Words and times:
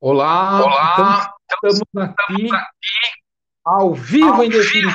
Olá, 0.00 0.62
Olá, 0.64 1.34
estamos, 1.50 1.80
estamos 1.80 2.08
aqui 2.08 2.48
ao 3.64 3.92
vivo 3.94 4.32
ao 4.32 4.44
em 4.44 4.48
definitivo 4.48 4.94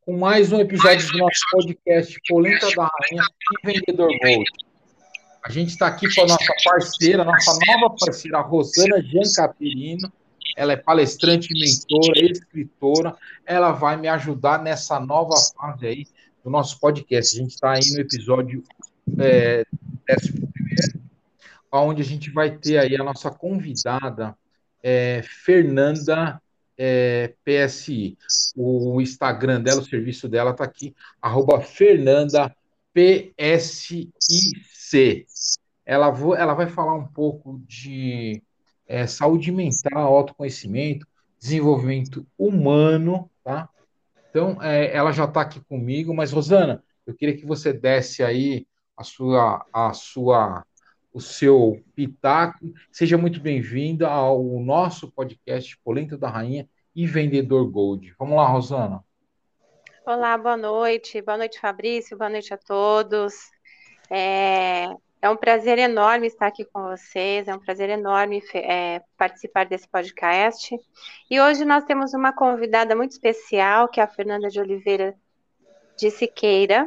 com 0.00 0.18
mais 0.18 0.50
um 0.50 0.58
episódio 0.58 0.96
Mais 0.96 1.08
um 1.10 1.12
do 1.12 1.18
nosso 1.18 1.40
podcast 1.52 2.20
Polenta 2.28 2.66
da 2.74 2.90
Rainha 2.90 3.22
e 3.62 3.72
Vendedor 3.72 4.08
Gold. 4.08 4.50
A 5.44 5.50
gente 5.52 5.68
está 5.68 5.86
aqui 5.86 6.12
com 6.12 6.22
a 6.22 6.26
nossa 6.26 6.52
parceira, 6.64 7.22
nossa 7.22 7.56
nova 7.68 7.94
parceira, 7.96 8.38
a 8.38 8.42
Rosana 8.42 9.00
Giancapirino. 9.00 10.12
Ela 10.56 10.72
é 10.72 10.76
palestrante, 10.76 11.48
mentora, 11.52 12.18
escritora. 12.18 13.16
Ela 13.46 13.70
vai 13.70 13.96
me 13.96 14.08
ajudar 14.08 14.60
nessa 14.60 14.98
nova 14.98 15.36
fase 15.56 15.86
aí 15.86 16.06
do 16.42 16.50
nosso 16.50 16.80
podcast. 16.80 17.36
A 17.36 17.42
gente 17.42 17.52
está 17.52 17.74
aí 17.74 17.92
no 17.92 18.00
episódio 18.00 18.64
é, 19.20 19.64
11 20.10 20.55
onde 21.72 22.02
a 22.02 22.04
gente 22.04 22.30
vai 22.30 22.56
ter 22.56 22.78
aí 22.78 22.94
a 22.96 23.04
nossa 23.04 23.30
convidada, 23.30 24.36
é, 24.82 25.22
Fernanda 25.22 26.40
é, 26.78 27.34
PSI. 27.44 28.16
O 28.56 29.00
Instagram 29.00 29.60
dela, 29.60 29.80
o 29.80 29.84
serviço 29.84 30.28
dela 30.28 30.50
está 30.50 30.64
aqui, 30.64 30.94
arroba 31.20 31.60
Fernanda 31.60 32.54
PSIC. 32.92 34.12
Ela, 35.84 36.08
ela 36.36 36.54
vai 36.54 36.68
falar 36.68 36.94
um 36.94 37.06
pouco 37.06 37.60
de 37.66 38.42
é, 38.86 39.06
saúde 39.06 39.50
mental, 39.52 40.14
autoconhecimento, 40.14 41.06
desenvolvimento 41.38 42.26
humano, 42.38 43.30
tá? 43.44 43.68
Então, 44.30 44.62
é, 44.62 44.94
ela 44.94 45.12
já 45.12 45.24
está 45.24 45.40
aqui 45.40 45.60
comigo, 45.60 46.14
mas, 46.14 46.32
Rosana, 46.32 46.82
eu 47.06 47.14
queria 47.14 47.36
que 47.36 47.46
você 47.46 47.72
desse 47.72 48.22
aí 48.22 48.66
a 48.96 49.04
sua, 49.04 49.64
a 49.72 49.92
sua 49.92 50.64
o 51.16 51.20
seu 51.20 51.82
pitaco. 51.94 52.74
Seja 52.92 53.16
muito 53.16 53.40
bem-vinda 53.40 54.06
ao 54.06 54.60
nosso 54.60 55.10
podcast 55.10 55.74
Polenta 55.78 56.14
da 56.14 56.28
Rainha 56.28 56.68
e 56.94 57.06
Vendedor 57.06 57.66
Gold. 57.70 58.14
Vamos 58.18 58.36
lá, 58.36 58.46
Rosana. 58.46 59.02
Olá, 60.04 60.36
boa 60.36 60.58
noite. 60.58 61.22
Boa 61.22 61.38
noite, 61.38 61.58
Fabrício. 61.58 62.18
Boa 62.18 62.28
noite 62.28 62.52
a 62.52 62.58
todos. 62.58 63.32
É, 64.10 64.88
é 65.22 65.30
um 65.30 65.38
prazer 65.38 65.78
enorme 65.78 66.26
estar 66.26 66.48
aqui 66.48 66.66
com 66.66 66.82
vocês. 66.82 67.48
É 67.48 67.54
um 67.54 67.60
prazer 67.60 67.88
enorme 67.88 68.42
é, 68.52 69.00
participar 69.16 69.64
desse 69.64 69.88
podcast. 69.88 70.78
E 71.30 71.40
hoje 71.40 71.64
nós 71.64 71.84
temos 71.84 72.12
uma 72.12 72.30
convidada 72.30 72.94
muito 72.94 73.12
especial, 73.12 73.88
que 73.88 74.00
é 74.00 74.02
a 74.02 74.06
Fernanda 74.06 74.48
de 74.48 74.60
Oliveira 74.60 75.14
de 75.96 76.10
Siqueira, 76.10 76.86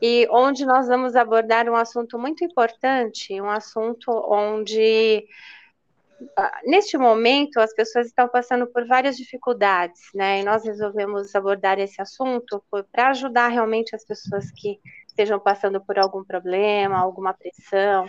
e 0.00 0.28
onde 0.30 0.66
nós 0.66 0.88
vamos 0.88 1.16
abordar 1.16 1.68
um 1.68 1.76
assunto 1.76 2.18
muito 2.18 2.44
importante, 2.44 3.40
um 3.40 3.50
assunto 3.50 4.10
onde 4.10 5.26
ah, 6.36 6.60
neste 6.64 6.96
momento 6.96 7.58
as 7.60 7.74
pessoas 7.74 8.06
estão 8.06 8.28
passando 8.28 8.66
por 8.66 8.86
várias 8.86 9.16
dificuldades, 9.16 10.00
né? 10.14 10.40
E 10.40 10.44
nós 10.44 10.64
resolvemos 10.64 11.34
abordar 11.34 11.78
esse 11.78 12.00
assunto 12.00 12.62
para 12.90 13.08
ajudar 13.08 13.48
realmente 13.48 13.94
as 13.94 14.04
pessoas 14.04 14.50
que 14.50 14.80
estejam 15.06 15.38
passando 15.38 15.80
por 15.80 15.98
algum 15.98 16.24
problema, 16.24 16.98
alguma 16.98 17.34
pressão. 17.34 18.06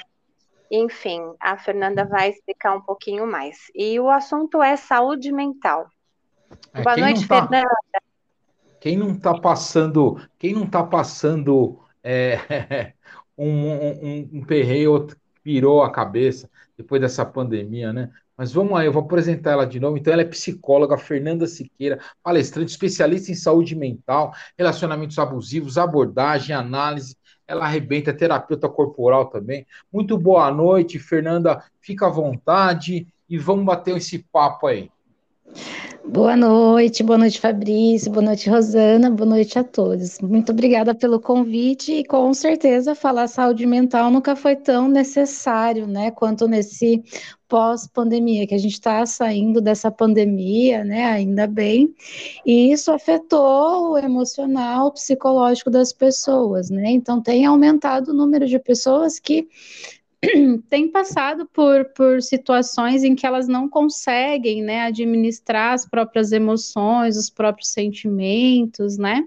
Enfim, 0.69 1.21
a 1.39 1.57
Fernanda 1.57 2.05
vai 2.05 2.29
explicar 2.29 2.75
um 2.75 2.81
pouquinho 2.81 3.25
mais. 3.25 3.57
E 3.73 3.99
o 3.99 4.09
assunto 4.09 4.61
é 4.61 4.75
saúde 4.75 5.31
mental. 5.31 5.87
É, 6.73 6.81
Boa 6.81 6.97
noite, 6.97 7.27
tá... 7.27 7.41
Fernanda. 7.41 7.96
Quem 8.87 8.95
não 8.95 9.11
está 9.11 9.37
passando, 9.37 10.17
quem 10.39 10.53
não 10.53 10.63
está 10.63 10.81
passando 10.81 11.77
é, 12.01 12.93
um, 13.37 13.69
um, 13.69 14.29
um 14.31 14.45
perreio 14.45 15.07
pirou 15.43 15.83
a 15.83 15.91
cabeça 15.91 16.49
depois 16.77 17.01
dessa 17.01 17.25
pandemia, 17.25 17.91
né? 17.91 18.09
Mas 18.37 18.53
vamos 18.53 18.79
aí, 18.79 18.85
eu 18.85 18.93
vou 18.93 19.03
apresentar 19.03 19.51
ela 19.51 19.67
de 19.67 19.77
novo. 19.77 19.97
Então, 19.97 20.13
ela 20.13 20.21
é 20.21 20.25
psicóloga, 20.25 20.97
Fernanda 20.97 21.45
Siqueira, 21.47 21.99
palestrante, 22.23 22.71
especialista 22.71 23.29
em 23.29 23.35
saúde 23.35 23.75
mental, 23.75 24.31
relacionamentos 24.57 25.19
abusivos, 25.19 25.77
abordagem, 25.77 26.55
análise. 26.55 27.17
Ela 27.45 27.65
arrebenta, 27.65 28.13
terapeuta 28.13 28.69
corporal 28.69 29.25
também. 29.25 29.67
Muito 29.91 30.17
boa 30.17 30.49
noite, 30.49 30.97
Fernanda. 30.97 31.61
Fica 31.81 32.07
à 32.07 32.09
vontade 32.09 33.05
e 33.29 33.37
vamos 33.37 33.65
bater 33.65 33.97
esse 33.97 34.19
papo 34.31 34.65
aí. 34.65 34.89
Boa 36.09 36.37
noite, 36.37 37.03
boa 37.03 37.17
noite, 37.17 37.37
Fabrício, 37.37 38.09
boa 38.09 38.23
noite, 38.23 38.49
Rosana, 38.49 39.11
boa 39.11 39.29
noite 39.29 39.59
a 39.59 39.63
todos. 39.63 40.19
Muito 40.21 40.53
obrigada 40.53 40.95
pelo 40.95 41.19
convite 41.19 41.91
e 41.91 42.05
com 42.05 42.33
certeza 42.33 42.95
falar 42.95 43.27
saúde 43.27 43.65
mental 43.65 44.09
nunca 44.09 44.33
foi 44.33 44.55
tão 44.55 44.87
necessário, 44.87 45.85
né, 45.85 46.09
quanto 46.09 46.47
nesse 46.47 47.03
pós-pandemia, 47.49 48.47
que 48.47 48.55
a 48.55 48.57
gente 48.57 48.73
está 48.73 49.05
saindo 49.05 49.59
dessa 49.59 49.91
pandemia, 49.91 50.81
né, 50.85 51.03
ainda 51.05 51.45
bem, 51.45 51.93
e 52.45 52.71
isso 52.71 52.89
afetou 52.89 53.91
o 53.91 53.97
emocional, 53.97 54.87
o 54.87 54.91
psicológico 54.91 55.69
das 55.69 55.91
pessoas, 55.91 56.69
né, 56.69 56.89
então 56.89 57.21
tem 57.21 57.45
aumentado 57.45 58.11
o 58.11 58.13
número 58.13 58.47
de 58.47 58.57
pessoas 58.59 59.19
que 59.19 59.47
têm 60.69 60.89
passado 60.89 61.47
por, 61.53 61.85
por 61.95 62.21
situações 62.21 63.03
em 63.03 63.15
que 63.15 63.25
elas 63.25 63.47
não 63.47 63.69
conseguem 63.69 64.63
né, 64.63 64.81
administrar 64.81 65.73
as 65.73 65.87
próprias 65.87 66.31
emoções, 66.31 67.17
os 67.17 67.29
próprios 67.29 67.69
sentimentos, 67.69 68.97
né? 68.97 69.23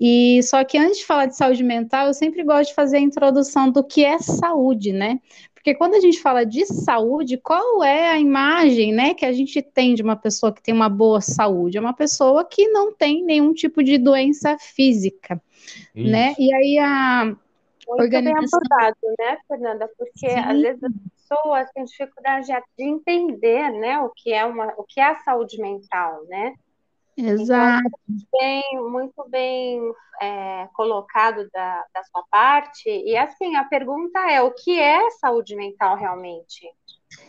E 0.00 0.42
só 0.42 0.64
que 0.64 0.78
antes 0.78 0.98
de 0.98 1.04
falar 1.04 1.26
de 1.26 1.36
saúde 1.36 1.62
mental, 1.62 2.06
eu 2.06 2.14
sempre 2.14 2.42
gosto 2.42 2.70
de 2.70 2.74
fazer 2.74 2.96
a 2.96 3.00
introdução 3.00 3.70
do 3.70 3.84
que 3.84 4.02
é 4.02 4.18
saúde, 4.18 4.92
né? 4.92 5.20
Porque 5.54 5.74
quando 5.74 5.94
a 5.94 6.00
gente 6.00 6.18
fala 6.22 6.44
de 6.44 6.64
saúde, 6.64 7.36
qual 7.36 7.84
é 7.84 8.08
a 8.08 8.18
imagem, 8.18 8.94
né, 8.94 9.12
que 9.12 9.26
a 9.26 9.32
gente 9.32 9.60
tem 9.60 9.94
de 9.94 10.02
uma 10.02 10.16
pessoa 10.16 10.54
que 10.54 10.62
tem 10.62 10.72
uma 10.72 10.88
boa 10.88 11.20
saúde? 11.20 11.76
É 11.76 11.80
uma 11.80 11.92
pessoa 11.92 12.46
que 12.46 12.66
não 12.68 12.94
tem 12.94 13.22
nenhum 13.22 13.52
tipo 13.52 13.84
de 13.84 13.98
doença 13.98 14.56
física, 14.58 15.34
né? 15.94 16.02
Isso. 16.02 16.10
né? 16.10 16.34
E 16.38 16.54
aí 16.54 16.78
a 16.78 17.36
muito 17.90 18.02
organização. 18.02 18.60
bem 18.60 18.78
abordado, 18.78 19.14
né, 19.18 19.38
Fernanda? 19.48 19.90
Porque 19.98 20.30
Sim. 20.30 20.38
às 20.38 20.60
vezes 20.60 20.82
as 20.84 20.92
pessoas 21.28 21.70
têm 21.72 21.84
dificuldade 21.84 22.46
de 22.46 22.84
entender, 22.84 23.70
né, 23.72 23.98
o 24.00 24.10
que 24.10 24.32
é 24.32 24.44
uma, 24.44 24.72
o 24.76 24.84
que 24.84 25.00
é 25.00 25.04
a 25.04 25.18
saúde 25.20 25.60
mental, 25.60 26.24
né? 26.26 26.54
Exato. 27.16 27.82
Então, 27.86 28.00
muito 28.08 28.28
bem, 28.32 28.62
muito 28.90 29.28
bem 29.28 29.92
é, 30.22 30.68
colocado 30.72 31.48
da, 31.52 31.84
da 31.92 32.02
sua 32.04 32.24
parte. 32.30 32.88
E 32.88 33.16
assim, 33.16 33.56
a 33.56 33.64
pergunta 33.64 34.18
é: 34.30 34.40
o 34.40 34.52
que 34.52 34.78
é 34.78 35.10
saúde 35.10 35.54
mental 35.54 35.96
realmente? 35.96 36.66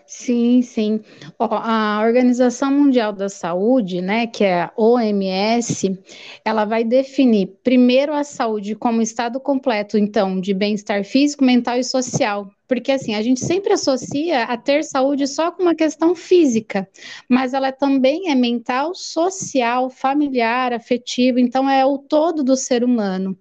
Sim, 0.06 0.62
sim. 0.62 1.00
Ó, 1.40 1.48
a 1.52 2.02
Organização 2.06 2.70
Mundial 2.72 3.14
da 3.14 3.30
Saúde, 3.30 4.02
né, 4.02 4.28
que 4.28 4.44
é 4.44 4.64
a 4.64 4.72
OMS, 4.76 5.98
ela 6.44 6.66
vai 6.66 6.84
definir 6.84 7.48
primeiro 7.64 8.14
a 8.14 8.24
saúde 8.24 8.76
como 8.76 9.02
estado 9.02 9.40
completo, 9.40 9.98
então, 9.98 10.40
de 10.40 10.54
bem-estar 10.54 11.04
físico, 11.04 11.44
mental 11.44 11.78
e 11.78 11.84
social. 11.84 12.52
Porque 12.68 12.92
assim, 12.92 13.16
a 13.16 13.22
gente 13.22 13.40
sempre 13.44 13.74
associa 13.74 14.44
a 14.44 14.56
ter 14.58 14.84
saúde 14.84 15.28
só 15.28 15.52
com 15.52 15.64
uma 15.64 15.76
questão 15.76 16.14
física, 16.16 16.88
mas 17.28 17.54
ela 17.54 17.72
também 17.72 18.30
é 18.30 18.36
mental, 18.36 18.94
social, 18.94 19.90
familiar, 19.90 20.74
afetiva, 20.74 21.40
então 21.40 21.70
é 21.70 21.86
o 21.86 21.98
todo 21.98 22.44
do 22.44 22.56
ser 22.56 22.84
humano. 22.84 23.38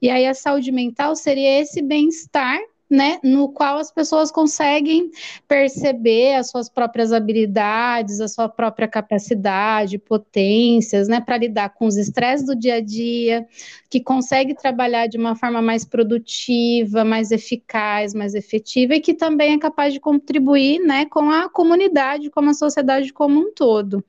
E 0.00 0.08
aí 0.10 0.26
a 0.26 0.34
saúde 0.34 0.72
mental 0.72 1.14
seria 1.14 1.60
esse 1.60 1.82
bem-estar 1.82 2.58
né, 2.92 3.18
no 3.24 3.48
qual 3.48 3.78
as 3.78 3.90
pessoas 3.90 4.30
conseguem 4.30 5.10
perceber 5.48 6.34
as 6.34 6.50
suas 6.50 6.68
próprias 6.68 7.12
habilidades, 7.12 8.20
a 8.20 8.28
sua 8.28 8.50
própria 8.50 8.86
capacidade, 8.86 9.98
potências, 9.98 11.08
né, 11.08 11.20
para 11.20 11.38
lidar 11.38 11.70
com 11.70 11.86
os 11.86 11.96
estresses 11.96 12.46
do 12.46 12.54
dia 12.54 12.74
a 12.74 12.80
dia, 12.80 13.46
que 13.88 14.00
consegue 14.00 14.54
trabalhar 14.54 15.06
de 15.06 15.16
uma 15.16 15.34
forma 15.34 15.62
mais 15.62 15.84
produtiva, 15.84 17.04
mais 17.04 17.30
eficaz, 17.30 18.12
mais 18.12 18.34
efetiva 18.34 18.94
e 18.94 19.00
que 19.00 19.14
também 19.14 19.54
é 19.54 19.58
capaz 19.58 19.92
de 19.94 20.00
contribuir, 20.00 20.78
né, 20.80 21.06
com 21.06 21.30
a 21.30 21.48
comunidade, 21.48 22.30
com 22.30 22.40
a 22.40 22.54
sociedade 22.54 23.12
como 23.12 23.40
um 23.40 23.52
todo. 23.54 24.04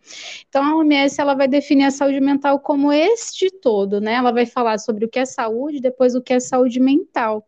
Então 0.50 0.64
a 0.64 0.76
OMS 0.76 1.20
ela 1.22 1.36
vai 1.36 1.48
definir 1.48 1.86
a 1.86 1.92
saúde 1.92 2.20
mental 2.20 2.60
como 2.60 2.92
este 2.92 3.50
todo, 3.50 4.02
né? 4.02 4.14
Ela 4.14 4.32
vai 4.32 4.46
falar 4.46 4.78
sobre 4.78 5.06
o 5.06 5.10
que 5.10 5.20
é 5.20 5.26
saúde, 5.26 5.80
depois 5.80 6.16
o 6.16 6.22
que 6.22 6.34
é 6.34 6.40
saúde 6.40 6.80
mental. 6.80 7.46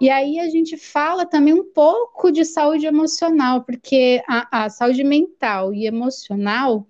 E 0.00 0.10
aí 0.10 0.38
a 0.40 0.48
gente 0.48 0.65
gente 0.66 0.76
fala 0.76 1.24
também 1.24 1.54
um 1.54 1.64
pouco 1.64 2.30
de 2.30 2.44
saúde 2.44 2.86
emocional, 2.86 3.62
porque 3.62 4.20
a, 4.28 4.64
a 4.64 4.68
saúde 4.68 5.04
mental 5.04 5.72
e 5.72 5.86
emocional, 5.86 6.86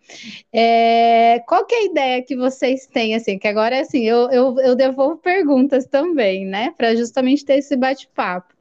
é, 0.52 1.40
qual 1.46 1.67
que 1.67 1.75
é 1.75 1.78
a 1.78 1.84
ideia 1.84 2.23
que 2.23 2.34
vocês 2.34 2.87
têm, 2.87 3.14
assim, 3.14 3.38
que 3.38 3.46
agora, 3.46 3.81
assim, 3.81 4.02
eu, 4.05 4.31
eu, 4.31 4.58
eu 4.61 4.75
devolvo 4.75 5.19
perguntas 5.19 5.87
também, 5.87 6.46
né, 6.46 6.73
para 6.76 6.94
justamente 6.96 7.44
ter 7.44 7.58
esse 7.58 7.76
bate-papo. 7.76 8.55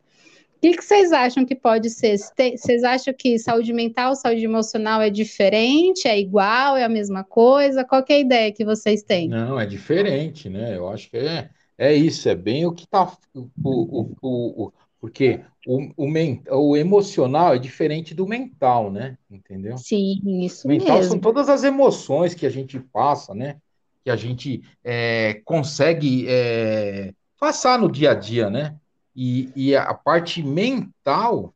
O 0.57 0.59
que, 0.67 0.77
que, 0.77 0.83
vocês 0.83 1.11
acham 1.11 1.45
que 1.45 1.53
pode 1.53 1.91
ser? 1.91 2.17
Vocês 2.17 2.83
acham 2.83 3.13
que 3.13 3.37
saúde 3.37 3.71
mental, 3.71 4.15
saúde 4.15 4.43
emocional 4.43 4.99
é 4.99 5.11
diferente, 5.11 6.07
é 6.07 6.19
igual, 6.19 6.75
é 6.75 6.83
a 6.83 6.89
mesma 6.89 7.23
coisa? 7.23 7.83
Qual 7.83 8.03
é 8.07 8.13
a 8.13 8.19
ideia 8.19 8.51
que 8.51 8.65
vocês 8.65 9.03
têm? 9.03 9.29
Não, 9.29 9.59
é 9.59 9.65
diferente, 9.65 10.49
né? 10.49 10.75
Eu 10.75 10.89
acho 10.89 11.11
que 11.11 11.17
é, 11.17 11.49
é 11.77 11.93
isso, 11.93 12.27
é 12.27 12.33
bem 12.33 12.65
o 12.65 12.71
que 12.71 12.85
está 12.85 13.03
o, 13.35 13.49
o, 13.63 14.15
o, 14.21 14.71
Porque 15.05 15.39
o, 15.67 15.91
o, 15.95 16.07
men, 16.09 16.41
o 16.49 16.75
emocional 16.75 17.53
é 17.53 17.59
diferente 17.59 18.15
do 18.15 18.27
mental, 18.27 18.91
né? 18.91 19.15
Entendeu? 19.29 19.77
Sim, 19.77 20.43
isso 20.43 20.67
mental 20.67 20.97
mesmo. 20.97 21.11
são 21.11 21.19
todas 21.19 21.47
as 21.47 21.63
emoções 21.63 22.33
que 22.33 22.43
a 22.43 22.49
gente 22.49 22.79
passa, 22.79 23.35
né? 23.35 23.57
Que 24.03 24.09
a 24.09 24.15
gente 24.15 24.63
é, 24.83 25.43
consegue 25.45 26.25
é, 26.27 27.13
passar 27.39 27.77
no 27.77 27.91
dia 27.91 28.11
a 28.11 28.13
dia, 28.15 28.49
né? 28.49 28.75
E, 29.15 29.51
e 29.55 29.75
a 29.75 29.93
parte 29.93 30.41
mental 30.41 31.53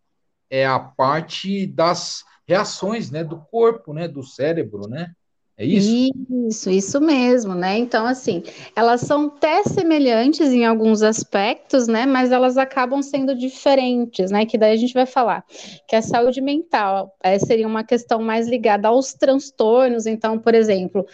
é 0.47 0.63
a 0.63 0.77
parte 0.77 1.65
das 1.65 2.23
reações, 2.47 3.09
né? 3.09 3.23
Do 3.23 3.39
corpo, 3.39 3.95
né? 3.95 4.07
Do 4.07 4.21
cérebro, 4.21 4.87
né? 4.87 5.11
É 5.59 5.65
isso? 5.65 6.09
Isso, 6.47 6.69
isso 6.69 7.01
mesmo, 7.01 7.53
né? 7.53 7.77
Então, 7.77 8.05
assim, 8.05 8.41
elas 8.73 9.01
são 9.01 9.25
até 9.25 9.61
semelhantes 9.63 10.53
em 10.53 10.65
alguns 10.65 11.01
aspectos, 11.03 11.85
né? 11.85 12.05
Mas 12.05 12.31
elas 12.31 12.57
acabam 12.57 13.01
sendo 13.01 13.35
diferentes, 13.35 14.31
né? 14.31 14.45
Que 14.45 14.57
daí 14.57 14.71
a 14.71 14.77
gente 14.77 14.93
vai 14.93 15.05
falar 15.05 15.43
que 15.85 15.97
a 15.97 16.01
saúde 16.01 16.39
mental 16.39 17.13
é, 17.21 17.37
seria 17.37 17.67
uma 17.67 17.83
questão 17.83 18.21
mais 18.21 18.47
ligada 18.47 18.87
aos 18.87 19.13
transtornos. 19.13 20.05
Então, 20.05 20.39
por 20.39 20.55
exemplo, 20.55 21.05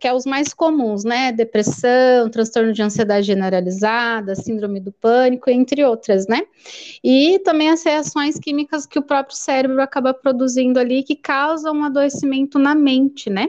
que 0.00 0.08
é 0.08 0.12
os 0.12 0.26
mais 0.26 0.52
comuns, 0.52 1.04
né? 1.04 1.30
Depressão, 1.30 2.28
transtorno 2.28 2.72
de 2.72 2.82
ansiedade 2.82 3.24
generalizada, 3.24 4.34
síndrome 4.34 4.80
do 4.80 4.90
pânico, 4.90 5.48
entre 5.48 5.84
outras, 5.84 6.26
né? 6.26 6.42
E 7.04 7.38
também 7.44 7.70
as 7.70 7.84
reações 7.84 8.36
químicas 8.36 8.84
que 8.84 8.98
o 8.98 9.02
próprio 9.02 9.36
cérebro 9.36 9.80
acaba 9.80 10.12
produzindo 10.12 10.80
ali 10.80 11.04
que 11.04 11.14
causam 11.14 11.76
um 11.76 11.84
adoecimento 11.84 12.58
na 12.58 12.74
mente, 12.74 13.30
né? 13.30 13.48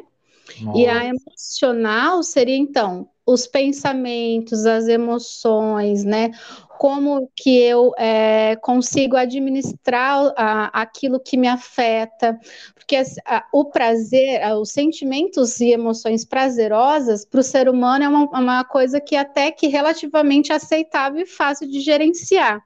Nossa. 0.60 0.80
E 0.80 0.88
a 0.88 1.06
emocional 1.06 2.24
seria, 2.24 2.58
então, 2.58 3.10
os 3.26 3.48
pensamentos, 3.48 4.66
as 4.66 4.88
emoções, 4.88 6.04
né? 6.04 6.32
Como 6.78 7.30
que 7.36 7.58
eu 7.60 7.92
é, 7.98 8.56
consigo 8.56 9.16
administrar 9.16 10.34
a, 10.36 10.82
aquilo 10.82 11.20
que 11.20 11.38
me 11.38 11.48
afeta, 11.48 12.40
porque 12.74 12.96
a, 13.26 13.46
o 13.54 13.66
prazer, 13.66 14.44
a, 14.44 14.58
os 14.58 14.72
sentimentos 14.72 15.60
e 15.60 15.72
emoções 15.72 16.26
prazerosas 16.26 17.24
para 17.24 17.40
o 17.40 17.44
ser 17.44 17.70
humano 17.70 18.04
é 18.04 18.10
uma, 18.10 18.26
uma 18.26 18.64
coisa 18.64 19.00
que 19.00 19.16
até 19.16 19.52
que 19.52 19.68
relativamente 19.68 20.52
aceitável 20.52 21.22
e 21.22 21.26
fácil 21.28 21.70
de 21.70 21.80
gerenciar. 21.80 22.64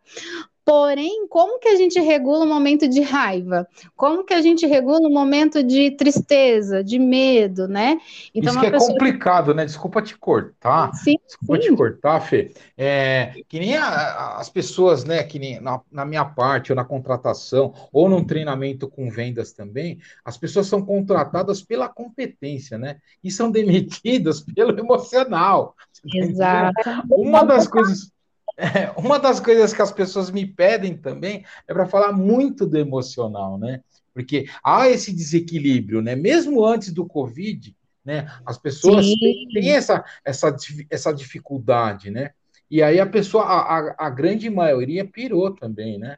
Porém, 0.66 1.28
como 1.28 1.60
que 1.60 1.68
a 1.68 1.76
gente 1.76 2.00
regula 2.00 2.44
o 2.44 2.48
momento 2.48 2.88
de 2.88 3.00
raiva? 3.02 3.68
Como 3.96 4.24
que 4.24 4.34
a 4.34 4.42
gente 4.42 4.66
regula 4.66 5.08
o 5.08 5.14
momento 5.14 5.62
de 5.62 5.92
tristeza, 5.92 6.84
de 6.84 6.98
medo, 6.98 7.68
né? 7.68 8.00
Então, 8.34 8.52
Isso 8.52 8.60
que 8.60 8.66
é 8.66 8.72
pessoa... 8.72 8.92
complicado, 8.92 9.54
né? 9.54 9.64
Desculpa 9.64 10.02
te 10.02 10.18
cortar. 10.18 10.92
Sim, 10.96 11.18
Desculpa 11.24 11.62
sim. 11.62 11.70
te 11.70 11.76
cortar, 11.76 12.20
Fê. 12.20 12.52
É, 12.76 13.34
que 13.48 13.60
nem 13.60 13.78
a, 13.78 14.38
as 14.38 14.50
pessoas, 14.50 15.06
né? 15.06 15.22
Que 15.22 15.38
nem 15.38 15.62
na, 15.62 15.80
na, 15.92 16.04
minha 16.04 16.26
parte, 16.26 16.72
ou 16.72 16.76
na 16.76 16.84
contratação, 16.84 17.72
ou 17.94 18.10
num 18.10 18.24
treinamento 18.24 18.88
com 18.88 19.08
vendas 19.08 19.54
também, 19.54 20.00
as 20.26 20.36
pessoas 20.36 20.66
são 20.66 20.84
contratadas 20.84 21.62
pela 21.62 21.88
competência, 21.88 22.76
né? 22.76 22.98
E 23.24 23.30
são 23.30 23.52
demitidas 23.52 24.42
pelo 24.56 24.76
emocional. 24.80 25.76
Exato. 26.12 26.74
Uma 27.12 27.44
das 27.44 27.68
coisas 27.68 28.15
é, 28.58 28.92
uma 28.98 29.20
das 29.20 29.40
coisas 29.40 29.74
que 29.74 29.82
as 29.82 29.92
pessoas 29.92 30.32
me 30.32 30.46
pedem 30.46 30.96
também 30.96 31.46
é 31.68 31.74
para 31.74 31.86
falar 31.86 32.12
muito 32.12 32.66
do 32.66 32.78
emocional, 32.78 33.58
né? 33.58 33.82
Porque 34.14 34.48
há 34.64 34.90
esse 34.90 35.14
desequilíbrio, 35.14 36.02
né? 36.02 36.16
Mesmo 36.16 36.64
antes 36.64 36.92
do 36.94 37.06
Covid, 37.06 37.76
né? 38.04 38.32
As 38.46 38.58
pessoas 38.58 39.06
têm, 39.06 39.50
têm, 39.54 39.72
essa, 39.72 40.06
essa, 40.24 40.56
essa 40.90 41.12
dificuldade, 41.12 42.10
né? 42.10 42.32
E 42.72 42.82
aí 42.82 43.00
a 43.00 43.06
pessoa, 43.06 43.44
a, 43.44 43.80
a, 43.80 43.96
a 44.08 44.10
grande 44.10 44.50
maioria 44.50 45.06
pirou 45.06 45.52
também, 45.52 45.98
né? 45.98 46.18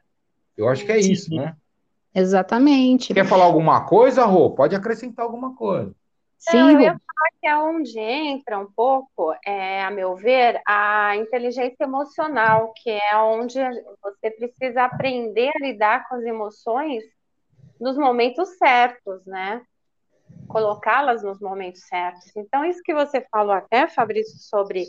Eu 0.56 0.68
acho 0.68 0.84
que 0.84 0.92
é 0.92 1.02
Sim. 1.02 1.12
isso, 1.12 1.34
né? 1.34 1.56
Exatamente. 2.14 3.14
Quer 3.14 3.26
falar 3.26 3.44
alguma 3.44 3.84
coisa, 3.84 4.24
Rô? 4.24 4.50
Pode 4.50 4.74
acrescentar 4.74 5.24
alguma 5.24 5.54
coisa. 5.54 5.94
Sim, 6.38 6.56
Não, 6.56 6.70
eu 6.70 6.80
ia 6.80 6.90
falar 6.90 7.30
que 7.40 7.46
é 7.46 7.56
onde 7.56 7.98
entra 7.98 8.58
um 8.58 8.70
pouco, 8.70 9.34
é, 9.44 9.82
a 9.82 9.90
meu 9.90 10.14
ver, 10.14 10.60
a 10.66 11.16
inteligência 11.16 11.84
emocional, 11.84 12.72
que 12.76 12.90
é 12.90 13.16
onde 13.16 13.58
você 14.00 14.30
precisa 14.30 14.84
aprender 14.84 15.50
a 15.54 15.66
lidar 15.66 16.08
com 16.08 16.14
as 16.14 16.24
emoções 16.24 17.02
nos 17.80 17.96
momentos 17.96 18.56
certos, 18.56 19.24
né? 19.26 19.62
Colocá-las 20.46 21.22
nos 21.22 21.40
momentos 21.40 21.82
certos. 21.86 22.34
Então, 22.36 22.64
isso 22.64 22.82
que 22.84 22.94
você 22.94 23.20
falou 23.30 23.52
até, 23.52 23.88
Fabrício, 23.88 24.38
sobre, 24.38 24.86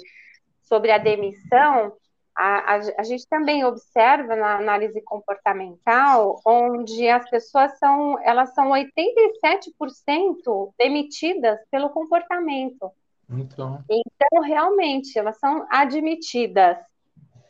sobre 0.63 0.91
a 0.91 0.97
demissão, 0.97 1.93
a, 2.39 2.75
a, 2.75 2.79
a, 2.99 3.03
gente 3.03 3.27
também 3.27 3.65
observa 3.65 4.33
na 4.33 4.55
análise 4.55 5.01
comportamental, 5.01 6.39
onde 6.45 7.09
as 7.09 7.29
pessoas 7.29 7.77
são, 7.77 8.17
elas 8.23 8.53
são 8.53 8.69
87% 8.69 10.71
demitidas 10.77 11.59
pelo 11.69 11.89
comportamento. 11.89 12.89
Então. 13.29 13.83
então, 13.89 14.41
realmente, 14.41 15.19
elas 15.19 15.37
são 15.37 15.67
admitidas 15.69 16.77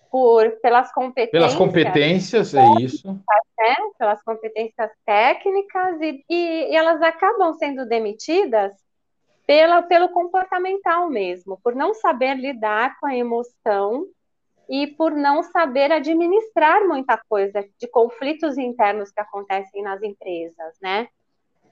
por, 0.09 0.49
pelas 0.59 0.91
competências. 0.91 1.31
Pelas 1.31 1.55
competências, 1.55 2.55
é 2.55 2.65
isso. 2.81 3.13
Né? 3.13 3.75
Pelas 3.99 4.23
competências 4.23 4.89
técnicas, 5.05 6.01
e, 6.01 6.25
e, 6.27 6.71
e 6.71 6.75
elas 6.75 6.99
acabam 7.03 7.53
sendo 7.53 7.85
demitidas 7.85 8.73
pela, 9.45 9.83
pelo 9.83 10.09
comportamental 10.09 11.07
mesmo, 11.09 11.59
por 11.63 11.75
não 11.75 11.93
saber 11.93 12.35
lidar 12.35 12.99
com 12.99 13.05
a 13.05 13.15
emoção 13.15 14.07
e 14.69 14.87
por 14.87 15.11
não 15.11 15.41
saber 15.41 15.91
administrar 15.91 16.87
muita 16.87 17.19
coisa 17.27 17.65
de 17.79 17.87
conflitos 17.87 18.57
internos 18.57 19.11
que 19.11 19.19
acontecem 19.19 19.81
nas 19.81 20.01
empresas, 20.03 20.75
né? 20.81 21.07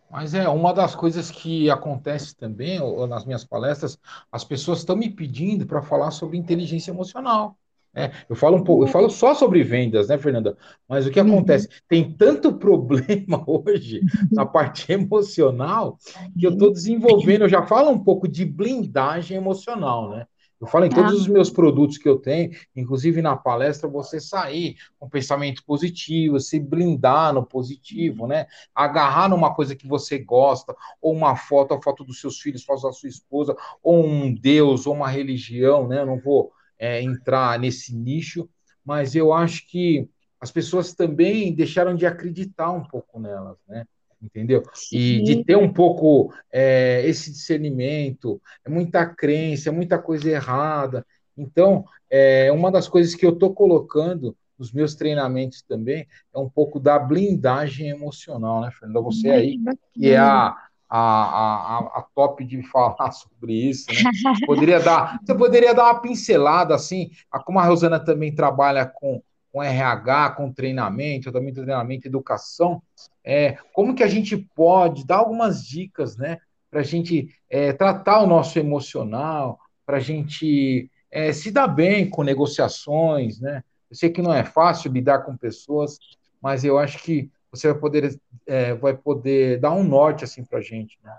Mas 0.09 0.33
é 0.33 0.47
uma 0.47 0.73
das 0.73 0.95
coisas 0.95 1.29
que 1.29 1.69
acontece 1.69 2.35
também, 2.35 2.81
ou, 2.81 3.05
nas 3.05 3.25
minhas 3.25 3.43
palestras, 3.43 3.99
as 4.31 4.43
pessoas 4.43 4.79
estão 4.79 4.95
me 4.95 5.09
pedindo 5.09 5.65
para 5.67 5.81
falar 5.81 6.11
sobre 6.11 6.37
inteligência 6.37 6.91
emocional. 6.91 7.57
É, 7.93 8.11
eu 8.29 8.35
falo 8.35 8.57
um 8.57 8.63
pouco, 8.63 8.83
eu 8.83 8.87
falo 8.87 9.09
só 9.09 9.33
sobre 9.33 9.63
vendas, 9.63 10.07
né, 10.07 10.17
Fernanda? 10.17 10.55
Mas 10.87 11.05
o 11.05 11.11
que 11.11 11.19
uhum. 11.19 11.33
acontece? 11.33 11.67
Tem 11.87 12.11
tanto 12.11 12.53
problema 12.57 13.43
hoje 13.45 14.01
na 14.31 14.45
parte 14.45 14.91
emocional 14.91 15.97
que 16.37 16.45
eu 16.45 16.51
estou 16.51 16.71
desenvolvendo, 16.71 17.41
eu 17.41 17.49
já 17.49 17.63
falo 17.63 17.89
um 17.89 17.99
pouco 17.99 18.27
de 18.27 18.45
blindagem 18.45 19.37
emocional, 19.37 20.09
né? 20.11 20.27
Eu 20.59 20.65
falo 20.65 20.85
em 20.85 20.89
todos 20.89 21.11
ah. 21.11 21.15
os 21.15 21.27
meus 21.27 21.51
produtos 21.51 21.97
que 21.97 22.09
eu 22.09 22.17
tenho, 22.17 22.51
inclusive 22.75 23.21
na 23.21 23.37
palestra, 23.37 23.87
você 23.87 24.19
sair 24.19 24.75
com 24.97 25.07
pensamento 25.07 25.63
positivo, 25.63 26.39
se 26.39 26.59
blindar 26.59 27.31
no 27.33 27.45
positivo, 27.45 28.25
né? 28.25 28.47
Agarrar 28.73 29.29
numa 29.29 29.53
coisa 29.53 29.75
que 29.75 29.87
você 29.87 30.17
gosta, 30.17 30.75
ou 30.99 31.13
uma 31.13 31.35
foto, 31.35 31.75
a 31.75 31.81
foto 31.81 32.03
dos 32.03 32.19
seus 32.19 32.39
filhos, 32.39 32.63
foto 32.63 32.83
da 32.83 32.91
sua 32.91 33.09
esposa, 33.09 33.55
ou 33.83 34.03
um 34.03 34.33
Deus, 34.33 34.87
ou 34.87 34.95
uma 34.95 35.07
religião, 35.07 35.87
né? 35.87 36.01
Eu 36.01 36.07
não 36.07 36.19
vou 36.19 36.51
é, 36.79 37.01
entrar 37.01 37.59
nesse 37.59 37.95
nicho, 37.95 38.49
mas 38.83 39.15
eu 39.15 39.31
acho 39.31 39.67
que 39.67 40.09
as 40.39 40.51
pessoas 40.51 40.93
também 40.93 41.53
deixaram 41.53 41.95
de 41.95 42.05
acreditar 42.05 42.71
um 42.71 42.83
pouco 42.83 43.19
nelas, 43.19 43.57
né? 43.67 43.85
Entendeu? 44.21 44.63
Sim. 44.73 44.97
E 44.97 45.23
de 45.23 45.43
ter 45.43 45.57
um 45.57 45.71
pouco 45.71 46.33
é, 46.51 47.03
esse 47.05 47.31
discernimento, 47.31 48.41
é 48.65 48.69
muita 48.69 49.05
crença, 49.05 49.69
é 49.69 49.71
muita 49.71 49.97
coisa 49.97 50.29
errada. 50.29 51.05
Então, 51.37 51.85
é, 52.09 52.51
uma 52.51 52.71
das 52.71 52.87
coisas 52.87 53.13
que 53.15 53.25
eu 53.25 53.31
estou 53.31 53.53
colocando 53.53 54.35
nos 54.57 54.71
meus 54.71 54.95
treinamentos 54.95 55.61
também 55.61 56.07
é 56.33 56.39
um 56.39 56.49
pouco 56.49 56.79
da 56.79 56.97
blindagem 56.97 57.89
emocional, 57.89 58.61
né, 58.61 58.71
Fernanda? 58.71 59.01
Você 59.01 59.29
aí, 59.29 59.59
que 59.93 60.09
é 60.09 60.17
a, 60.17 60.55
a, 60.89 60.99
a, 60.99 61.77
a 61.99 62.05
top 62.15 62.43
de 62.43 62.63
falar 62.63 63.11
sobre 63.11 63.53
isso, 63.53 63.85
né? 63.89 64.11
Poderia 64.45 64.79
dar, 64.79 65.19
você 65.23 65.35
poderia 65.35 65.73
dar 65.73 65.85
uma 65.85 66.01
pincelada, 66.01 66.73
assim, 66.73 67.11
como 67.45 67.59
a 67.59 67.65
Rosana 67.65 67.99
também 67.99 68.33
trabalha 68.33 68.85
com 68.85 69.21
com 69.57 69.63
RH, 69.63 70.31
com 70.31 70.53
treinamento, 70.53 71.31
também 71.31 71.51
treinamento 71.51 72.07
educação, 72.07 72.79
é, 73.23 73.57
como 73.73 73.95
que 73.95 74.03
a 74.03 74.07
gente 74.07 74.37
pode 74.37 75.03
dar 75.03 75.17
algumas 75.17 75.65
dicas, 75.65 76.15
né, 76.15 76.37
para 76.69 76.81
a 76.81 76.83
gente 76.83 77.27
é, 77.49 77.73
tratar 77.73 78.21
o 78.21 78.27
nosso 78.27 78.59
emocional, 78.59 79.59
para 79.83 79.97
a 79.97 79.99
gente 79.99 80.91
é, 81.09 81.33
se 81.33 81.49
dar 81.49 81.67
bem 81.67 82.07
com 82.07 82.21
negociações, 82.21 83.39
né? 83.39 83.63
Eu 83.89 83.95
sei 83.95 84.11
que 84.11 84.21
não 84.21 84.31
é 84.31 84.43
fácil 84.43 84.91
lidar 84.91 85.19
com 85.19 85.35
pessoas, 85.35 85.97
mas 86.39 86.63
eu 86.63 86.77
acho 86.77 87.01
que 87.01 87.31
você 87.49 87.71
vai 87.71 87.79
poder, 87.79 88.19
é, 88.45 88.75
vai 88.75 88.95
poder 88.95 89.59
dar 89.59 89.71
um 89.71 89.83
norte 89.83 90.23
assim 90.23 90.43
para 90.43 90.59
a 90.59 90.61
gente, 90.61 90.99
né? 91.03 91.15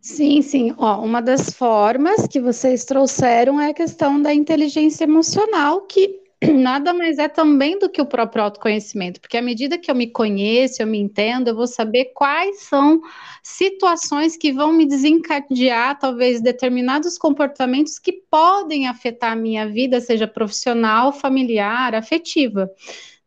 Sim, 0.00 0.42
sim. 0.42 0.74
Ó, 0.78 1.00
uma 1.00 1.20
das 1.20 1.50
formas 1.50 2.26
que 2.26 2.40
vocês 2.40 2.84
trouxeram 2.84 3.60
é 3.60 3.70
a 3.70 3.74
questão 3.74 4.20
da 4.20 4.34
inteligência 4.34 5.04
emocional, 5.04 5.82
que 5.82 6.25
nada 6.54 6.92
mais 6.92 7.18
é 7.18 7.28
também 7.28 7.78
do 7.78 7.88
que 7.88 8.00
o 8.00 8.06
próprio 8.06 8.42
autoconhecimento, 8.44 9.20
porque 9.20 9.36
à 9.36 9.42
medida 9.42 9.78
que 9.78 9.90
eu 9.90 9.94
me 9.94 10.06
conheço, 10.06 10.82
eu 10.82 10.86
me 10.86 10.98
entendo, 10.98 11.48
eu 11.48 11.56
vou 11.56 11.66
saber 11.66 12.06
quais 12.14 12.62
são 12.62 13.00
situações 13.42 14.36
que 14.36 14.52
vão 14.52 14.72
me 14.72 14.86
desencadear, 14.86 15.98
talvez, 15.98 16.40
determinados 16.40 17.16
comportamentos 17.16 17.98
que 17.98 18.12
podem 18.12 18.86
afetar 18.86 19.32
a 19.32 19.36
minha 19.36 19.66
vida, 19.66 20.00
seja 20.00 20.28
profissional, 20.28 21.12
familiar, 21.12 21.94
afetiva 21.94 22.70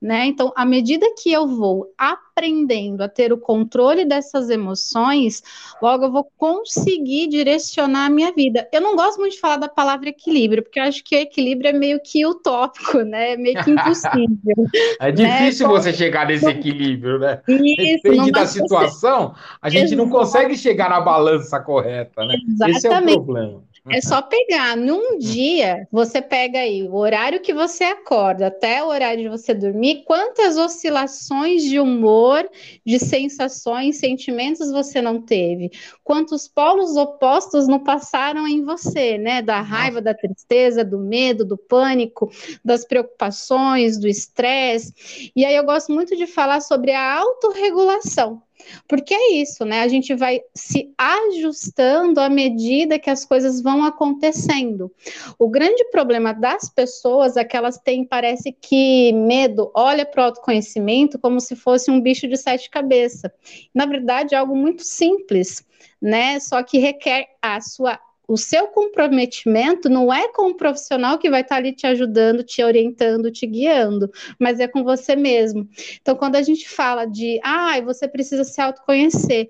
né? 0.01 0.27
Então, 0.27 0.53
à 0.55 0.65
medida 0.65 1.05
que 1.21 1.31
eu 1.31 1.45
vou 1.45 1.93
aprendendo 1.97 3.01
a 3.01 3.09
ter 3.09 3.33
o 3.33 3.37
controle 3.37 4.05
dessas 4.05 4.49
emoções, 4.49 5.43
logo 5.81 6.05
eu 6.05 6.11
vou 6.11 6.31
conseguir 6.37 7.27
direcionar 7.27 8.05
a 8.05 8.09
minha 8.09 8.31
vida. 8.31 8.67
Eu 8.71 8.79
não 8.79 8.95
gosto 8.95 9.19
muito 9.19 9.33
de 9.33 9.39
falar 9.39 9.57
da 9.57 9.67
palavra 9.67 10.09
equilíbrio, 10.09 10.63
porque 10.63 10.79
eu 10.79 10.83
acho 10.83 11.03
que 11.03 11.15
equilíbrio 11.15 11.69
é 11.69 11.73
meio 11.73 11.99
que 12.01 12.25
utópico, 12.25 12.99
né? 13.03 13.33
É 13.33 13.37
meio 13.37 13.61
que 13.61 13.71
impossível. 13.71 14.55
é 15.01 15.11
difícil 15.11 15.67
né? 15.67 15.73
você 15.73 15.93
chegar 15.93 16.27
nesse 16.27 16.47
equilíbrio, 16.47 17.19
né? 17.19 17.41
Isso, 17.47 18.03
Depende 18.03 18.31
da 18.31 18.45
situação, 18.45 19.35
a 19.61 19.69
gente 19.69 19.93
Exato. 19.93 19.97
não 19.97 20.09
consegue 20.09 20.55
chegar 20.57 20.89
na 20.89 21.01
balança 21.01 21.59
correta, 21.59 22.25
né? 22.25 22.35
Exatamente. 22.47 22.77
Esse 22.77 22.87
é 22.87 22.99
o 22.99 23.03
problema. 23.03 23.63
É 23.87 24.01
só 24.01 24.21
pegar. 24.21 24.75
Num 24.75 25.17
dia, 25.17 25.87
você 25.91 26.21
pega 26.21 26.59
aí 26.59 26.83
o 26.83 26.95
horário 26.95 27.41
que 27.41 27.53
você 27.53 27.83
acorda 27.83 28.47
até 28.47 28.83
o 28.83 28.87
horário 28.87 29.23
de 29.23 29.29
você 29.29 29.53
dormir, 29.53 30.03
quantas 30.05 30.57
oscilações 30.57 31.63
de 31.63 31.79
humor, 31.79 32.49
de 32.85 32.99
sensações, 32.99 33.99
sentimentos 33.99 34.71
você 34.71 35.01
não 35.01 35.21
teve? 35.21 35.71
Quantos 36.03 36.47
polos 36.47 36.97
opostos 36.97 37.67
não 37.67 37.79
passaram 37.79 38.47
em 38.47 38.63
você, 38.63 39.17
né? 39.17 39.41
Da 39.41 39.61
raiva, 39.61 40.01
da 40.01 40.13
tristeza, 40.13 40.83
do 40.83 40.99
medo, 40.99 41.45
do 41.45 41.57
pânico, 41.57 42.29
das 42.63 42.85
preocupações, 42.85 43.97
do 43.97 44.07
estresse. 44.07 45.31
E 45.35 45.45
aí 45.45 45.55
eu 45.55 45.63
gosto 45.63 45.91
muito 45.91 46.15
de 46.15 46.27
falar 46.27 46.61
sobre 46.61 46.91
a 46.91 47.19
autorregulação. 47.19 48.41
Porque 48.87 49.13
é 49.13 49.33
isso, 49.33 49.65
né? 49.65 49.81
A 49.81 49.87
gente 49.87 50.13
vai 50.15 50.41
se 50.53 50.93
ajustando 50.97 52.19
à 52.19 52.29
medida 52.29 52.99
que 52.99 53.09
as 53.09 53.25
coisas 53.25 53.61
vão 53.61 53.83
acontecendo. 53.83 54.91
O 55.37 55.49
grande 55.49 55.85
problema 55.85 56.33
das 56.33 56.69
pessoas 56.69 57.37
é 57.37 57.43
que 57.43 57.55
elas 57.55 57.77
têm, 57.77 58.05
parece 58.05 58.51
que, 58.51 59.11
medo, 59.13 59.71
olha 59.73 60.05
para 60.05 60.21
o 60.21 60.25
autoconhecimento 60.25 61.19
como 61.19 61.39
se 61.39 61.55
fosse 61.55 61.89
um 61.89 62.01
bicho 62.01 62.27
de 62.27 62.37
sete 62.37 62.69
cabeças. 62.69 63.31
Na 63.73 63.85
verdade, 63.85 64.35
é 64.35 64.37
algo 64.37 64.55
muito 64.55 64.83
simples, 64.83 65.65
né? 66.01 66.39
Só 66.39 66.61
que 66.63 66.77
requer 66.77 67.27
a 67.41 67.61
sua 67.61 67.99
o 68.29 68.37
seu 68.37 68.67
comprometimento 68.67 69.89
não 69.89 70.13
é 70.13 70.31
com 70.31 70.51
o 70.51 70.55
profissional 70.55 71.17
que 71.17 71.31
vai 71.31 71.41
estar 71.41 71.55
ali 71.55 71.73
te 71.73 71.87
ajudando, 71.87 72.43
te 72.43 72.63
orientando, 72.63 73.31
te 73.31 73.47
guiando, 73.47 74.07
mas 74.37 74.59
é 74.59 74.67
com 74.67 74.83
você 74.83 75.15
mesmo. 75.15 75.67
Então, 75.99 76.15
quando 76.15 76.35
a 76.35 76.41
gente 76.43 76.69
fala 76.69 77.05
de, 77.05 77.39
ah, 77.43 77.81
você 77.81 78.07
precisa 78.07 78.43
se 78.43 78.61
autoconhecer, 78.61 79.49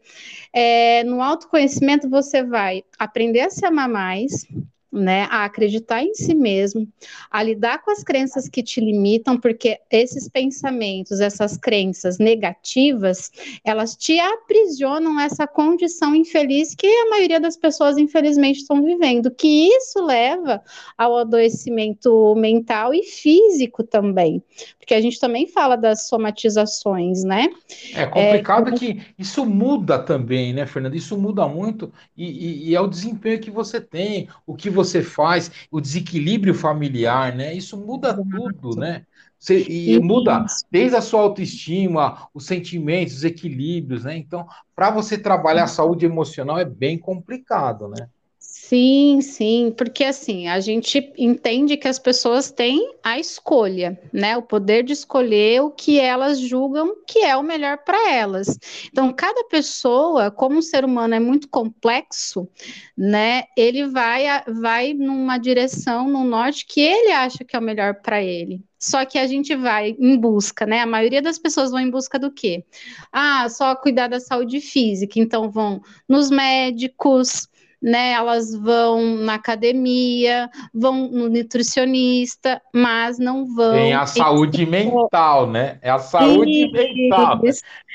é, 0.54 1.04
no 1.04 1.22
autoconhecimento 1.22 2.10
você 2.10 2.42
vai 2.42 2.84
aprender 2.98 3.42
a 3.42 3.50
se 3.50 3.66
amar 3.66 3.90
mais, 3.90 4.48
né, 4.92 5.28
a 5.30 5.46
acreditar 5.46 6.04
em 6.04 6.14
si 6.16 6.34
mesmo, 6.34 6.88
a 7.30 7.44
lidar 7.44 7.84
com 7.84 7.92
as 7.92 8.04
crenças 8.04 8.50
que 8.50 8.64
te 8.64 8.82
limitam, 8.82 9.40
porque 9.40 9.80
esses 9.92 10.28
pensamentos, 10.28 11.20
essas 11.20 11.58
crenças 11.58 12.18
negativas, 12.18 13.32
elas 13.64 13.96
te 13.96 14.20
aprisionam 14.20 15.20
essa 15.20 15.46
condição 15.46 16.16
infeliz 16.16 16.74
que 16.74 16.88
a 16.88 17.10
maioria 17.10 17.40
das 17.40 17.56
pessoas, 17.56 17.98
infelizmente, 17.98 18.62
estão 18.62 18.84
vivendo, 18.84 19.30
que 19.30 19.68
isso 19.68 20.04
leva 20.04 20.62
ao 20.98 21.18
adoecimento 21.18 22.34
mental 22.36 22.94
e 22.94 23.04
físico 23.04 23.84
também, 23.84 24.42
porque 24.80 24.96
a 24.96 25.02
gente 25.02 25.20
também 25.20 25.46
fala 25.46 25.76
das 25.76 26.08
somatizações, 26.08 27.24
né? 27.24 27.48
É 27.94 28.08
complicado 28.08 28.70
é, 28.70 28.72
que 28.78 29.02
isso 29.18 29.46
muda 29.46 30.00
também, 30.00 30.52
né, 30.52 30.66
Fernanda? 30.66 30.98
Isso 30.98 31.16
muda 31.18 31.48
muito 31.48 31.92
e, 32.18 32.26
e, 32.26 32.70
e 32.70 32.76
é 32.76 32.82
o 32.82 32.88
desempenho 32.88 33.40
que 33.40 33.52
você 33.52 33.80
tem, 33.80 34.28
o 34.48 34.56
que 34.56 34.70
você 34.70 34.79
faz, 35.04 35.52
o 35.72 35.80
desequilíbrio 35.80 36.54
familiar, 36.54 37.36
né? 37.36 37.54
Isso 37.54 37.78
muda 37.78 38.14
tudo, 38.14 38.76
né? 38.76 39.06
Você, 39.38 39.66
e 39.70 39.98
muda 40.00 40.46
desde 40.70 40.98
a 40.98 41.02
sua 41.02 41.22
autoestima, 41.22 42.28
os 42.34 42.46
sentimentos, 42.46 43.16
os 43.16 43.24
equilíbrios, 43.24 44.04
né? 44.04 44.18
Então, 44.18 44.46
para 44.76 44.92
você 44.92 45.18
trabalhar 45.18 45.64
a 45.64 45.68
saúde 45.68 46.06
emocional 46.06 46.60
é 46.60 46.66
bem 46.66 46.98
complicado, 46.98 47.88
né? 47.88 48.10
Sim, 48.42 49.20
sim, 49.22 49.74
porque 49.76 50.04
assim, 50.04 50.48
a 50.48 50.60
gente 50.60 51.12
entende 51.18 51.76
que 51.76 51.88
as 51.88 52.00
pessoas 52.00 52.52
têm 52.52 52.94
a 53.04 53.20
escolha, 53.20 54.00
né? 54.14 54.38
O 54.38 54.42
poder 54.44 54.84
de 54.84 54.94
escolher 54.94 55.62
o 55.62 55.72
que 55.72 56.00
elas 56.00 56.40
julgam 56.40 56.96
que 57.06 57.20
é 57.20 57.36
o 57.36 57.44
melhor 57.44 57.80
para 57.80 58.12
elas. 58.14 58.58
Então, 58.86 59.12
cada 59.12 59.44
pessoa, 59.46 60.32
como 60.32 60.58
um 60.58 60.62
ser 60.62 60.86
humano 60.86 61.16
é 61.16 61.20
muito 61.20 61.50
complexo, 61.50 62.48
né? 62.96 63.44
Ele 63.58 63.88
vai 63.88 64.26
vai 64.48 64.94
numa 64.94 65.38
direção, 65.38 66.08
no 66.08 66.24
norte 66.24 66.66
que 66.66 66.80
ele 66.80 67.12
acha 67.12 67.44
que 67.44 67.56
é 67.56 67.60
o 67.60 67.62
melhor 67.62 67.96
para 68.02 68.24
ele. 68.24 68.64
Só 68.78 69.04
que 69.04 69.18
a 69.18 69.28
gente 69.28 69.54
vai 69.56 69.96
em 70.00 70.16
busca, 70.18 70.66
né? 70.66 70.80
A 70.82 70.86
maioria 70.86 71.22
das 71.22 71.38
pessoas 71.40 71.72
vão 71.72 71.80
em 71.82 71.90
busca 71.90 72.18
do 72.20 72.32
quê? 72.32 72.64
Ah, 73.12 73.50
só 73.50 73.76
cuidar 73.76 74.08
da 74.08 74.20
saúde 74.20 74.62
física, 74.62 75.20
então 75.20 75.50
vão 75.50 75.82
nos 76.08 76.30
médicos, 76.30 77.48
né? 77.82 78.12
Elas 78.12 78.54
vão 78.54 79.16
na 79.18 79.36
academia, 79.36 80.50
vão 80.74 81.08
no 81.10 81.30
nutricionista, 81.30 82.62
mas 82.74 83.18
não 83.18 83.46
vão. 83.54 83.74
Tem 83.74 83.94
a 83.94 84.06
saúde 84.06 84.66
mental, 84.66 85.50
né? 85.50 85.78
É 85.82 85.90
a 85.90 86.00
saúde 86.00 86.66
isso, 86.66 86.74
mental. 86.74 87.42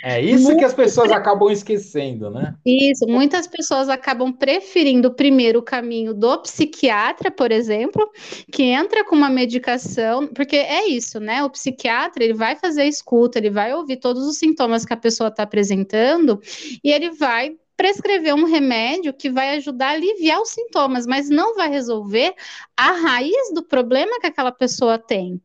É 0.03 0.21
isso 0.21 0.45
Muito... 0.45 0.59
que 0.59 0.65
as 0.65 0.75
pessoas 0.75 1.11
acabam 1.11 1.51
esquecendo, 1.51 2.31
né? 2.31 2.55
Isso, 2.65 3.07
muitas 3.07 3.47
pessoas 3.47 3.89
acabam 3.89 4.33
preferindo 4.33 5.15
primeiro 5.15 5.61
o 5.61 5.63
caminho 5.63 6.13
do 6.13 6.39
psiquiatra, 6.39 7.31
por 7.31 7.51
exemplo, 7.51 8.11
que 8.53 8.65
entra 8.65 9.05
com 9.05 9.17
uma 9.17 9.31
medicação, 9.31 10.27
porque 10.29 10.57
é 10.57 10.89
isso, 10.89 11.21
né? 11.21 11.43
O 11.43 11.51
psiquiatra 11.51 12.23
ele 12.23 12.35
vai 12.35 12.57
fazer 12.57 12.83
a 12.83 12.87
escuta, 12.87 13.39
ele 13.39 13.51
vai 13.51 13.73
ouvir 13.75 13.97
todos 13.97 14.27
os 14.27 14.39
sintomas 14.39 14.85
que 14.85 14.93
a 14.93 14.97
pessoa 14.97 15.29
está 15.29 15.43
apresentando 15.43 16.41
e 16.83 16.91
ele 16.91 17.11
vai 17.11 17.57
prescrever 17.77 18.35
um 18.35 18.45
remédio 18.45 19.13
que 19.13 19.31
vai 19.31 19.57
ajudar 19.57 19.89
a 19.89 19.93
aliviar 19.93 20.41
os 20.41 20.51
sintomas, 20.51 21.07
mas 21.07 21.29
não 21.29 21.57
vai 21.57 21.69
resolver 21.69 22.35
a 22.77 22.93
raiz 22.93 23.53
do 23.53 23.63
problema 23.63 24.21
que 24.21 24.27
aquela 24.27 24.53
pessoa 24.53 24.99
tem, 24.99 25.41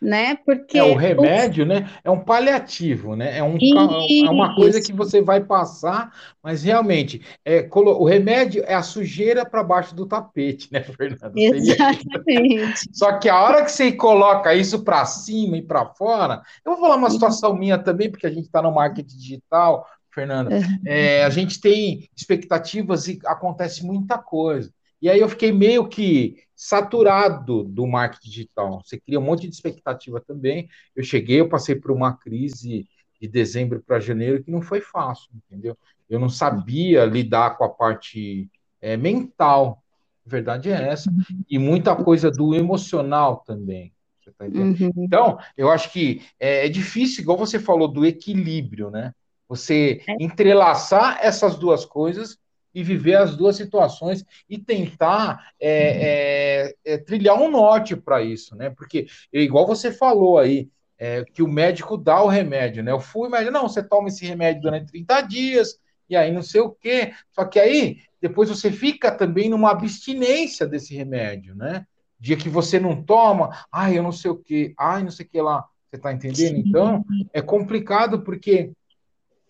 né? 0.00 0.36
Porque 0.44 0.78
é 0.78 0.82
o 0.82 0.94
remédio, 0.94 1.64
o... 1.64 1.66
né? 1.66 1.90
É 2.02 2.10
um 2.10 2.20
paliativo, 2.20 3.14
né? 3.16 3.38
É, 3.38 3.42
um, 3.42 3.56
é 3.56 4.30
uma 4.30 4.54
coisa 4.54 4.80
que 4.80 4.92
você 4.92 5.20
vai 5.20 5.42
passar, 5.42 6.12
mas 6.42 6.62
realmente 6.62 7.22
é, 7.44 7.68
o 7.72 8.04
remédio 8.04 8.62
é 8.66 8.74
a 8.74 8.82
sujeira 8.82 9.44
para 9.44 9.62
baixo 9.62 9.94
do 9.94 10.06
tapete, 10.06 10.68
né, 10.72 10.82
Fernanda? 10.82 11.32
Exatamente. 11.36 12.88
Só 12.92 13.18
que 13.18 13.28
a 13.28 13.40
hora 13.42 13.64
que 13.64 13.72
você 13.72 13.92
coloca 13.92 14.54
isso 14.54 14.82
para 14.82 15.04
cima 15.04 15.58
e 15.58 15.62
para 15.62 15.86
fora, 15.86 16.42
eu 16.64 16.72
vou 16.72 16.80
falar 16.80 16.96
uma 16.96 17.10
situação 17.10 17.54
minha 17.54 17.78
também, 17.78 18.10
porque 18.10 18.26
a 18.26 18.30
gente 18.30 18.46
está 18.46 18.62
no 18.62 18.72
marketing 18.72 19.16
digital 19.16 19.86
Fernanda. 20.14 20.50
É, 20.86 21.24
a 21.24 21.30
gente 21.30 21.60
tem 21.60 22.08
expectativas 22.16 23.08
e 23.08 23.18
acontece 23.26 23.84
muita 23.84 24.16
coisa. 24.16 24.72
E 25.02 25.10
aí 25.10 25.20
eu 25.20 25.28
fiquei 25.28 25.52
meio 25.52 25.88
que 25.88 26.38
saturado 26.54 27.64
do 27.64 27.86
marketing 27.86 28.30
digital. 28.30 28.80
Você 28.82 28.98
cria 28.98 29.18
um 29.18 29.24
monte 29.24 29.48
de 29.48 29.54
expectativa 29.54 30.20
também. 30.20 30.68
Eu 30.94 31.02
cheguei, 31.02 31.40
eu 31.40 31.48
passei 31.48 31.74
por 31.74 31.90
uma 31.90 32.16
crise 32.16 32.88
de 33.20 33.28
dezembro 33.28 33.82
para 33.86 34.00
janeiro 34.00 34.42
que 34.42 34.50
não 34.50 34.62
foi 34.62 34.80
fácil, 34.80 35.28
entendeu? 35.34 35.76
Eu 36.08 36.18
não 36.18 36.28
sabia 36.28 37.04
lidar 37.04 37.58
com 37.58 37.64
a 37.64 37.68
parte 37.68 38.48
é, 38.80 38.96
mental. 38.96 39.82
A 40.26 40.30
verdade 40.30 40.70
é 40.70 40.88
essa. 40.88 41.12
E 41.50 41.58
muita 41.58 41.94
coisa 41.96 42.30
do 42.30 42.54
emocional 42.54 43.42
também. 43.46 43.92
Tá 44.38 44.46
uhum. 44.46 44.90
Então, 44.96 45.38
eu 45.54 45.70
acho 45.70 45.92
que 45.92 46.22
é, 46.40 46.66
é 46.66 46.68
difícil, 46.68 47.22
igual 47.22 47.36
você 47.36 47.58
falou, 47.58 47.86
do 47.86 48.06
equilíbrio, 48.06 48.90
né? 48.90 49.12
Você 49.48 50.02
é. 50.06 50.16
entrelaçar 50.22 51.18
essas 51.20 51.56
duas 51.56 51.84
coisas 51.84 52.38
e 52.74 52.82
viver 52.82 53.14
as 53.14 53.36
duas 53.36 53.56
situações 53.56 54.24
e 54.48 54.58
tentar 54.58 55.52
é, 55.60 56.72
é, 56.84 56.94
é, 56.94 56.98
trilhar 56.98 57.40
um 57.40 57.50
norte 57.50 57.94
para 57.94 58.22
isso, 58.22 58.56
né? 58.56 58.70
Porque, 58.70 59.06
igual 59.32 59.66
você 59.66 59.92
falou 59.92 60.38
aí, 60.38 60.68
é, 60.98 61.24
que 61.24 61.42
o 61.42 61.48
médico 61.48 61.96
dá 61.96 62.22
o 62.22 62.28
remédio, 62.28 62.82
né? 62.82 62.90
Eu 62.90 63.00
fui, 63.00 63.28
mas 63.28 63.50
não, 63.52 63.68
você 63.68 63.82
toma 63.82 64.08
esse 64.08 64.26
remédio 64.26 64.62
durante 64.62 64.90
30 64.90 65.20
dias, 65.22 65.78
e 66.08 66.16
aí 66.16 66.32
não 66.32 66.42
sei 66.42 66.60
o 66.60 66.70
quê. 66.70 67.12
Só 67.32 67.44
que 67.44 67.60
aí, 67.60 67.98
depois 68.20 68.48
você 68.48 68.70
fica 68.72 69.10
também 69.10 69.48
numa 69.48 69.70
abstinência 69.70 70.66
desse 70.66 70.94
remédio, 70.94 71.54
né? 71.54 71.86
Dia 72.18 72.36
que 72.36 72.48
você 72.48 72.80
não 72.80 73.02
toma, 73.02 73.50
ai, 73.70 73.98
eu 73.98 74.02
não 74.02 74.12
sei 74.12 74.30
o 74.30 74.36
quê, 74.36 74.74
ai, 74.78 75.02
não 75.02 75.10
sei 75.10 75.26
o 75.26 75.28
que 75.28 75.40
lá. 75.40 75.64
Você 75.90 75.98
tá 75.98 76.12
entendendo? 76.12 76.58
Então, 76.58 77.04
é 77.32 77.40
complicado 77.40 78.22
porque 78.22 78.72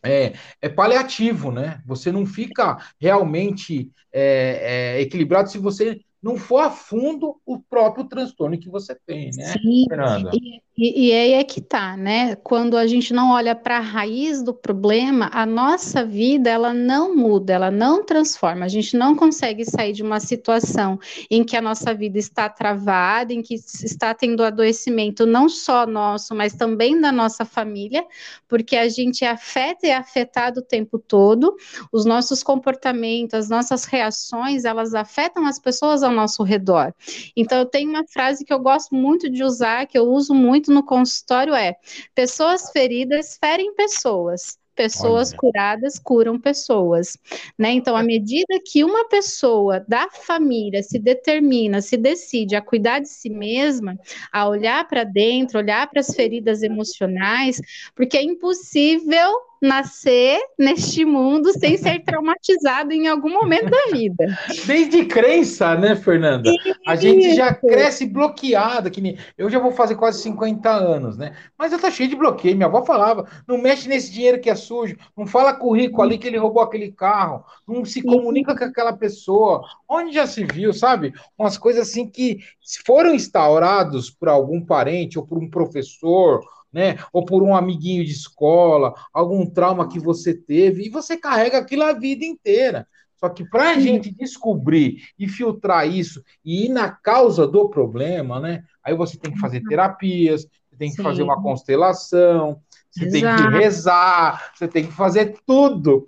é, 0.04 0.34
é, 0.60 0.68
paliativo, 0.68 1.50
né? 1.50 1.82
Você 1.86 2.12
não 2.12 2.26
fica 2.26 2.76
realmente 3.00 3.90
é, 4.12 4.96
é, 4.98 5.00
equilibrado 5.00 5.50
se 5.50 5.58
você 5.58 6.00
não 6.24 6.38
for 6.38 6.60
a 6.60 6.70
fundo 6.70 7.36
o 7.44 7.58
próprio 7.58 8.06
transtorno 8.06 8.58
que 8.58 8.70
você 8.70 8.96
tem, 9.06 9.30
né, 9.36 9.52
Sim, 9.52 9.84
Fernanda? 9.86 10.30
E, 10.32 10.62
e, 10.74 11.08
e 11.08 11.12
aí 11.12 11.32
é 11.34 11.44
que 11.44 11.60
tá, 11.60 11.98
né? 11.98 12.34
Quando 12.36 12.78
a 12.78 12.86
gente 12.86 13.12
não 13.12 13.32
olha 13.32 13.54
para 13.54 13.76
a 13.76 13.80
raiz 13.80 14.42
do 14.42 14.54
problema, 14.54 15.28
a 15.34 15.44
nossa 15.44 16.02
vida 16.02 16.48
ela 16.48 16.72
não 16.72 17.14
muda, 17.14 17.52
ela 17.52 17.70
não 17.70 18.02
transforma. 18.02 18.64
A 18.64 18.68
gente 18.68 18.96
não 18.96 19.14
consegue 19.14 19.66
sair 19.66 19.92
de 19.92 20.02
uma 20.02 20.18
situação 20.18 20.98
em 21.30 21.44
que 21.44 21.58
a 21.58 21.60
nossa 21.60 21.92
vida 21.92 22.18
está 22.18 22.48
travada, 22.48 23.34
em 23.34 23.42
que 23.42 23.54
está 23.54 24.14
tendo 24.14 24.42
adoecimento 24.42 25.26
não 25.26 25.46
só 25.46 25.86
nosso, 25.86 26.34
mas 26.34 26.54
também 26.54 26.98
da 26.98 27.12
nossa 27.12 27.44
família, 27.44 28.02
porque 28.48 28.76
a 28.76 28.88
gente 28.88 29.26
afeta 29.26 29.86
e 29.86 29.90
é 29.90 29.96
afetado 29.96 30.60
o 30.60 30.64
tempo 30.64 30.98
todo. 30.98 31.54
Os 31.92 32.06
nossos 32.06 32.42
comportamentos, 32.42 33.34
as 33.34 33.50
nossas 33.50 33.84
reações, 33.84 34.64
elas 34.64 34.94
afetam 34.94 35.44
as 35.44 35.58
pessoas 35.58 36.02
ao 36.02 36.13
nosso 36.14 36.42
redor. 36.42 36.94
Então 37.36 37.58
eu 37.58 37.66
tenho 37.66 37.90
uma 37.90 38.06
frase 38.06 38.44
que 38.44 38.52
eu 38.52 38.58
gosto 38.58 38.94
muito 38.94 39.28
de 39.28 39.42
usar, 39.42 39.86
que 39.86 39.98
eu 39.98 40.04
uso 40.04 40.34
muito 40.34 40.72
no 40.72 40.84
consultório 40.84 41.54
é: 41.54 41.76
pessoas 42.14 42.70
feridas 42.70 43.36
ferem 43.40 43.74
pessoas. 43.74 44.58
Pessoas 44.74 45.30
Olha. 45.30 45.38
curadas 45.38 45.98
curam 46.00 46.38
pessoas, 46.38 47.16
né? 47.56 47.70
Então, 47.70 47.96
à 47.96 48.02
medida 48.02 48.58
que 48.64 48.82
uma 48.82 49.08
pessoa 49.08 49.84
da 49.86 50.08
família 50.10 50.82
se 50.82 50.98
determina, 50.98 51.80
se 51.80 51.96
decide 51.96 52.56
a 52.56 52.62
cuidar 52.62 52.98
de 52.98 53.08
si 53.08 53.30
mesma, 53.30 53.96
a 54.32 54.48
olhar 54.48 54.86
para 54.88 55.04
dentro, 55.04 55.58
olhar 55.58 55.88
para 55.88 56.00
as 56.00 56.12
feridas 56.12 56.64
emocionais, 56.64 57.60
porque 57.94 58.16
é 58.16 58.22
impossível 58.22 59.30
nascer 59.60 60.38
neste 60.58 61.04
mundo 61.04 61.52
sem 61.58 61.76
ser 61.76 62.00
traumatizado 62.04 62.92
em 62.92 63.08
algum 63.08 63.30
momento 63.30 63.70
da 63.70 63.92
vida. 63.92 64.26
Desde 64.66 65.04
crença, 65.06 65.74
né, 65.74 65.96
Fernanda? 65.96 66.50
Isso. 66.50 66.74
A 66.86 66.96
gente 66.96 67.34
já 67.34 67.54
cresce 67.54 68.06
bloqueada, 68.06 68.90
que 68.90 69.00
nem... 69.00 69.16
eu 69.38 69.48
já 69.48 69.58
vou 69.58 69.72
fazer 69.72 69.94
quase 69.94 70.22
50 70.22 70.68
anos, 70.70 71.16
né? 71.16 71.34
Mas 71.58 71.72
eu 71.72 71.78
tô 71.78 71.90
cheio 71.90 72.08
de 72.08 72.16
bloqueio. 72.16 72.56
Minha 72.56 72.66
avó 72.66 72.84
falava: 72.84 73.26
não 73.46 73.58
mexe 73.58 73.88
nesse 73.88 74.12
dinheiro 74.12 74.40
que 74.40 74.50
é 74.50 74.54
sujo, 74.54 74.96
não 75.16 75.26
fala 75.26 75.54
com 75.54 75.68
o 75.68 75.76
rico 75.76 76.02
ali 76.02 76.18
que 76.18 76.26
ele 76.26 76.38
roubou 76.38 76.62
aquele 76.62 76.92
carro, 76.92 77.44
não 77.66 77.84
se 77.84 78.02
comunica 78.02 78.56
com 78.56 78.64
aquela 78.64 78.92
pessoa. 78.92 79.64
Onde 79.88 80.14
já 80.14 80.26
se 80.26 80.44
viu, 80.44 80.72
sabe? 80.72 81.12
Umas 81.38 81.56
coisas 81.56 81.88
assim 81.88 82.08
que 82.08 82.38
foram 82.84 83.14
instaurados 83.14 84.10
por 84.10 84.28
algum 84.28 84.60
parente 84.60 85.18
ou 85.18 85.26
por 85.26 85.38
um 85.38 85.48
professor 85.48 86.42
né? 86.74 86.98
Ou 87.12 87.24
por 87.24 87.42
um 87.42 87.54
amiguinho 87.54 88.04
de 88.04 88.10
escola, 88.10 88.92
algum 89.12 89.46
trauma 89.46 89.88
que 89.88 90.00
você 90.00 90.34
teve, 90.34 90.84
e 90.84 90.90
você 90.90 91.16
carrega 91.16 91.58
aquilo 91.58 91.84
a 91.84 91.92
vida 91.92 92.24
inteira. 92.24 92.86
Só 93.16 93.28
que 93.28 93.44
para 93.48 93.70
a 93.70 93.78
gente 93.78 94.10
descobrir 94.10 95.04
e 95.16 95.28
filtrar 95.28 95.88
isso 95.88 96.22
e 96.44 96.66
ir 96.66 96.68
na 96.68 96.90
causa 96.90 97.46
do 97.46 97.70
problema, 97.70 98.40
né? 98.40 98.64
Aí 98.82 98.94
você 98.94 99.16
tem 99.16 99.32
que 99.32 99.38
fazer 99.38 99.62
uhum. 99.62 99.68
terapias, 99.68 100.42
você 100.68 100.76
tem 100.76 100.90
que 100.90 100.96
Sim. 100.96 101.02
fazer 101.04 101.22
uma 101.22 101.40
constelação, 101.40 102.60
você 102.90 103.06
Exato. 103.06 103.42
tem 103.42 103.50
que 103.50 103.56
rezar, 103.56 104.52
você 104.54 104.68
tem 104.68 104.86
que 104.86 104.92
fazer 104.92 105.36
tudo. 105.46 106.04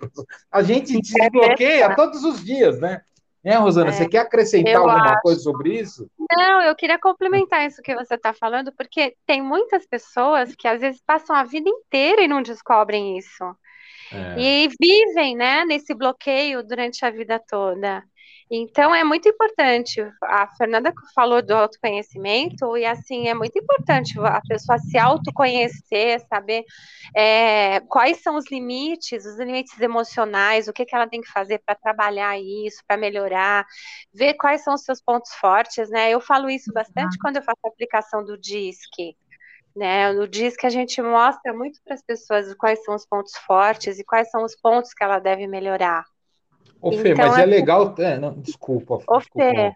A 0.51 0.61
gente 0.61 0.89
se 0.89 1.01
desbloqueia 1.13 1.95
todos 1.95 2.23
os 2.23 2.43
dias, 2.43 2.79
né? 2.79 3.01
Né, 3.47 3.55
Rosana? 3.55 3.91
É, 3.91 3.93
você 3.93 4.09
quer 4.09 4.19
acrescentar 4.19 4.75
alguma 4.75 5.13
acho. 5.13 5.21
coisa 5.21 5.39
sobre 5.39 5.79
isso? 5.79 6.11
Não, 6.35 6.61
eu 6.63 6.75
queria 6.75 6.99
complementar 6.99 7.65
isso 7.65 7.81
que 7.81 7.95
você 7.95 8.15
está 8.15 8.33
falando, 8.33 8.73
porque 8.73 9.15
tem 9.25 9.41
muitas 9.41 9.87
pessoas 9.87 10.53
que 10.53 10.67
às 10.67 10.81
vezes 10.81 11.01
passam 11.01 11.33
a 11.33 11.45
vida 11.45 11.69
inteira 11.69 12.21
e 12.21 12.27
não 12.27 12.41
descobrem 12.41 13.17
isso. 13.17 13.45
É. 14.11 14.37
E 14.37 14.69
vivem, 14.77 15.37
né, 15.37 15.63
nesse 15.63 15.95
bloqueio 15.95 16.61
durante 16.61 17.05
a 17.05 17.09
vida 17.09 17.41
toda. 17.47 18.03
Então 18.49 18.95
é 18.95 19.03
muito 19.03 19.27
importante. 19.27 20.01
A 20.23 20.47
Fernanda 20.55 20.93
falou 21.13 21.41
do 21.41 21.53
autoconhecimento 21.53 22.77
e 22.77 22.85
assim 22.85 23.27
é 23.27 23.33
muito 23.33 23.59
importante 23.59 24.17
a 24.19 24.41
pessoa 24.47 24.77
se 24.79 24.97
autoconhecer, 24.97 26.21
saber 26.29 26.63
é, 27.13 27.81
quais 27.81 28.21
são 28.21 28.37
os 28.37 28.49
limites, 28.49 29.25
os 29.25 29.37
limites 29.37 29.77
emocionais, 29.81 30.67
o 30.67 30.73
que, 30.73 30.85
que 30.85 30.95
ela 30.95 31.07
tem 31.07 31.19
que 31.21 31.29
fazer 31.29 31.61
para 31.65 31.75
trabalhar 31.75 32.39
isso, 32.39 32.81
para 32.87 32.95
melhorar, 32.95 33.65
ver 34.13 34.35
quais 34.35 34.63
são 34.63 34.75
os 34.75 34.83
seus 34.83 35.01
pontos 35.01 35.33
fortes, 35.33 35.89
né? 35.89 36.09
Eu 36.09 36.21
falo 36.21 36.49
isso 36.49 36.71
bastante 36.71 37.17
quando 37.19 37.37
eu 37.37 37.43
faço 37.43 37.59
a 37.65 37.69
aplicação 37.69 38.23
do 38.23 38.37
DISC. 38.37 39.15
Né, 39.75 40.11
no 40.11 40.27
DISC 40.27 40.65
a 40.65 40.69
gente 40.71 40.99
mostra 41.03 41.53
muito 41.53 41.79
para 41.83 41.93
as 41.93 42.01
pessoas 42.01 42.51
quais 42.55 42.83
são 42.83 42.95
os 42.95 43.05
pontos 43.05 43.33
fortes 43.45 43.99
e 43.99 44.03
quais 44.03 44.27
são 44.31 44.43
os 44.43 44.55
pontos 44.55 44.91
que 44.91 45.03
ela 45.03 45.19
deve 45.19 45.45
melhorar. 45.45 46.03
Ô, 46.81 46.91
Fê, 46.91 47.11
então, 47.11 47.25
mas 47.25 47.37
é, 47.37 47.41
é 47.41 47.45
legal. 47.45 47.95
É, 47.97 48.17
não, 48.19 48.39
desculpa. 48.39 48.99
Ô, 49.07 49.17
desculpa. 49.17 49.53
Fê. 49.53 49.73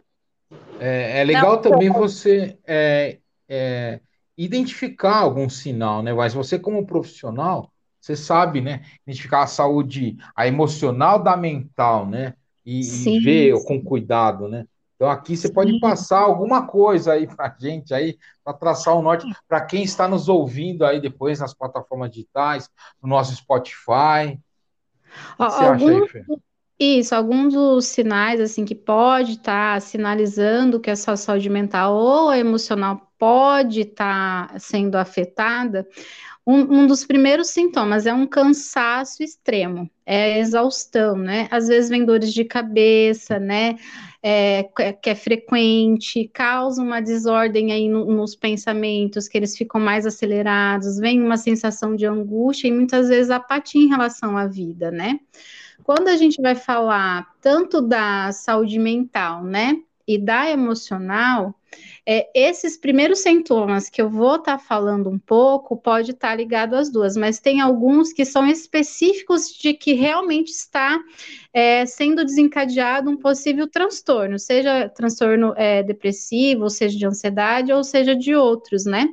É, 0.80 1.19
é 1.19 1.23
legal 1.23 1.56
não, 1.56 1.62
também 1.62 1.89
você 1.89 2.58
é, 2.65 3.19
é, 3.47 3.99
identificar 4.38 5.17
algum 5.17 5.49
sinal, 5.49 6.01
né? 6.01 6.13
Mas 6.13 6.34
você, 6.34 6.58
como 6.58 6.86
profissional, 6.86 7.71
você 7.99 8.15
sabe, 8.15 8.62
né? 8.62 8.82
Identificar 9.06 9.43
a 9.43 9.47
saúde, 9.47 10.17
a 10.36 10.47
emocional 10.47 11.21
da 11.21 11.38
mental, 11.38 12.08
né? 12.08 12.34
E, 12.65 12.80
e 12.80 13.19
ver 13.19 13.63
com 13.65 13.84
cuidado, 13.84 14.47
né? 14.47 14.65
Então 14.95 15.10
aqui 15.10 15.36
você 15.36 15.47
Sim. 15.47 15.54
pode 15.56 15.80
passar 15.80 16.19
alguma 16.19 16.67
coisa 16.67 17.13
aí 17.13 17.25
para 17.27 17.56
gente 17.60 17.91
aí 17.93 18.17
para 18.43 18.54
traçar 18.54 18.95
o 18.95 19.01
norte 19.01 19.25
para 19.47 19.62
quem 19.62 19.84
está 19.84 20.08
nos 20.08 20.30
ouvindo 20.30 20.86
aí 20.86 21.01
depois 21.01 21.39
nas 21.39 21.56
plataformas 21.56 22.12
digitais, 22.12 22.69
no 23.01 23.10
nosso 23.10 23.36
Spotify. 23.36 24.39
O 25.39 25.45
que 25.45 25.54
você 25.54 25.65
acha 25.65 25.89
aí, 25.89 26.08
Fê? 26.08 26.25
Isso, 26.84 27.13
alguns 27.13 27.54
dos 27.54 27.86
sinais 27.86 28.41
assim 28.41 28.65
que 28.65 28.74
pode 28.74 29.34
estar 29.34 29.76
tá 29.76 29.80
sinalizando 29.80 30.80
que 30.80 30.89
a 30.89 30.96
sua 30.96 31.15
saúde 31.15 31.48
mental 31.48 31.96
ou 31.96 32.34
emocional 32.34 33.13
pode 33.20 33.82
estar 33.82 34.48
tá 34.48 34.58
sendo 34.58 34.96
afetada. 34.96 35.88
Um, 36.46 36.62
um, 36.80 36.88
dos 36.88 37.06
primeiros 37.06 37.50
sintomas 37.50 38.08
é 38.08 38.13
um 38.15 38.26
cansaço 38.26 39.22
extremo, 39.22 39.88
é 40.04 40.39
exaustão, 40.39 41.15
né? 41.15 41.48
Às 41.52 41.67
vezes 41.67 41.88
vem 41.88 42.04
dores 42.04 42.34
de 42.34 42.46
cabeça, 42.46 43.39
né? 43.39 43.76
É, 44.24 44.63
que 45.04 45.12
é 45.12 45.15
frequente, 45.15 46.28
causa 46.34 46.82
uma 46.82 47.00
desordem 47.00 47.72
aí 47.72 47.88
no, 47.88 48.06
nos 48.06 48.36
pensamentos, 48.36 49.28
que 49.28 49.38
eles 49.38 49.56
ficam 49.56 49.80
mais 49.80 50.08
acelerados, 50.08 50.98
vem 50.98 51.22
uma 51.22 51.38
sensação 51.38 51.96
de 51.96 52.08
angústia 52.08 52.70
e 52.70 52.72
muitas 52.72 53.10
vezes 53.10 53.30
apatia 53.30 53.84
em 53.84 53.88
relação 53.88 54.36
à 54.36 54.48
vida, 54.48 54.89
né? 54.89 55.20
Quando 55.84 56.08
a 56.08 56.15
gente 56.15 56.41
vai 56.41 56.56
falar 56.56 57.28
tanto 57.41 57.82
da 57.82 58.32
saúde 58.32 58.80
mental, 58.80 59.44
né, 59.44 59.82
e 60.08 60.17
da 60.17 60.50
emocional, 60.50 61.56
é, 62.06 62.30
esses 62.36 62.76
primeiros 62.76 63.20
sintomas 63.20 63.89
que 63.89 64.02
eu 64.02 64.10
vou 64.10 64.36
estar 64.36 64.58
tá 64.58 64.63
falando 64.63 65.10
um 65.10 65.17
pouco 65.17 65.78
pode 65.78 66.12
estar 66.12 66.30
tá 66.30 66.36
ligado 66.36 66.76
às 66.76 66.91
duas, 66.91 67.15
mas 67.15 67.39
tem 67.39 67.62
alguns 67.62 68.12
que 68.12 68.26
são 68.26 68.46
específicos 68.48 69.50
de 69.54 69.74
que 69.74 69.94
realmente 69.94 70.50
está 70.50 71.00
é, 71.54 71.86
sendo 71.86 72.26
desencadeado 72.26 73.10
um 73.10 73.17
possível 73.17 73.67
transtorno, 73.70 74.38
seja 74.38 74.89
transtorno 74.89 75.54
é, 75.56 75.84
depressivo, 75.84 76.70
seja 76.70 76.98
de 76.98 77.06
ansiedade, 77.06 77.72
ou 77.72 77.84
seja 77.84 78.15
de 78.15 78.36
outros, 78.36 78.86
né? 78.86 79.08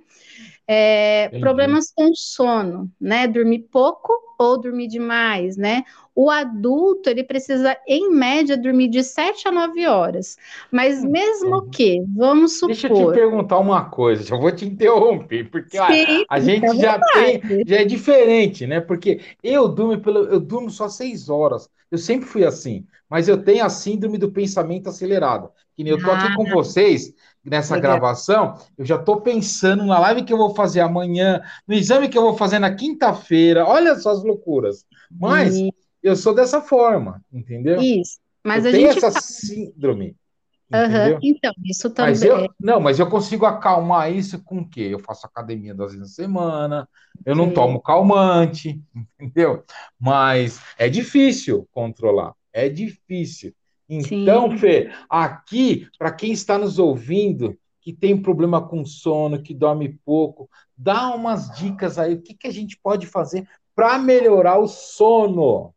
É, 0.66 1.30
problemas 1.40 1.92
com 1.94 2.14
sono, 2.14 2.90
né? 3.00 3.26
Dormir 3.26 3.68
pouco 3.70 4.27
ou 4.38 4.60
dormir 4.60 4.86
demais, 4.86 5.56
né? 5.56 5.82
O 6.14 6.30
adulto, 6.30 7.10
ele 7.10 7.24
precisa, 7.24 7.76
em 7.86 8.10
média, 8.10 8.56
dormir 8.56 8.88
de 8.88 9.02
7 9.02 9.48
a 9.48 9.52
9 9.52 9.86
horas. 9.86 10.36
Mas 10.70 11.02
hum, 11.02 11.10
mesmo 11.10 11.68
que, 11.68 12.02
vamos 12.16 12.54
supor... 12.54 12.68
Deixa 12.68 12.88
eu 12.88 13.12
te 13.12 13.14
perguntar 13.14 13.58
uma 13.58 13.84
coisa, 13.90 14.22
já 14.22 14.36
vou 14.36 14.50
te 14.50 14.64
interromper, 14.64 15.50
porque 15.50 15.76
Sim, 15.76 16.24
a, 16.28 16.36
a 16.36 16.40
gente 16.40 16.76
já 16.76 16.98
tem, 17.12 17.40
já 17.66 17.76
é 17.76 17.84
diferente, 17.84 18.66
né? 18.66 18.80
Porque 18.80 19.20
eu 19.42 19.68
durmo, 19.68 20.00
pelo, 20.00 20.24
eu 20.24 20.40
durmo 20.40 20.70
só 20.70 20.88
6 20.88 21.28
horas. 21.28 21.68
Eu 21.90 21.98
sempre 21.98 22.26
fui 22.26 22.44
assim, 22.44 22.86
mas 23.08 23.28
eu 23.28 23.42
tenho 23.42 23.64
a 23.64 23.70
síndrome 23.70 24.18
do 24.18 24.30
pensamento 24.30 24.88
acelerado. 24.88 25.50
Que 25.74 25.84
nem 25.84 25.92
eu 25.92 26.02
tô 26.02 26.10
aqui 26.10 26.34
com 26.34 26.46
ah. 26.46 26.52
vocês, 26.52 27.14
nessa 27.48 27.74
Legal. 27.74 27.92
gravação, 27.92 28.54
eu 28.76 28.84
já 28.84 28.96
estou 28.96 29.20
pensando 29.20 29.84
na 29.84 29.98
live 29.98 30.24
que 30.24 30.32
eu 30.32 30.38
vou 30.38 30.54
fazer 30.54 30.80
amanhã, 30.80 31.40
no 31.66 31.74
exame 31.74 32.08
que 32.08 32.16
eu 32.16 32.22
vou 32.22 32.36
fazer 32.36 32.58
na 32.58 32.74
quinta-feira. 32.74 33.66
Olha 33.66 33.96
só 33.96 34.10
as 34.10 34.22
loucuras. 34.22 34.84
Mas 35.10 35.58
eu 36.02 36.14
sou 36.16 36.34
dessa 36.34 36.60
forma, 36.60 37.22
entendeu? 37.32 37.80
Isso. 37.80 38.18
Mas 38.44 38.64
eu 38.64 38.70
a 38.70 38.72
tenho 38.72 38.90
gente 38.92 39.04
essa 39.04 39.20
síndrome. 39.20 40.16
Uhum, 40.70 41.18
então, 41.22 41.52
isso 41.64 41.88
também. 41.90 42.12
Mas 42.12 42.22
eu, 42.22 42.46
não, 42.60 42.78
mas 42.78 42.98
eu 42.98 43.08
consigo 43.08 43.46
acalmar 43.46 44.12
isso 44.12 44.42
com 44.44 44.58
o 44.58 44.68
quê? 44.68 44.88
Eu 44.90 44.98
faço 44.98 45.26
academia 45.26 45.74
duas 45.74 45.92
vezes 45.92 46.08
na 46.08 46.24
semana, 46.24 46.88
eu 47.24 47.34
não 47.34 47.48
Sim. 47.48 47.54
tomo 47.54 47.80
calmante, 47.80 48.80
entendeu? 49.18 49.64
Mas 49.98 50.60
é 50.78 50.88
difícil 50.88 51.66
controlar, 51.72 52.34
é 52.52 52.68
difícil. 52.68 53.54
Então, 53.88 54.50
Sim. 54.50 54.58
Fê, 54.58 54.92
aqui, 55.08 55.88
para 55.98 56.12
quem 56.12 56.32
está 56.32 56.58
nos 56.58 56.78
ouvindo, 56.78 57.56
que 57.80 57.92
tem 57.92 58.20
problema 58.20 58.60
com 58.66 58.84
sono, 58.84 59.42
que 59.42 59.54
dorme 59.54 59.98
pouco, 60.04 60.50
dá 60.76 61.14
umas 61.14 61.50
dicas 61.56 61.98
aí, 61.98 62.14
o 62.14 62.20
que, 62.20 62.34
que 62.34 62.46
a 62.46 62.52
gente 62.52 62.78
pode 62.82 63.06
fazer 63.06 63.48
para 63.74 63.98
melhorar 63.98 64.58
o 64.58 64.68
sono? 64.68 65.72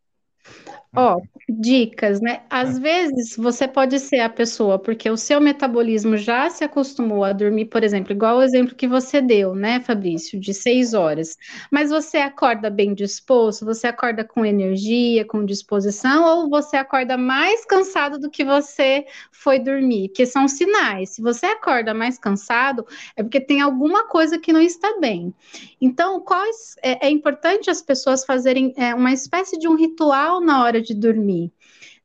Ó, 0.94 1.22
dicas, 1.48 2.20
né? 2.20 2.42
Às 2.50 2.78
vezes 2.78 3.38
você 3.38 3.66
pode 3.66 3.98
ser 3.98 4.20
a 4.20 4.30
pessoa, 4.30 4.78
porque 4.78 5.10
o 5.10 5.16
seu 5.16 5.40
metabolismo 5.40 6.18
já 6.18 6.50
se 6.50 6.66
acostumou 6.66 7.24
a 7.24 7.32
dormir, 7.32 7.66
por 7.66 7.82
exemplo, 7.82 8.12
igual 8.12 8.38
o 8.38 8.44
exemplo 8.44 8.76
que 8.76 8.90
você 8.90 9.22
deu, 9.22 9.56
né, 9.56 9.80
Fabrício, 9.80 10.38
de 10.38 10.54
seis 10.54 10.94
horas. 10.94 11.38
Mas 11.72 11.92
você 11.92 12.18
acorda 12.18 12.70
bem 12.70 12.94
disposto, 12.94 13.64
você 13.64 13.88
acorda 13.88 14.26
com 14.26 14.46
energia, 14.46 15.24
com 15.24 15.46
disposição, 15.46 16.26
ou 16.26 16.50
você 16.50 16.76
acorda 16.76 17.18
mais 17.18 17.66
cansado 17.66 18.20
do 18.20 18.30
que 18.30 18.44
você 18.44 19.06
foi 19.32 19.60
dormir? 19.60 20.10
Que 20.10 20.26
são 20.26 20.46
sinais. 20.46 21.12
Se 21.12 21.22
você 21.22 21.46
acorda 21.46 21.94
mais 21.94 22.20
cansado, 22.20 22.86
é 23.16 23.24
porque 23.24 23.40
tem 23.40 23.62
alguma 23.62 24.08
coisa 24.10 24.38
que 24.38 24.52
não 24.52 24.62
está 24.62 25.00
bem. 25.00 25.34
Então, 25.80 26.20
quais 26.20 26.76
é, 26.84 27.08
é 27.08 27.10
importante 27.10 27.70
as 27.70 27.82
pessoas 27.82 28.26
fazerem 28.26 28.74
é, 28.76 28.94
uma 28.94 29.14
espécie 29.14 29.58
de 29.58 29.70
um 29.70 29.76
ritual 29.76 30.42
na 30.42 30.62
hora 30.62 30.81
de 30.82 30.94
dormir, 30.94 31.52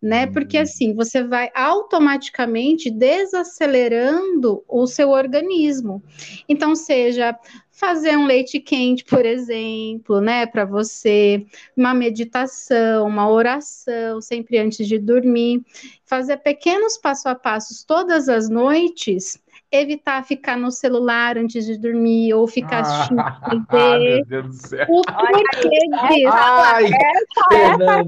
né? 0.01 0.27
Porque 0.27 0.59
hum. 0.59 0.63
assim 0.63 0.95
você 0.95 1.23
vai 1.23 1.51
automaticamente 1.55 2.91
desacelerando 2.91 4.63
o 4.69 4.87
seu 4.87 5.11
organismo. 5.11 6.03
Então, 6.49 6.75
seja 6.75 7.39
fazer 7.71 8.17
um 8.17 8.25
leite 8.25 8.59
quente, 8.59 9.05
por 9.05 9.27
exemplo, 9.27 10.19
né, 10.19 10.47
para 10.47 10.65
você, 10.65 11.45
uma 11.77 11.93
meditação, 11.93 13.07
uma 13.07 13.29
oração, 13.29 14.21
sempre 14.23 14.59
antes 14.59 14.89
de 14.89 14.99
dormir, 14.99 15.63
fazer 16.07 16.39
pequenos 16.39 16.97
passo 16.97 17.29
a 17.29 17.35
passos 17.35 17.85
todas 17.85 18.31
as 18.31 18.49
noites 18.49 19.39
evitar 19.71 20.25
ficar 20.25 20.57
no 20.57 20.71
celular 20.71 21.37
antes 21.37 21.67
de 21.67 21.77
dormir 21.77 22.33
ou 22.35 22.47
ficar 22.47 22.81
assistindo 22.81 23.21
ah, 23.21 23.41
TV. 23.69 23.99
Meu 23.99 24.25
Deus 24.25 24.47
do 24.47 24.53
céu. 24.53 24.87
O 24.89 25.03
porquê 25.03 25.69
disso? 25.69 26.31
Ai, 26.33 26.85
essa, 26.85 27.55
essa, 27.55 28.05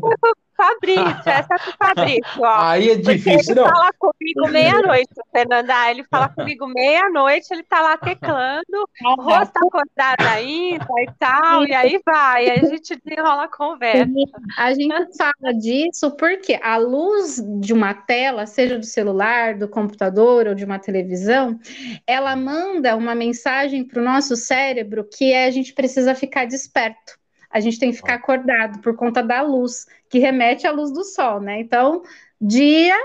Fabrício, 0.59 1.23
essa 1.25 1.55
é 1.55 1.59
pro 1.59 1.73
Fabrício, 1.79 2.43
ó. 2.43 2.57
Aí 2.59 2.91
é 2.91 2.97
difícil, 2.97 3.53
ele 3.53 3.61
não. 3.61 3.69
fala 3.69 3.93
comigo 3.93 4.49
meia-noite, 4.49 5.09
Fernanda. 5.31 5.91
Ele 5.91 6.05
fala 6.11 6.29
comigo 6.29 6.67
meia-noite, 6.67 7.47
ele 7.53 7.63
tá 7.63 7.81
lá 7.81 7.97
teclando, 7.97 8.89
o 9.05 9.23
rosto 9.23 9.53
tá 9.53 9.61
acordado 9.65 10.27
ainda 10.27 10.85
e 10.85 11.11
tal, 11.17 11.65
e 11.65 11.73
aí 11.73 12.01
vai, 12.05 12.51
aí 12.51 12.61
a 12.61 12.69
gente 12.69 13.01
desenrola 13.05 13.45
a 13.45 13.49
conversa. 13.49 14.13
A 14.57 14.75
gente 14.75 15.17
fala 15.17 15.55
disso 15.55 16.11
porque 16.17 16.59
a 16.61 16.77
luz 16.77 17.41
de 17.61 17.73
uma 17.73 17.95
tela, 17.95 18.45
seja 18.45 18.77
do 18.79 18.87
celular, 18.87 19.55
do 19.55 19.69
computador 19.69 20.49
ou 20.49 20.55
de 20.57 20.65
uma 20.65 20.81
televisão, 20.81 21.59
ela 22.05 22.35
manda 22.35 22.97
uma 22.97 23.15
mensagem 23.15 23.85
para 23.85 24.01
o 24.01 24.05
nosso 24.05 24.35
cérebro 24.35 25.05
que 25.05 25.33
é 25.33 25.45
a 25.45 25.51
gente 25.51 25.73
precisa 25.73 26.15
ficar 26.15 26.47
desperto 26.47 27.18
a 27.51 27.61
gente 27.61 27.79
tem 27.79 27.91
que 27.91 27.97
ficar 27.97 28.15
acordado 28.15 28.81
por 28.81 28.95
conta 28.97 29.23
da 29.23 29.41
luz, 29.43 29.87
que 30.09 30.19
remete 30.19 30.67
à 30.67 30.71
luz 30.71 30.93
do 30.93 31.05
sol, 31.05 31.41
né? 31.41 31.61
Então, 31.61 32.03
dia, 32.41 32.97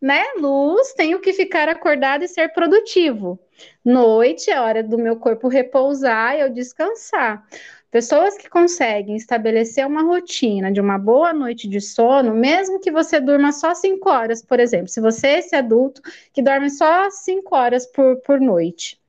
né, 0.00 0.22
luz, 0.38 0.92
tenho 0.92 1.20
que 1.20 1.32
ficar 1.32 1.68
acordado 1.68 2.24
e 2.24 2.28
ser 2.28 2.52
produtivo. 2.52 3.38
Noite 3.84 4.50
é 4.50 4.60
hora 4.60 4.82
do 4.82 4.98
meu 4.98 5.16
corpo 5.16 5.48
repousar 5.48 6.36
e 6.36 6.40
eu 6.40 6.50
descansar. 6.50 7.46
Pessoas 7.90 8.36
que 8.36 8.50
conseguem 8.50 9.16
estabelecer 9.16 9.86
uma 9.86 10.02
rotina 10.02 10.70
de 10.70 10.80
uma 10.80 10.98
boa 10.98 11.32
noite 11.32 11.66
de 11.66 11.80
sono, 11.80 12.34
mesmo 12.34 12.80
que 12.80 12.90
você 12.90 13.18
durma 13.20 13.52
só 13.52 13.74
cinco 13.74 14.10
horas, 14.10 14.42
por 14.42 14.60
exemplo, 14.60 14.88
se 14.88 15.00
você 15.00 15.28
é 15.28 15.38
esse 15.38 15.56
adulto 15.56 16.02
que 16.32 16.42
dorme 16.42 16.68
só 16.68 17.08
cinco 17.10 17.56
horas 17.56 17.86
por, 17.86 18.16
por 18.16 18.38
noite, 18.38 19.00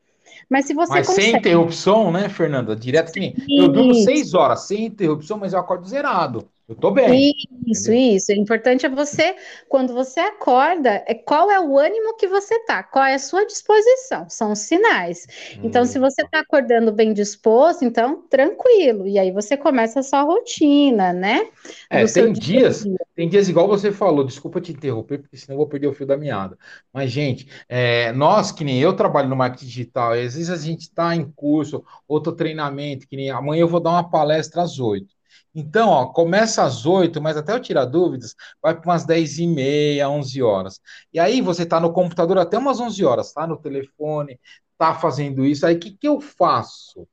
mas 0.50 0.66
se 0.66 0.74
você 0.74 0.94
mas 0.94 1.08
consegue... 1.08 1.28
sem 1.30 1.38
interrupção, 1.38 2.12
né, 2.12 2.30
Fernanda? 2.30 2.76
Direto 2.76 3.12
que 3.12 3.20
nem. 3.20 3.36
Eu 3.50 3.68
durmo 3.68 3.94
seis 3.94 4.34
horas 4.34 4.62
sem 4.62 4.86
interrupção, 4.86 5.38
mas 5.38 5.54
eu 5.54 5.60
acordo 5.60 5.88
zerado. 5.88 6.48
Eu 6.68 6.76
tô 6.76 6.92
bem. 6.92 7.32
Isso, 7.66 7.92
entendeu? 7.92 8.16
isso. 8.18 8.32
O 8.34 8.36
importante 8.36 8.86
é 8.86 8.90
você, 8.90 9.38
quando 9.70 9.94
você 9.94 10.20
acorda, 10.20 11.02
é 11.08 11.14
qual 11.14 11.50
é 11.50 11.58
o 11.58 11.78
ânimo 11.78 12.18
que 12.18 12.28
você 12.28 12.60
tá, 12.66 12.84
qual 12.84 13.06
é 13.06 13.14
a 13.14 13.20
sua 13.20 13.46
disposição, 13.46 14.28
são 14.30 14.52
os 14.52 14.60
sinais. 14.60 15.26
Hum. 15.56 15.62
Então, 15.64 15.86
se 15.86 15.98
você 15.98 16.28
tá 16.28 16.40
acordando 16.40 16.92
bem 16.92 17.14
disposto, 17.14 17.86
então 17.86 18.22
tranquilo. 18.30 19.08
E 19.08 19.18
aí 19.18 19.32
você 19.32 19.56
começa 19.56 20.02
a 20.02 20.04
sua 20.04 20.24
rotina, 20.24 21.14
né? 21.14 21.48
É, 21.90 22.06
tem 22.06 22.34
dias, 22.34 22.84
dia. 22.84 22.98
tem 23.16 23.30
dias 23.30 23.48
igual 23.48 23.66
você 23.66 23.90
falou, 23.90 24.26
desculpa 24.26 24.60
te 24.60 24.74
interromper, 24.74 25.20
porque 25.20 25.38
senão 25.38 25.54
eu 25.54 25.60
vou 25.60 25.68
perder 25.68 25.88
o 25.88 25.94
fio 25.94 26.06
da 26.06 26.18
meada. 26.18 26.58
Mas, 26.92 27.10
gente, 27.12 27.48
é, 27.70 28.12
nós, 28.12 28.52
que 28.52 28.66
nem 28.66 28.78
eu 28.78 28.94
trabalho 28.94 29.30
no 29.30 29.38
marketing 29.38 29.68
digital, 29.68 30.12
às 30.12 30.36
vezes 30.36 30.50
a 30.50 30.58
gente 30.58 30.92
tá 30.92 31.16
em 31.16 31.32
curso, 31.32 31.82
outro 32.06 32.34
treinamento, 32.34 33.08
que 33.08 33.16
nem 33.16 33.30
amanhã 33.30 33.62
eu 33.62 33.70
vou 33.70 33.80
dar 33.80 33.92
uma 33.92 34.10
palestra 34.10 34.64
às 34.64 34.80
oito. 34.80 35.17
Então, 35.54 35.90
ó, 35.90 36.06
começa 36.08 36.64
às 36.64 36.86
8, 36.86 37.22
mas 37.22 37.38
até 37.38 37.54
eu 37.54 37.60
tirar 37.60 37.86
dúvidas, 37.86 38.36
vai 38.62 38.76
para 38.76 38.90
umas 38.90 39.06
10 39.06 39.40
e 39.40 39.48
meia, 39.48 40.10
11 40.10 40.42
horas. 40.42 40.80
E 41.12 41.20
aí 41.20 41.42
você 41.42 41.64
está 41.64 41.80
no 41.80 41.92
computador 41.92 42.38
até 42.38 42.58
umas 42.58 42.80
11 42.80 43.04
horas, 43.04 43.34
tá 43.34 43.48
no 43.48 43.58
telefone, 43.58 44.40
tá 44.78 44.94
fazendo 44.94 45.46
isso. 45.46 45.66
Aí 45.66 45.76
o 45.76 45.80
que, 45.80 45.92
que 45.92 46.08
eu 46.08 46.22
faço? 46.22 47.08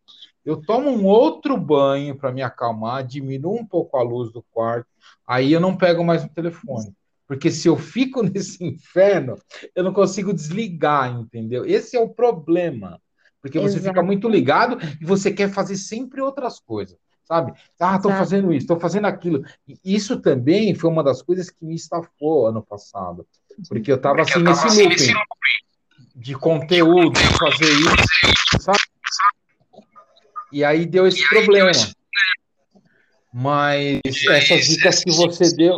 Eu 0.45 0.61
tomo 0.61 0.91
um 0.91 1.07
outro 1.07 1.57
banho 1.57 2.17
para 2.17 2.31
me 2.31 2.43
acalmar, 2.43 3.07
diminuo 3.07 3.59
um 3.59 3.67
pouco 3.67 3.97
a 3.97 4.03
luz 4.03 4.31
do 4.31 4.43
quarto, 4.51 4.89
aí 5.27 5.53
eu 5.53 5.61
não 5.61 5.77
pego 5.77 6.05
mais 6.05 6.23
o 6.23 6.29
telefone. 6.29 6.93
Porque 7.27 7.51
se 7.51 7.67
eu 7.67 7.77
fico 7.79 8.21
nesse 8.23 8.63
inferno, 8.63 9.39
eu 9.75 9.83
não 9.83 9.93
consigo 9.93 10.35
desligar, 10.35 11.11
entendeu? 11.19 11.65
Esse 11.65 11.97
é 11.97 12.01
o 12.01 12.11
problema. 12.11 13.01
Porque 13.41 13.59
você 13.59 13.77
Exato. 13.77 13.89
fica 13.89 14.03
muito 14.03 14.29
ligado 14.29 14.79
e 15.01 15.05
você 15.05 15.31
quer 15.31 15.51
fazer 15.51 15.77
sempre 15.77 16.21
outras 16.21 16.61
coisas 16.61 16.99
sabe? 17.25 17.53
Ah, 17.81 17.97
estou 17.97 18.13
fazendo 18.13 18.53
isso, 18.53 18.65
estou 18.65 18.81
fazendo 18.81 19.07
aquilo. 19.07 19.45
E 19.69 19.79
isso 19.85 20.21
também 20.21 20.75
foi 20.75 20.91
uma 20.91 21.03
das 21.03 21.23
coisas 21.23 21.51
que 21.51 21.65
me 21.65 21.75
estafou 21.75 22.47
ano 22.47 22.63
passado, 22.63 23.27
porque 23.69 23.91
eu 23.91 23.97
estava 23.97 24.23
assim, 24.23 24.43
nesse 24.43 24.67
assim 24.67 24.91
looping 24.91 25.35
de 26.15 26.35
conteúdo, 26.35 27.13
de 27.13 27.39
fazer 27.39 27.73
isso, 27.73 28.61
sabe? 28.61 28.79
E 30.53 30.65
aí 30.65 30.87
deu 30.87 31.07
esse 31.07 31.29
problema. 31.29 31.73
Mas 33.33 34.01
essas 34.31 34.67
dicas 34.67 35.03
que 35.03 35.11
você 35.11 35.53
deu, 35.57 35.77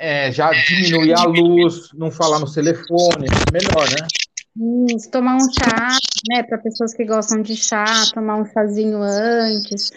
é, 0.00 0.32
já 0.32 0.50
diminuir 0.50 1.14
a 1.14 1.22
luz, 1.22 1.90
não 1.94 2.10
falar 2.10 2.40
no 2.40 2.52
telefone, 2.52 3.28
melhor, 3.52 3.88
né? 3.90 4.08
Isso, 4.90 5.10
tomar 5.10 5.36
um 5.36 5.52
chá, 5.52 5.96
né, 6.28 6.42
para 6.42 6.58
pessoas 6.58 6.94
que 6.94 7.04
gostam 7.04 7.42
de 7.42 7.56
chá, 7.56 7.84
tomar 8.12 8.36
um 8.36 8.44
chazinho 8.44 9.02
antes. 9.02 9.90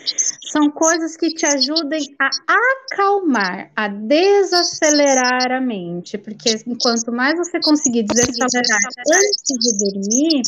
São 0.51 0.69
coisas 0.71 1.15
que 1.15 1.29
te 1.33 1.45
ajudem 1.45 2.15
a 2.19 2.29
acalmar, 2.91 3.71
a 3.75 3.87
desacelerar 3.87 5.51
a 5.51 5.61
mente, 5.61 6.17
porque 6.17 6.57
quanto 6.81 7.11
mais 7.11 7.37
você 7.37 7.59
conseguir 7.61 8.03
desacelerar 8.03 8.79
antes 9.11 9.57
de 9.59 9.77
dormir, 9.77 10.41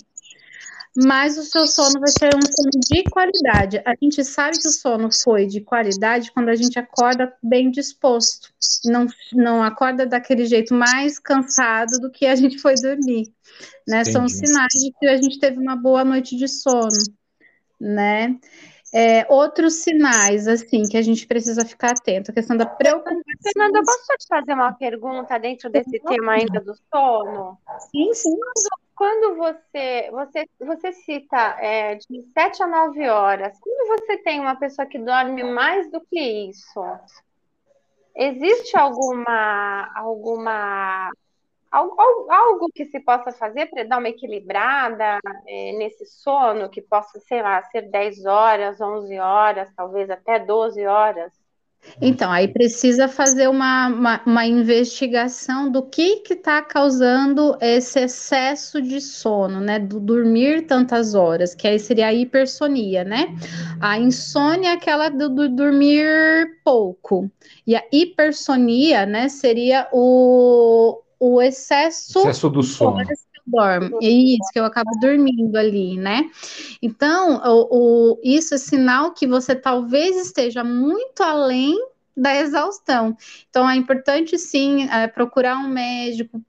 mais 0.95 1.37
o 1.37 1.43
seu 1.43 1.67
sono 1.67 1.99
vai 1.99 2.09
ser 2.09 2.35
um 2.35 2.41
sono 2.41 2.81
de 2.89 3.03
qualidade. 3.03 3.81
A 3.85 3.93
gente 4.01 4.23
sabe 4.23 4.57
que 4.57 4.67
o 4.67 4.71
sono 4.71 5.09
foi 5.11 5.45
de 5.45 5.61
qualidade 5.61 6.31
quando 6.31 6.49
a 6.49 6.55
gente 6.55 6.77
acorda 6.77 7.33
bem 7.41 7.71
disposto, 7.71 8.49
não, 8.85 9.07
não 9.33 9.63
acorda 9.63 10.05
daquele 10.05 10.45
jeito 10.45 10.73
mais 10.73 11.17
cansado 11.19 11.99
do 11.99 12.11
que 12.11 12.25
a 12.25 12.35
gente 12.35 12.59
foi 12.59 12.75
dormir 12.75 13.31
né? 13.87 14.01
Entendi. 14.01 14.11
São 14.11 14.27
sinais 14.27 14.73
de 14.73 14.91
que 14.99 15.07
a 15.07 15.17
gente 15.17 15.39
teve 15.39 15.57
uma 15.57 15.75
boa 15.75 16.03
noite 16.03 16.35
de 16.35 16.47
sono, 16.47 16.89
né? 17.79 18.37
É, 18.93 19.25
outros 19.29 19.75
sinais, 19.75 20.49
assim, 20.49 20.83
que 20.83 20.97
a 20.97 21.01
gente 21.01 21.25
precisa 21.25 21.65
ficar 21.65 21.91
atento, 21.91 22.29
a 22.29 22.33
questão 22.33 22.57
da 22.57 22.65
preocupação. 22.65 23.21
Fernanda, 23.41 23.81
posso 23.85 24.17
te 24.19 24.27
fazer 24.27 24.53
uma 24.53 24.73
pergunta 24.73 25.37
dentro 25.37 25.69
desse 25.69 25.97
tema 25.99 26.33
ainda 26.33 26.59
do 26.59 26.73
sono? 26.93 27.57
Sim, 27.89 28.13
sim. 28.13 28.35
Quando, 28.35 28.80
quando 29.01 29.35
você, 29.35 30.11
você, 30.11 30.47
você 30.59 30.93
cita 30.93 31.57
é, 31.59 31.95
de 31.95 32.21
7 32.33 32.61
a 32.61 32.67
9 32.67 33.09
horas, 33.09 33.57
quando 33.59 33.97
você 33.97 34.15
tem 34.17 34.39
uma 34.39 34.55
pessoa 34.55 34.85
que 34.85 34.99
dorme 34.99 35.43
mais 35.43 35.89
do 35.89 35.99
que 36.01 36.19
isso, 36.19 36.79
existe 38.15 38.77
alguma, 38.77 39.91
alguma 39.95 41.09
Algo, 41.71 41.95
algo 42.29 42.67
que 42.75 42.85
se 42.85 42.99
possa 42.99 43.31
fazer 43.31 43.67
para 43.67 43.85
dar 43.85 43.97
uma 43.97 44.09
equilibrada 44.09 45.17
é, 45.47 45.71
nesse 45.77 46.05
sono, 46.05 46.69
que 46.69 46.81
possa, 46.81 47.17
sei 47.21 47.41
lá, 47.41 47.63
ser 47.63 47.89
10 47.89 48.25
horas, 48.25 48.79
11 48.79 49.17
horas, 49.17 49.73
talvez 49.73 50.11
até 50.11 50.37
12 50.37 50.85
horas? 50.85 51.31
Então, 51.99 52.31
aí 52.31 52.47
precisa 52.47 53.07
fazer 53.07 53.47
uma, 53.47 53.87
uma, 53.87 54.21
uma 54.25 54.45
investigação 54.45 55.69
do 55.71 55.83
que 55.83 56.23
está 56.29 56.61
causando 56.61 57.57
esse 57.59 57.99
excesso 57.99 58.81
de 58.81 59.01
sono, 59.01 59.59
né? 59.59 59.79
Do 59.79 59.99
dormir 59.99 60.65
tantas 60.67 61.13
horas, 61.13 61.53
que 61.53 61.67
aí 61.67 61.79
seria 61.79 62.07
a 62.07 62.13
hipersonia, 62.13 63.03
né? 63.03 63.35
A 63.79 63.99
insônia 63.99 64.69
é 64.69 64.73
aquela 64.73 65.09
do, 65.09 65.29
do 65.29 65.49
dormir 65.49 66.61
pouco. 66.63 67.29
E 67.65 67.75
a 67.75 67.83
hipersonia, 67.91 69.05
né, 69.05 69.29
seria 69.29 69.87
o, 69.91 71.01
o 71.19 71.41
excesso, 71.41 72.19
excesso 72.19 72.49
do 72.49 72.63
sono. 72.63 73.01
Eu 73.01 73.30
dormo. 73.45 73.99
É 74.01 74.07
isso, 74.07 74.49
que 74.51 74.59
eu 74.59 74.65
acabo 74.65 74.89
dormindo 75.01 75.55
ali, 75.55 75.97
né? 75.97 76.29
Então, 76.81 77.41
o, 77.43 78.13
o, 78.13 78.19
isso 78.23 78.55
é 78.55 78.57
sinal 78.57 79.11
que 79.13 79.27
você 79.27 79.55
talvez 79.55 80.15
esteja 80.17 80.63
muito 80.63 81.21
além 81.21 81.75
da 82.15 82.35
exaustão. 82.35 83.15
Então, 83.49 83.69
é 83.69 83.75
importante 83.75 84.37
sim 84.37 84.87
é, 84.89 85.07
procurar 85.07 85.57
um 85.57 85.67
médico, 85.67 86.41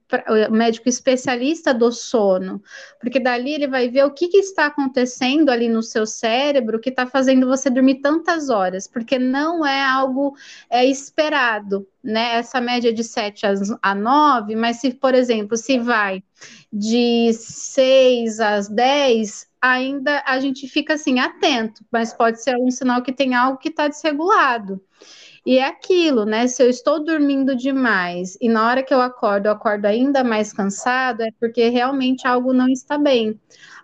um 0.50 0.56
médico 0.56 0.88
especialista 0.88 1.72
do 1.72 1.92
sono, 1.92 2.62
porque 3.00 3.20
dali 3.20 3.54
ele 3.54 3.68
vai 3.68 3.88
ver 3.88 4.04
o 4.04 4.10
que, 4.10 4.28
que 4.28 4.38
está 4.38 4.66
acontecendo 4.66 5.50
ali 5.50 5.68
no 5.68 5.82
seu 5.82 6.04
cérebro 6.04 6.80
que 6.80 6.90
está 6.90 7.06
fazendo 7.06 7.46
você 7.46 7.70
dormir 7.70 7.96
tantas 7.96 8.48
horas, 8.48 8.86
porque 8.86 9.18
não 9.18 9.64
é 9.64 9.82
algo 9.82 10.36
é, 10.68 10.84
esperado, 10.84 11.86
né? 12.02 12.36
Essa 12.36 12.60
média 12.60 12.92
de 12.92 13.04
7 13.04 13.46
a 13.80 13.94
9, 13.94 14.56
mas 14.56 14.78
se, 14.78 14.92
por 14.92 15.14
exemplo, 15.14 15.56
se 15.56 15.78
vai 15.78 16.22
de 16.72 17.32
6 17.32 18.40
às 18.40 18.68
10, 18.68 19.48
ainda 19.60 20.22
a 20.26 20.40
gente 20.40 20.66
fica 20.66 20.94
assim 20.94 21.20
atento, 21.20 21.84
mas 21.90 22.12
pode 22.12 22.42
ser 22.42 22.56
um 22.56 22.70
sinal 22.70 23.02
que 23.02 23.12
tem 23.12 23.34
algo 23.34 23.58
que 23.58 23.68
está 23.68 23.86
desregulado. 23.86 24.82
E 25.44 25.58
é 25.58 25.66
aquilo, 25.66 26.24
né? 26.24 26.46
Se 26.46 26.62
eu 26.62 26.70
estou 26.70 27.02
dormindo 27.02 27.56
demais 27.56 28.38
e 28.40 28.48
na 28.48 28.68
hora 28.68 28.82
que 28.82 28.94
eu 28.94 29.00
acordo, 29.00 29.46
eu 29.46 29.52
acordo 29.52 29.86
ainda 29.86 30.22
mais 30.22 30.52
cansado, 30.52 31.22
é 31.22 31.30
porque 31.40 31.68
realmente 31.68 32.26
algo 32.26 32.52
não 32.52 32.68
está 32.68 32.96
bem. 32.96 33.40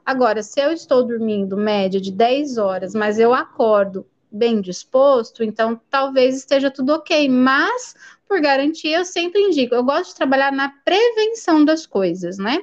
Agora, 0.06 0.42
se 0.42 0.60
eu 0.60 0.70
estou 0.72 1.04
dormindo 1.04 1.56
média 1.56 2.00
de 2.00 2.12
10 2.12 2.58
horas, 2.58 2.94
mas 2.94 3.18
eu 3.18 3.34
acordo 3.34 4.06
bem 4.30 4.60
disposto, 4.60 5.42
então 5.42 5.80
talvez 5.90 6.36
esteja 6.36 6.70
tudo 6.70 6.92
ok. 6.92 7.28
Mas, 7.28 7.94
por 8.28 8.40
garantia, 8.40 8.98
eu 8.98 9.04
sempre 9.04 9.40
indico, 9.40 9.74
eu 9.74 9.82
gosto 9.82 10.10
de 10.10 10.16
trabalhar 10.16 10.52
na 10.52 10.68
prevenção 10.84 11.64
das 11.64 11.86
coisas, 11.86 12.38
né? 12.38 12.58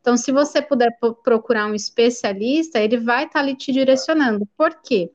Então, 0.00 0.16
se 0.16 0.30
você 0.30 0.62
puder 0.62 0.96
procurar 1.24 1.66
um 1.66 1.74
especialista, 1.74 2.78
ele 2.78 2.96
vai 2.98 3.24
estar 3.24 3.32
tá 3.32 3.38
ali 3.40 3.56
te 3.56 3.72
direcionando. 3.72 4.46
Por 4.56 4.80
quê? 4.82 5.10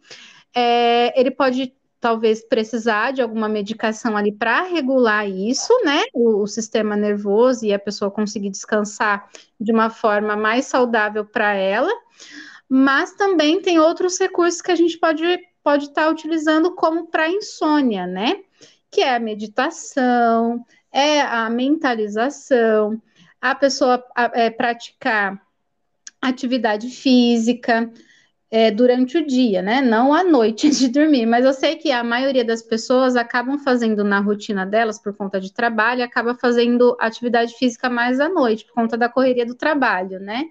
É, 0.54 1.18
ele 1.18 1.32
pode 1.32 1.74
talvez 2.02 2.44
precisar 2.44 3.12
de 3.12 3.22
alguma 3.22 3.48
medicação 3.48 4.18
ali 4.18 4.32
para 4.32 4.64
regular 4.64 5.30
isso, 5.30 5.72
né? 5.86 6.02
O, 6.12 6.42
o, 6.42 6.48
sistema 6.48 6.96
nervoso 6.96 7.64
e 7.64 7.72
a 7.72 7.80
pessoa 7.80 8.10
conseguir 8.10 8.50
descansar 8.50 9.30
de 9.60 9.72
uma 9.72 9.92
forma 9.92 10.36
mais 10.36 10.66
saudável 10.66 11.24
para 11.24 11.54
ela. 11.54 11.92
Mas 12.68 13.14
também 13.14 13.62
tem 13.62 13.80
outros 13.80 14.18
recursos 14.20 14.62
que 14.62 14.72
a 14.72 14.76
gente 14.76 14.98
pode 14.98 15.24
pode 15.64 15.86
estar 15.86 16.06
tá 16.06 16.10
utilizando 16.10 16.74
como 16.74 17.06
para 17.06 17.30
insônia, 17.30 18.08
né? 18.08 18.42
Que 18.90 19.02
é 19.02 19.16
a 19.16 19.20
meditação, 19.20 20.66
é 20.92 21.22
a 21.22 21.48
mentalização, 21.52 23.00
a 23.40 23.54
pessoa 23.54 24.04
é, 24.34 24.50
praticar 24.50 25.40
atividade 26.20 26.90
física, 26.90 27.92
é, 28.52 28.70
durante 28.70 29.18
o 29.18 29.26
dia, 29.26 29.62
né? 29.62 29.82
Não 29.82 30.14
à 30.14 30.26
noite 30.26 30.70
de 30.70 30.90
dormir. 30.90 31.26
Mas 31.26 31.46
eu 31.46 31.54
sei 31.54 31.78
que 31.78 31.90
a 31.90 32.04
maioria 32.04 32.44
das 32.44 32.62
pessoas 32.62 33.16
acabam 33.16 33.58
fazendo 33.58 34.04
na 34.04 34.20
rotina 34.20 34.66
delas, 34.66 35.00
por 35.00 35.16
conta 35.16 35.40
de 35.40 35.54
trabalho, 35.54 36.04
acaba 36.04 36.36
fazendo 36.36 36.98
atividade 37.00 37.54
física 37.56 37.90
mais 37.90 38.20
à 38.20 38.28
noite, 38.28 38.66
por 38.66 38.74
conta 38.74 38.98
da 38.98 39.08
correria 39.08 39.46
do 39.46 39.56
trabalho, 39.56 40.20
né? 40.20 40.44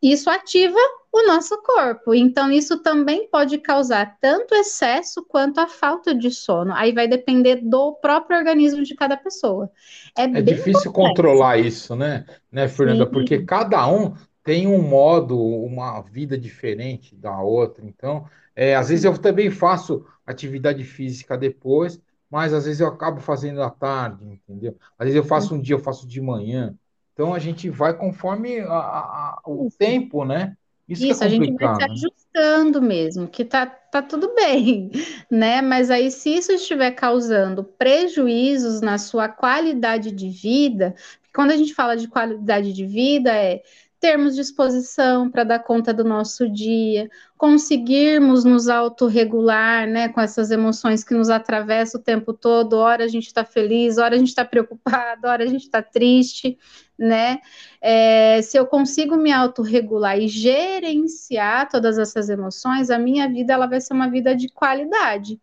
Isso 0.00 0.30
ativa 0.30 0.78
o 1.10 1.26
nosso 1.26 1.60
corpo. 1.62 2.14
Então, 2.14 2.52
isso 2.52 2.80
também 2.82 3.28
pode 3.28 3.58
causar 3.58 4.18
tanto 4.20 4.54
excesso 4.54 5.24
quanto 5.24 5.58
a 5.58 5.66
falta 5.66 6.14
de 6.14 6.30
sono. 6.30 6.72
Aí 6.74 6.92
vai 6.92 7.08
depender 7.08 7.56
do 7.56 7.94
próprio 7.94 8.38
organismo 8.38 8.82
de 8.82 8.94
cada 8.94 9.16
pessoa. 9.16 9.70
É, 10.16 10.24
é 10.24 10.42
difícil 10.42 10.92
complexo. 10.92 10.92
controlar 10.92 11.58
isso, 11.58 11.96
né, 11.96 12.26
né, 12.52 12.68
Fernanda? 12.68 13.06
Sim. 13.06 13.10
Porque 13.10 13.42
cada 13.42 13.88
um 13.88 14.14
tem 14.46 14.68
um 14.68 14.80
modo, 14.80 15.36
uma 15.36 16.00
vida 16.02 16.38
diferente 16.38 17.16
da 17.16 17.42
outra. 17.42 17.84
Então, 17.84 18.28
é, 18.54 18.76
às 18.76 18.90
vezes 18.90 19.04
eu 19.04 19.18
também 19.18 19.50
faço 19.50 20.06
atividade 20.24 20.84
física 20.84 21.36
depois, 21.36 22.00
mas 22.30 22.54
às 22.54 22.64
vezes 22.64 22.80
eu 22.80 22.86
acabo 22.86 23.20
fazendo 23.20 23.60
à 23.60 23.68
tarde, 23.68 24.24
entendeu? 24.24 24.76
Às 24.96 25.06
vezes 25.06 25.16
eu 25.16 25.24
faço 25.24 25.52
um 25.52 25.60
dia, 25.60 25.74
eu 25.74 25.80
faço 25.80 26.06
de 26.06 26.20
manhã. 26.20 26.78
Então 27.12 27.34
a 27.34 27.40
gente 27.40 27.68
vai 27.68 27.92
conforme 27.92 28.60
a, 28.60 28.68
a, 28.68 29.40
o 29.44 29.68
tempo, 29.76 30.24
né? 30.24 30.56
Isso, 30.88 31.04
Isso 31.04 31.24
é 31.24 31.26
a 31.26 31.28
gente 31.28 31.52
vai 31.54 31.74
se 31.74 31.80
né? 31.80 31.86
ajustando 31.90 32.80
mesmo, 32.80 33.26
que 33.26 33.44
tá, 33.44 33.66
tá 33.66 34.00
tudo 34.00 34.32
bem, 34.32 34.92
né? 35.28 35.60
Mas 35.60 35.90
aí, 35.90 36.08
se 36.12 36.30
isso 36.30 36.52
estiver 36.52 36.92
causando 36.92 37.64
prejuízos 37.64 38.80
na 38.80 38.96
sua 38.96 39.28
qualidade 39.28 40.12
de 40.12 40.30
vida, 40.30 40.94
quando 41.34 41.50
a 41.50 41.56
gente 41.56 41.74
fala 41.74 41.96
de 41.96 42.06
qualidade 42.06 42.72
de 42.72 42.86
vida, 42.86 43.32
é 43.34 43.62
termos 43.98 44.34
disposição 44.34 45.30
para 45.30 45.44
dar 45.44 45.58
conta 45.60 45.92
do 45.92 46.04
nosso 46.04 46.48
dia, 46.48 47.08
conseguirmos 47.36 48.44
nos 48.44 48.68
autorregular, 48.68 49.86
né, 49.86 50.08
com 50.08 50.20
essas 50.20 50.50
emoções 50.50 51.02
que 51.02 51.14
nos 51.14 51.30
atravessam 51.30 52.00
o 52.00 52.04
tempo 52.04 52.32
todo, 52.32 52.74
hora 52.74 53.04
a 53.04 53.08
gente 53.08 53.26
está 53.26 53.44
feliz, 53.44 53.98
hora 53.98 54.14
a 54.14 54.18
gente 54.18 54.28
está 54.28 54.44
preocupado, 54.46 55.26
hora 55.26 55.44
a 55.44 55.46
gente 55.46 55.62
está 55.62 55.82
triste, 55.82 56.58
né, 56.98 57.38
é, 57.80 58.40
se 58.42 58.58
eu 58.58 58.66
consigo 58.66 59.16
me 59.16 59.32
autorregular 59.32 60.18
e 60.18 60.28
gerenciar 60.28 61.68
todas 61.68 61.98
essas 61.98 62.28
emoções, 62.28 62.90
a 62.90 62.98
minha 62.98 63.28
vida, 63.28 63.54
ela 63.54 63.66
vai 63.66 63.80
ser 63.80 63.94
uma 63.94 64.10
vida 64.10 64.36
de 64.36 64.48
qualidade, 64.48 65.40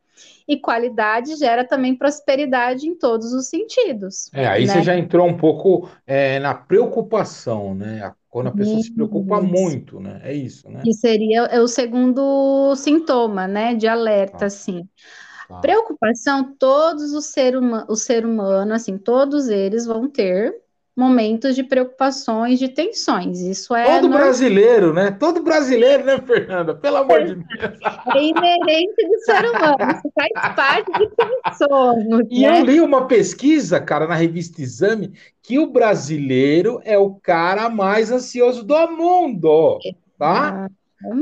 e 0.47 0.59
qualidade 0.59 1.35
gera 1.35 1.65
também 1.65 1.95
prosperidade 1.95 2.87
em 2.87 2.95
todos 2.95 3.33
os 3.33 3.47
sentidos. 3.47 4.29
É, 4.33 4.47
aí 4.47 4.65
né? 4.65 4.73
você 4.73 4.81
já 4.81 4.97
entrou 4.97 5.27
um 5.27 5.37
pouco 5.37 5.89
é, 6.05 6.39
na 6.39 6.53
preocupação, 6.53 7.73
né? 7.75 8.11
Quando 8.29 8.47
a 8.47 8.51
pessoa 8.51 8.79
isso. 8.79 8.87
se 8.87 8.95
preocupa 8.95 9.39
muito, 9.41 9.99
né? 9.99 10.19
É 10.23 10.33
isso, 10.33 10.69
né? 10.69 10.81
Que 10.83 10.93
seria 10.93 11.43
é 11.45 11.61
o 11.61 11.67
segundo 11.67 12.75
sintoma, 12.75 13.47
né? 13.47 13.75
De 13.75 13.87
alerta, 13.87 14.39
tá. 14.39 14.45
assim. 14.47 14.87
Tá. 15.47 15.59
Preocupação, 15.59 16.55
todos 16.57 17.13
os 17.13 17.25
ser, 17.25 17.55
huma, 17.55 17.85
o 17.87 17.95
ser 17.95 18.25
humano, 18.25 18.73
assim, 18.73 18.97
todos 18.97 19.49
eles 19.49 19.85
vão 19.85 20.09
ter 20.09 20.62
momentos 20.95 21.55
de 21.55 21.63
preocupações, 21.63 22.59
de 22.59 22.69
tensões. 22.69 23.39
Isso 23.41 23.75
é. 23.75 23.99
Todo 23.99 24.09
brasileiro, 24.09 24.93
né? 24.93 25.11
Todo 25.11 25.41
brasileiro, 25.41 26.05
né, 26.05 26.19
Fernanda? 26.19 26.75
Pelo 26.75 26.97
amor 26.97 27.23
de 27.23 27.35
Deus. 27.35 27.79
É 28.15 28.23
inerente 28.23 29.07
do 29.07 29.19
ser 29.25 29.45
humano. 29.45 29.77
Isso 29.91 30.11
faz 30.13 30.55
parte 30.55 30.91
de 30.91 31.09
quem 31.15 31.57
somos. 31.57 32.27
E 32.29 32.41
né? 32.41 32.59
eu 32.59 32.65
li 32.65 32.79
uma 32.79 33.07
pesquisa, 33.07 33.79
cara, 33.79 34.07
na 34.07 34.15
revista 34.15 34.61
Exame, 34.61 35.13
que 35.41 35.57
o 35.57 35.67
brasileiro 35.67 36.79
é 36.85 36.97
o 36.97 37.15
cara 37.15 37.69
mais 37.69 38.11
ansioso 38.11 38.63
do 38.63 38.91
mundo. 38.91 39.79
Tá? 40.17 40.69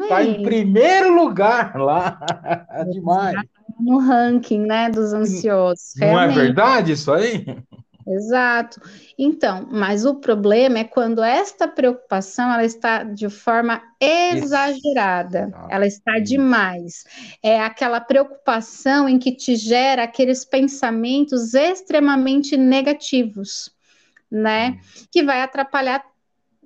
Tá 0.09 0.23
em 0.23 0.43
primeiro 0.43 1.15
lugar 1.15 1.75
lá. 1.75 2.19
Demais. 2.91 3.35
No 3.79 3.97
ranking, 3.99 4.59
né, 4.59 4.89
dos 4.89 5.13
ansiosos. 5.13 5.93
Não 5.97 6.07
é 6.07 6.11
Realmente. 6.11 6.39
é 6.39 6.43
verdade 6.43 6.91
isso 6.91 7.11
aí? 7.11 7.45
Exato. 8.07 8.81
Então, 9.17 9.67
mas 9.71 10.05
o 10.05 10.15
problema 10.15 10.79
é 10.79 10.83
quando 10.83 11.23
esta 11.23 11.67
preocupação 11.67 12.51
ela 12.51 12.63
está 12.63 13.03
de 13.03 13.29
forma 13.29 13.81
exagerada, 13.99 15.49
Isso. 15.49 15.67
ela 15.69 15.85
está 15.87 16.19
demais. 16.19 17.05
É 17.43 17.61
aquela 17.61 17.99
preocupação 17.99 19.07
em 19.07 19.19
que 19.19 19.31
te 19.31 19.55
gera 19.55 20.03
aqueles 20.03 20.43
pensamentos 20.43 21.53
extremamente 21.53 22.57
negativos, 22.57 23.71
né? 24.29 24.71
Hum. 24.71 25.05
Que 25.11 25.23
vai 25.23 25.41
atrapalhar 25.41 26.10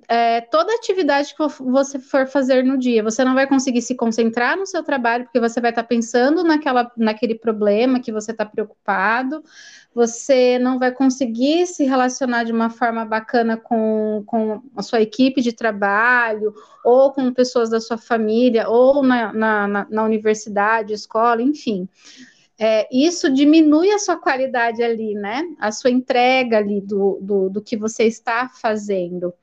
é, 0.08 0.40
toda 0.40 0.74
atividade 0.74 1.34
que 1.34 1.62
você 1.64 1.98
for 1.98 2.26
fazer 2.26 2.64
no 2.64 2.78
dia, 2.78 3.02
você 3.02 3.24
não 3.24 3.34
vai 3.34 3.46
conseguir 3.46 3.82
se 3.82 3.94
concentrar 3.94 4.56
no 4.56 4.66
seu 4.66 4.82
trabalho, 4.82 5.24
porque 5.24 5.40
você 5.40 5.60
vai 5.60 5.70
estar 5.70 5.82
pensando 5.82 6.44
naquela, 6.44 6.90
naquele 6.96 7.34
problema 7.34 8.00
que 8.00 8.12
você 8.12 8.30
está 8.30 8.44
preocupado, 8.44 9.42
você 9.94 10.58
não 10.58 10.78
vai 10.78 10.92
conseguir 10.92 11.66
se 11.66 11.84
relacionar 11.84 12.44
de 12.44 12.52
uma 12.52 12.70
forma 12.70 13.04
bacana 13.04 13.56
com, 13.56 14.22
com 14.26 14.62
a 14.76 14.82
sua 14.82 15.00
equipe 15.00 15.40
de 15.40 15.52
trabalho, 15.52 16.54
ou 16.84 17.12
com 17.12 17.32
pessoas 17.32 17.70
da 17.70 17.80
sua 17.80 17.98
família, 17.98 18.68
ou 18.68 19.02
na, 19.02 19.32
na, 19.32 19.86
na 19.90 20.04
universidade, 20.04 20.92
escola, 20.92 21.42
enfim. 21.42 21.88
É, 22.58 22.88
isso 22.90 23.30
diminui 23.32 23.90
a 23.90 23.98
sua 23.98 24.16
qualidade 24.16 24.82
ali, 24.82 25.14
né? 25.14 25.42
A 25.58 25.70
sua 25.70 25.90
entrega 25.90 26.58
ali 26.58 26.80
do, 26.80 27.18
do, 27.20 27.50
do 27.50 27.62
que 27.62 27.76
você 27.76 28.04
está 28.04 28.48
fazendo. 28.48 29.34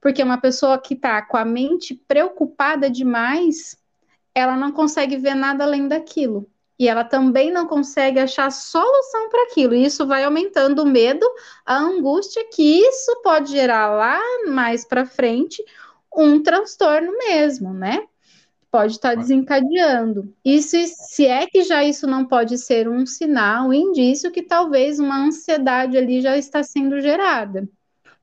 Porque 0.00 0.22
uma 0.22 0.38
pessoa 0.38 0.78
que 0.78 0.94
está 0.94 1.20
com 1.22 1.36
a 1.36 1.44
mente 1.44 1.94
preocupada 2.06 2.90
demais, 2.90 3.76
ela 4.34 4.56
não 4.56 4.72
consegue 4.72 5.16
ver 5.16 5.34
nada 5.34 5.64
além 5.64 5.88
daquilo. 5.88 6.48
E 6.78 6.86
ela 6.86 7.02
também 7.02 7.50
não 7.50 7.66
consegue 7.66 8.20
achar 8.20 8.52
solução 8.52 9.28
para 9.28 9.44
aquilo. 9.44 9.74
E 9.74 9.84
isso 9.84 10.06
vai 10.06 10.22
aumentando 10.22 10.82
o 10.82 10.86
medo, 10.86 11.26
a 11.66 11.76
angústia, 11.76 12.46
que 12.52 12.62
isso 12.62 13.20
pode 13.22 13.50
gerar 13.50 13.88
lá 13.88 14.20
mais 14.46 14.84
para 14.84 15.04
frente 15.04 15.62
um 16.16 16.40
transtorno 16.40 17.12
mesmo, 17.18 17.74
né? 17.74 18.06
Pode 18.70 18.92
estar 18.92 19.14
tá 19.14 19.14
desencadeando. 19.16 20.32
Se, 20.60 20.86
se 20.86 21.26
é 21.26 21.46
que 21.46 21.62
já 21.62 21.82
isso 21.82 22.06
não 22.06 22.24
pode 22.24 22.58
ser 22.58 22.88
um 22.88 23.04
sinal, 23.06 23.68
um 23.68 23.72
indício 23.72 24.30
que 24.30 24.42
talvez 24.42 25.00
uma 25.00 25.24
ansiedade 25.24 25.96
ali 25.96 26.20
já 26.20 26.36
está 26.36 26.62
sendo 26.62 27.00
gerada. 27.00 27.68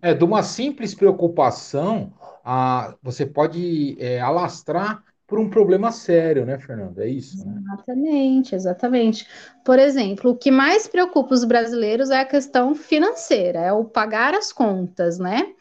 É, 0.05 0.13
de 0.13 0.23
uma 0.23 0.43
simples 0.43 0.93
preocupação, 0.93 2.13
a, 2.43 2.95
você 3.01 3.25
pode 3.25 3.97
é, 3.99 4.19
alastrar 4.21 5.03
por 5.25 5.39
um 5.39 5.49
problema 5.49 5.91
sério, 5.91 6.45
né, 6.45 6.59
Fernando? 6.59 7.01
É 7.01 7.09
isso, 7.09 7.43
né? 7.43 7.59
Exatamente, 7.59 8.53
exatamente. 8.53 9.27
Por 9.63 9.79
exemplo, 9.79 10.29
o 10.29 10.37
que 10.37 10.51
mais 10.51 10.87
preocupa 10.87 11.33
os 11.33 11.43
brasileiros 11.43 12.11
é 12.11 12.19
a 12.19 12.25
questão 12.25 12.75
financeira, 12.75 13.57
é 13.61 13.73
o 13.73 13.83
pagar 13.83 14.35
as 14.35 14.53
contas, 14.53 15.17
né? 15.17 15.54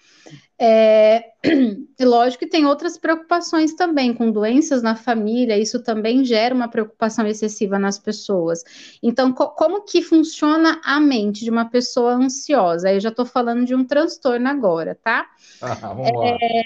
É, 0.59 1.33
lógico 2.01 2.45
que 2.45 2.51
tem 2.51 2.65
outras 2.65 2.97
preocupações 2.97 3.75
também, 3.75 4.15
com 4.15 4.31
doenças 4.31 4.83
na 4.83 4.95
família, 4.95 5.59
isso 5.59 5.83
também 5.83 6.25
gera 6.25 6.55
uma 6.55 6.69
preocupação 6.69 7.27
excessiva 7.27 7.79
nas 7.79 7.99
pessoas. 7.99 8.63
Então, 9.03 9.33
co 9.33 9.49
como 9.49 9.83
que 9.83 10.01
funciona 10.01 10.81
a 10.85 11.01
mente 11.01 11.45
de 11.45 11.51
uma 11.51 11.65
pessoa 11.65 12.15
ansiosa? 12.15 12.93
Eu 12.93 13.01
já 13.01 13.09
estou 13.09 13.27
falando 13.27 13.65
de 13.65 13.75
um 13.75 13.85
transtorno 13.85 14.49
agora, 14.49 14.99
tá? 15.03 15.27
Ah. 15.61 15.79
É, 16.41 16.63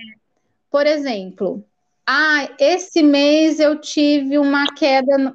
por 0.70 0.86
exemplo, 0.86 1.64
ah, 2.06 2.48
esse 2.58 3.02
mês 3.02 3.58
eu 3.58 3.80
tive 3.80 4.38
uma 4.38 4.66
queda, 4.74 5.34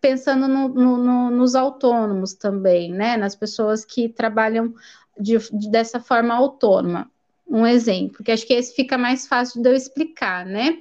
pensando 0.00 0.48
no, 0.48 0.68
no, 0.68 0.96
no, 0.96 1.30
nos 1.30 1.54
autônomos 1.54 2.34
também, 2.34 2.92
né? 2.92 3.16
Nas 3.16 3.36
pessoas 3.36 3.84
que 3.84 4.08
trabalham 4.08 4.72
de, 5.18 5.38
de, 5.52 5.70
dessa 5.70 6.00
forma 6.00 6.34
autônoma. 6.34 7.10
Um 7.48 7.66
exemplo, 7.66 8.22
que 8.22 8.30
acho 8.30 8.46
que 8.46 8.54
esse 8.54 8.74
fica 8.74 8.98
mais 8.98 9.26
fácil 9.26 9.62
de 9.62 9.68
eu 9.68 9.74
explicar, 9.74 10.44
né? 10.44 10.78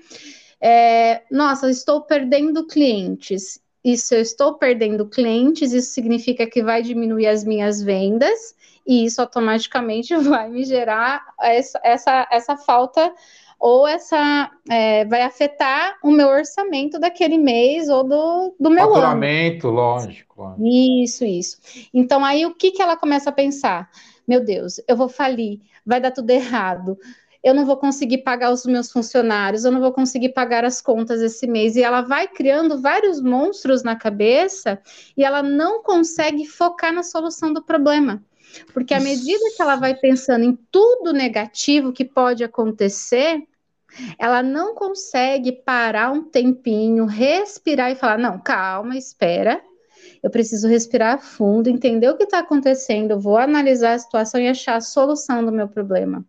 É, 0.60 1.22
nossa, 1.32 1.70
estou 1.70 2.02
perdendo 2.02 2.66
clientes. 2.68 3.60
Isso, 3.84 4.14
eu 4.14 4.22
estou 4.22 4.56
perdendo 4.56 5.08
clientes, 5.08 5.72
isso 5.72 5.92
significa 5.92 6.46
que 6.46 6.62
vai 6.62 6.82
diminuir 6.82 7.28
as 7.28 7.44
minhas 7.44 7.82
vendas, 7.82 8.56
e 8.86 9.06
isso 9.06 9.22
automaticamente 9.22 10.16
vai 10.18 10.50
me 10.50 10.64
gerar 10.64 11.24
essa, 11.40 11.80
essa, 11.84 12.28
essa 12.32 12.58
falta 12.58 13.14
ou 13.60 13.88
essa 13.88 14.52
é, 14.70 15.04
vai 15.06 15.24
afetar 15.24 15.98
o 16.04 16.12
meu 16.12 16.28
orçamento 16.28 17.00
daquele 17.00 17.38
mês 17.38 17.90
ou 17.90 18.04
do, 18.04 18.56
do 18.60 18.70
meu 18.70 18.88
Faturamento, 18.90 19.68
ano. 19.68 19.78
lógico, 19.78 20.42
lógico. 20.42 20.68
Isso, 20.68 21.26
isso. 21.26 21.58
Então 21.94 22.24
aí 22.24 22.46
o 22.46 22.54
que, 22.54 22.72
que 22.72 22.82
ela 22.82 22.96
começa 22.96 23.30
a 23.30 23.34
pensar? 23.34 23.90
Meu 24.28 24.44
Deus, 24.44 24.80
eu 24.88 24.96
vou 24.96 25.10
falir, 25.10 25.62
vai 25.88 26.02
dar 26.02 26.12
tudo 26.12 26.30
errado. 26.30 26.98
Eu 27.44 27.54
não 27.54 27.66
vou 27.66 27.78
conseguir 27.78 28.20
pagar 28.20 28.52
os 28.52 28.66
meus 28.66 28.92
funcionários, 28.92 29.64
eu 29.64 29.72
não 29.72 29.80
vou 29.80 29.94
conseguir 29.94 30.30
pagar 30.30 30.66
as 30.66 30.82
contas 30.82 31.22
esse 31.22 31.48
mês. 31.48 31.76
E 31.76 31.84
ela 31.84 32.02
vai 32.02 32.28
criando 32.28 32.82
vários 32.82 33.22
monstros 33.22 33.84
na 33.84 33.96
cabeça 33.96 34.80
e 35.16 35.24
ela 35.24 35.42
não 35.42 35.82
consegue 35.82 36.46
focar 36.46 36.92
na 36.92 37.04
solução 37.04 37.54
do 37.54 37.64
problema. 37.64 38.22
Porque 38.74 38.94
à 38.94 39.00
medida 39.00 39.44
que 39.56 39.62
ela 39.62 39.76
vai 39.76 39.96
pensando 39.96 40.44
em 40.44 40.58
tudo 40.72 41.14
negativo 41.14 41.94
que 41.94 42.04
pode 42.04 42.44
acontecer, 42.44 43.44
ela 44.20 44.44
não 44.44 44.76
consegue 44.76 45.52
parar 45.52 46.12
um 46.12 46.24
tempinho, 46.24 47.06
respirar 47.06 47.92
e 47.92 47.96
falar: 47.96 48.18
não, 48.18 48.40
calma, 48.40 48.98
espera. 48.98 49.62
Eu 50.22 50.30
preciso 50.30 50.68
respirar 50.68 51.20
fundo, 51.20 51.70
entender 51.70 52.10
o 52.10 52.18
que 52.18 52.24
está 52.24 52.40
acontecendo, 52.40 53.20
vou 53.20 53.38
analisar 53.38 53.94
a 53.94 54.00
situação 54.00 54.40
e 54.40 54.48
achar 54.48 54.76
a 54.76 54.82
solução 54.82 55.44
do 55.46 55.52
meu 55.52 55.68
problema. 55.68 56.26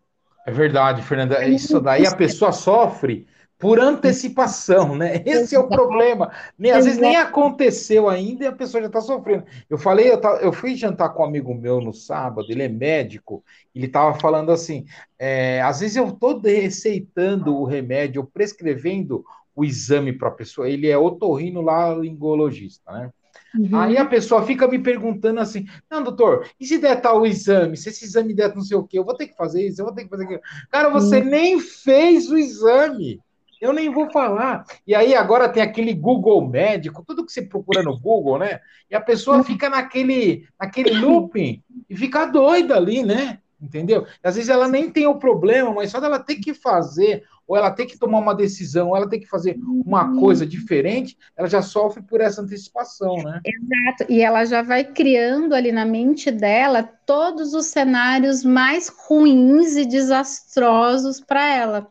É 0.46 0.50
verdade, 0.50 1.02
Fernanda. 1.02 1.36
É 1.36 1.48
isso 1.48 1.80
daí 1.80 2.06
a 2.06 2.14
pessoa 2.14 2.52
sofre 2.52 3.26
por 3.58 3.80
antecipação, 3.80 4.94
né? 4.94 5.22
Esse 5.26 5.56
é 5.56 5.58
o 5.58 5.68
problema. 5.68 6.30
Às 6.72 6.84
vezes 6.84 6.98
nem 6.98 7.16
aconteceu 7.16 8.08
ainda 8.08 8.44
e 8.44 8.46
a 8.46 8.52
pessoa 8.52 8.80
já 8.80 8.86
está 8.86 9.00
sofrendo. 9.00 9.44
Eu 9.68 9.76
falei, 9.76 10.10
eu, 10.10 10.20
eu, 10.40 10.52
fui 10.52 10.76
jantar 10.76 11.10
com 11.10 11.22
um 11.22 11.26
amigo 11.26 11.52
meu 11.54 11.80
no 11.80 11.92
sábado, 11.92 12.46
ele 12.48 12.62
é 12.62 12.68
médico, 12.68 13.44
ele 13.74 13.86
estava 13.86 14.18
falando 14.18 14.52
assim: 14.52 14.86
é, 15.18 15.60
às 15.60 15.80
vezes 15.80 15.96
eu 15.96 16.08
estou 16.08 16.40
receitando 16.40 17.56
o 17.56 17.64
remédio, 17.64 18.24
prescrevendo 18.24 19.24
o 19.56 19.64
exame 19.64 20.12
para 20.12 20.28
a 20.28 20.32
pessoa, 20.32 20.70
ele 20.70 20.88
é 20.88 20.96
otorrino 20.96 21.60
laringologista, 21.60 22.92
né? 22.92 23.10
Uhum. 23.56 23.78
Aí 23.78 23.96
a 23.96 24.04
pessoa 24.04 24.42
fica 24.44 24.68
me 24.68 24.78
perguntando 24.78 25.40
assim: 25.40 25.66
não, 25.90 26.02
doutor, 26.02 26.48
e 26.60 26.66
se 26.66 26.78
der 26.78 27.00
tal 27.00 27.26
exame? 27.26 27.76
Se 27.76 27.88
esse 27.88 28.04
exame 28.04 28.34
der 28.34 28.54
não 28.54 28.62
sei 28.62 28.76
o 28.76 28.84
quê, 28.84 28.98
eu 28.98 29.04
vou 29.04 29.16
ter 29.16 29.26
que 29.26 29.36
fazer 29.36 29.66
isso, 29.66 29.80
eu 29.80 29.86
vou 29.86 29.94
ter 29.94 30.04
que 30.04 30.10
fazer 30.10 30.24
aquilo. 30.24 30.40
Cara, 30.70 30.90
você 30.90 31.20
uhum. 31.20 31.24
nem 31.24 31.60
fez 31.60 32.30
o 32.30 32.36
exame. 32.36 33.20
Eu 33.60 33.72
nem 33.72 33.90
vou 33.90 34.08
falar. 34.10 34.64
E 34.86 34.94
aí 34.94 35.14
agora 35.14 35.48
tem 35.48 35.62
aquele 35.62 35.92
Google 35.92 36.46
médico, 36.46 37.02
tudo 37.04 37.26
que 37.26 37.32
você 37.32 37.42
procura 37.42 37.82
no 37.82 37.98
Google, 37.98 38.38
né? 38.38 38.60
E 38.88 38.94
a 38.94 39.00
pessoa 39.00 39.42
fica 39.42 39.68
naquele, 39.68 40.46
naquele 40.60 40.90
looping 41.00 41.60
e 41.90 41.96
fica 41.96 42.24
doida 42.26 42.76
ali, 42.76 43.02
né? 43.02 43.40
Entendeu? 43.60 44.06
Às 44.22 44.36
vezes 44.36 44.48
ela 44.48 44.68
nem 44.68 44.88
tem 44.88 45.06
o 45.06 45.18
problema, 45.18 45.72
mas 45.72 45.90
só 45.90 45.98
dela 45.98 46.20
ter 46.20 46.36
que 46.36 46.54
fazer, 46.54 47.24
ou 47.48 47.56
ela 47.56 47.70
ter 47.70 47.86
que 47.86 47.98
tomar 47.98 48.18
uma 48.18 48.34
decisão, 48.34 48.90
ou 48.90 48.96
ela 48.96 49.08
ter 49.08 49.18
que 49.18 49.26
fazer 49.26 49.58
uma 49.84 50.14
coisa 50.20 50.46
diferente, 50.46 51.16
ela 51.34 51.48
já 51.48 51.62
sofre 51.62 52.02
por 52.02 52.20
essa 52.20 52.42
antecipação, 52.42 53.16
né? 53.16 53.40
Exato. 53.44 54.12
E 54.12 54.20
ela 54.20 54.44
já 54.44 54.60
vai 54.60 54.84
criando 54.84 55.54
ali 55.54 55.72
na 55.72 55.86
mente 55.86 56.30
dela 56.30 56.82
todos 56.82 57.54
os 57.54 57.66
cenários 57.66 58.44
mais 58.44 58.88
ruins 58.88 59.76
e 59.76 59.86
desastrosos 59.86 61.20
para 61.20 61.54
ela 61.54 61.90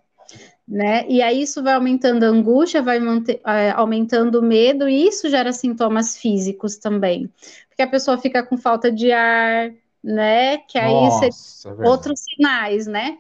né? 0.68 1.06
E 1.08 1.22
aí 1.22 1.44
isso 1.44 1.64
vai 1.64 1.76
aumentando 1.76 2.24
a 2.24 2.28
angústia, 2.28 2.82
vai 2.82 3.00
manter, 3.00 3.40
é, 3.46 3.72
aumentando 3.72 4.40
o 4.40 4.44
medo, 4.44 4.90
e 4.90 5.08
isso 5.08 5.30
gera 5.30 5.54
sintomas 5.54 6.18
físicos 6.18 6.76
também. 6.76 7.32
Porque 7.70 7.82
a 7.82 7.88
pessoa 7.88 8.18
fica 8.18 8.44
com 8.44 8.58
falta 8.58 8.92
de 8.92 9.10
ar, 9.12 9.72
né? 10.04 10.58
Que 10.58 10.78
aí 10.78 10.92
Nossa, 10.92 11.26
é 11.70 11.88
outros 11.88 12.20
sinais, 12.20 12.86
né? 12.86 13.18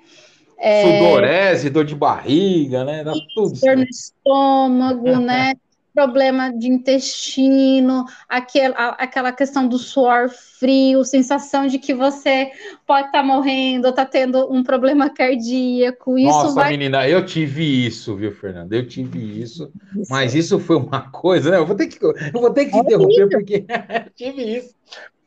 É, 0.60 0.82
Sudorese, 0.82 1.70
dor 1.70 1.86
de 1.86 1.96
barriga, 1.96 2.84
né? 2.84 3.04
Dá 3.04 3.14
tudo. 3.36 3.60
Dor 3.60 3.78
no 3.78 3.84
estômago, 3.84 5.20
né? 5.20 5.54
problema 5.98 6.56
de 6.56 6.68
intestino, 6.68 8.06
aquel, 8.30 8.72
aquela 8.76 9.32
questão 9.32 9.68
do 9.68 9.80
suor 9.80 10.30
frio, 10.30 11.04
sensação 11.04 11.66
de 11.66 11.80
que 11.80 11.92
você 11.92 12.52
pode 12.86 13.08
estar 13.08 13.22
tá 13.22 13.24
morrendo, 13.24 13.88
está 13.88 14.06
tendo 14.06 14.48
um 14.54 14.62
problema 14.62 15.10
cardíaco. 15.10 16.16
Isso 16.16 16.28
Nossa, 16.28 16.54
vai... 16.54 16.70
menina, 16.70 17.10
eu 17.10 17.26
tive 17.26 17.88
isso, 17.88 18.16
viu, 18.16 18.32
Fernanda? 18.32 18.76
Eu 18.76 18.88
tive 18.88 19.42
isso, 19.42 19.72
isso. 19.96 20.12
mas 20.12 20.36
isso 20.36 20.60
foi 20.60 20.76
uma 20.76 21.02
coisa, 21.10 21.50
né? 21.50 21.58
Eu 21.58 21.66
vou 21.66 21.76
ter 21.76 21.88
que, 21.88 21.98
eu 22.06 22.14
vou 22.32 22.54
ter 22.54 22.68
que 22.68 22.76
é 22.76 22.80
interromper, 22.80 23.30
porque 23.30 23.66
eu 23.68 24.12
tive 24.16 24.58
isso. 24.58 24.76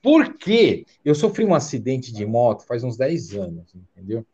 Porque 0.01 0.87
eu 1.05 1.17
sofri 1.17 1.45
um 1.45 1.53
acidente 1.53 2.13
de 2.13 2.25
moto 2.25 2.65
faz 2.65 2.85
uns 2.85 2.97
10 2.97 3.35
anos, 3.35 3.75
entendeu? 3.75 4.25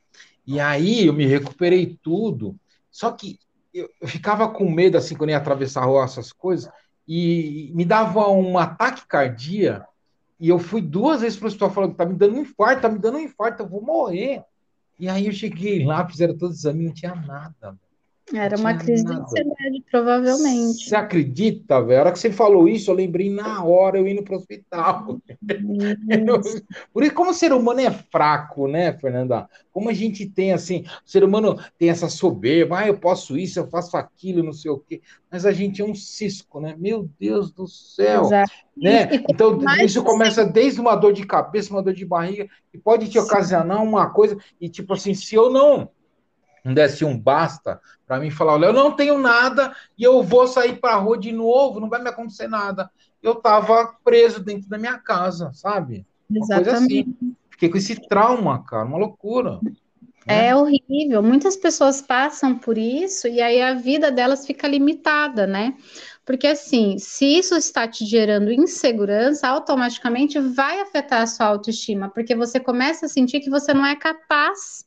E 0.46 0.60
aí 0.60 1.06
eu 1.06 1.12
me 1.12 1.26
recuperei 1.26 1.98
tudo. 2.02 2.56
Só 2.90 3.10
que 3.10 3.38
eu, 3.74 3.90
eu 4.00 4.08
ficava 4.08 4.48
com 4.48 4.70
medo, 4.70 4.96
assim, 4.96 5.16
quando 5.16 5.30
ia 5.30 5.36
atravessar 5.36 5.82
a 5.82 5.86
rua, 5.86 6.04
essas 6.04 6.32
coisas, 6.32 6.70
e 7.06 7.70
me 7.74 7.84
dava 7.84 8.28
um 8.30 8.58
ataque 8.58 9.06
cardíaco, 9.06 9.92
e 10.38 10.48
eu 10.48 10.58
fui 10.58 10.80
duas 10.80 11.22
vezes 11.22 11.38
para 11.38 11.46
o 11.46 11.48
hospital 11.48 11.70
falando, 11.70 11.94
tá 11.94 12.04
me 12.04 12.14
dando 12.14 12.36
um 12.36 12.40
infarto, 12.40 12.82
tá 12.82 12.88
me 12.88 12.98
dando 12.98 13.16
um 13.16 13.20
infarto, 13.20 13.62
eu 13.62 13.68
vou 13.68 13.80
morrer. 13.80 14.42
E 14.98 15.08
aí 15.08 15.26
eu 15.26 15.32
cheguei 15.32 15.84
lá, 15.84 16.06
fizeram 16.06 16.36
todos 16.36 16.56
os 16.56 16.64
exames, 16.64 16.86
não 16.86 16.92
tinha 16.92 17.14
nada. 17.14 17.78
Era 18.34 18.56
uma 18.56 18.74
crise 18.74 19.04
nada. 19.04 19.16
de 19.16 19.22
ansiedade, 19.22 19.84
provavelmente. 19.88 20.88
Você 20.88 20.96
acredita, 20.96 21.80
velho? 21.80 21.98
A 21.98 22.02
hora 22.02 22.12
que 22.12 22.18
você 22.18 22.30
falou 22.32 22.68
isso, 22.68 22.90
eu 22.90 22.94
lembrei 22.94 23.30
na 23.30 23.62
hora 23.62 23.98
eu 23.98 24.08
indo 24.08 24.22
para 24.22 24.34
o 24.34 24.38
hospital. 24.38 25.20
Por 26.92 27.04
isso, 27.04 27.14
como 27.14 27.30
o 27.30 27.34
ser 27.34 27.52
humano 27.52 27.80
é 27.80 27.90
fraco, 27.90 28.66
né, 28.66 28.92
Fernanda? 28.94 29.48
Como 29.70 29.88
a 29.88 29.92
gente 29.92 30.26
tem 30.26 30.52
assim, 30.52 30.84
o 31.06 31.08
ser 31.08 31.22
humano 31.22 31.56
tem 31.78 31.88
essa 31.88 32.08
soberba, 32.08 32.80
ah, 32.80 32.88
eu 32.88 32.98
posso 32.98 33.38
isso, 33.38 33.60
eu 33.60 33.68
faço 33.68 33.96
aquilo, 33.96 34.42
não 34.42 34.52
sei 34.52 34.72
o 34.72 34.78
quê. 34.78 35.00
Mas 35.30 35.46
a 35.46 35.52
gente 35.52 35.80
é 35.80 35.84
um 35.84 35.94
cisco, 35.94 36.60
né? 36.60 36.74
Meu 36.76 37.08
Deus 37.20 37.52
do 37.52 37.68
céu. 37.68 38.22
Exato. 38.22 38.52
Né? 38.76 39.24
Então, 39.30 39.58
isso 39.84 40.02
começa 40.02 40.44
desde 40.44 40.80
uma 40.80 40.96
dor 40.96 41.12
de 41.12 41.24
cabeça, 41.24 41.72
uma 41.72 41.82
dor 41.82 41.94
de 41.94 42.04
barriga, 42.04 42.48
que 42.72 42.78
pode 42.78 43.08
te 43.08 43.18
ocasionar 43.18 43.82
uma 43.82 44.10
coisa, 44.10 44.36
e 44.60 44.68
tipo 44.68 44.94
assim, 44.94 45.14
se 45.14 45.34
eu 45.34 45.48
não 45.48 45.88
não 46.66 46.74
desse 46.74 47.04
um 47.04 47.18
basta 47.18 47.80
para 48.06 48.20
mim 48.20 48.30
falar, 48.30 48.54
olha, 48.54 48.66
eu 48.66 48.72
não 48.72 48.92
tenho 48.92 49.18
nada 49.18 49.74
e 49.96 50.02
eu 50.02 50.22
vou 50.22 50.46
sair 50.46 50.76
para 50.76 50.94
a 50.94 50.98
rua 50.98 51.18
de 51.18 51.32
novo, 51.32 51.80
não 51.80 51.88
vai 51.88 52.02
me 52.02 52.08
acontecer 52.08 52.48
nada. 52.48 52.90
Eu 53.22 53.32
estava 53.32 53.94
preso 54.04 54.42
dentro 54.42 54.68
da 54.68 54.78
minha 54.78 54.98
casa, 54.98 55.50
sabe? 55.52 56.06
Uma 56.28 56.40
Exatamente. 56.40 56.64
coisa 56.64 56.84
assim. 56.84 57.36
Fiquei 57.50 57.68
com 57.68 57.78
esse 57.78 58.08
trauma, 58.08 58.62
cara, 58.64 58.84
uma 58.84 58.98
loucura. 58.98 59.60
É 60.26 60.48
né? 60.48 60.56
horrível. 60.56 61.22
Muitas 61.22 61.56
pessoas 61.56 62.02
passam 62.02 62.58
por 62.58 62.76
isso 62.76 63.28
e 63.28 63.40
aí 63.40 63.62
a 63.62 63.74
vida 63.74 64.10
delas 64.10 64.44
fica 64.44 64.66
limitada, 64.66 65.46
né? 65.46 65.74
Porque 66.24 66.48
assim, 66.48 66.98
se 66.98 67.24
isso 67.38 67.54
está 67.54 67.86
te 67.86 68.04
gerando 68.04 68.52
insegurança, 68.52 69.48
automaticamente 69.48 70.40
vai 70.40 70.80
afetar 70.80 71.22
a 71.22 71.26
sua 71.26 71.46
autoestima, 71.46 72.08
porque 72.08 72.34
você 72.34 72.58
começa 72.58 73.06
a 73.06 73.08
sentir 73.08 73.40
que 73.40 73.48
você 73.48 73.72
não 73.72 73.86
é 73.86 73.94
capaz 73.94 74.84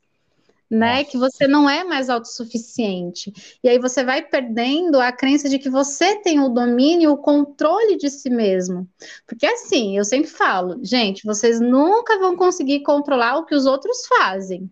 né? 0.69 1.03
Que 1.03 1.17
você 1.17 1.47
não 1.47 1.69
é 1.69 1.83
mais 1.83 2.09
autossuficiente. 2.09 3.33
E 3.63 3.69
aí 3.69 3.79
você 3.79 4.03
vai 4.03 4.21
perdendo 4.21 4.99
a 4.99 5.11
crença 5.11 5.49
de 5.49 5.57
que 5.57 5.69
você 5.69 6.17
tem 6.21 6.39
o 6.39 6.49
domínio, 6.49 7.11
o 7.11 7.17
controle 7.17 7.97
de 7.97 8.09
si 8.09 8.29
mesmo. 8.29 8.87
Porque 9.25 9.45
assim, 9.45 9.97
eu 9.97 10.05
sempre 10.05 10.29
falo, 10.29 10.79
gente, 10.83 11.25
vocês 11.25 11.59
nunca 11.59 12.19
vão 12.19 12.35
conseguir 12.35 12.81
controlar 12.81 13.37
o 13.37 13.45
que 13.45 13.55
os 13.55 13.65
outros 13.65 14.05
fazem. 14.07 14.69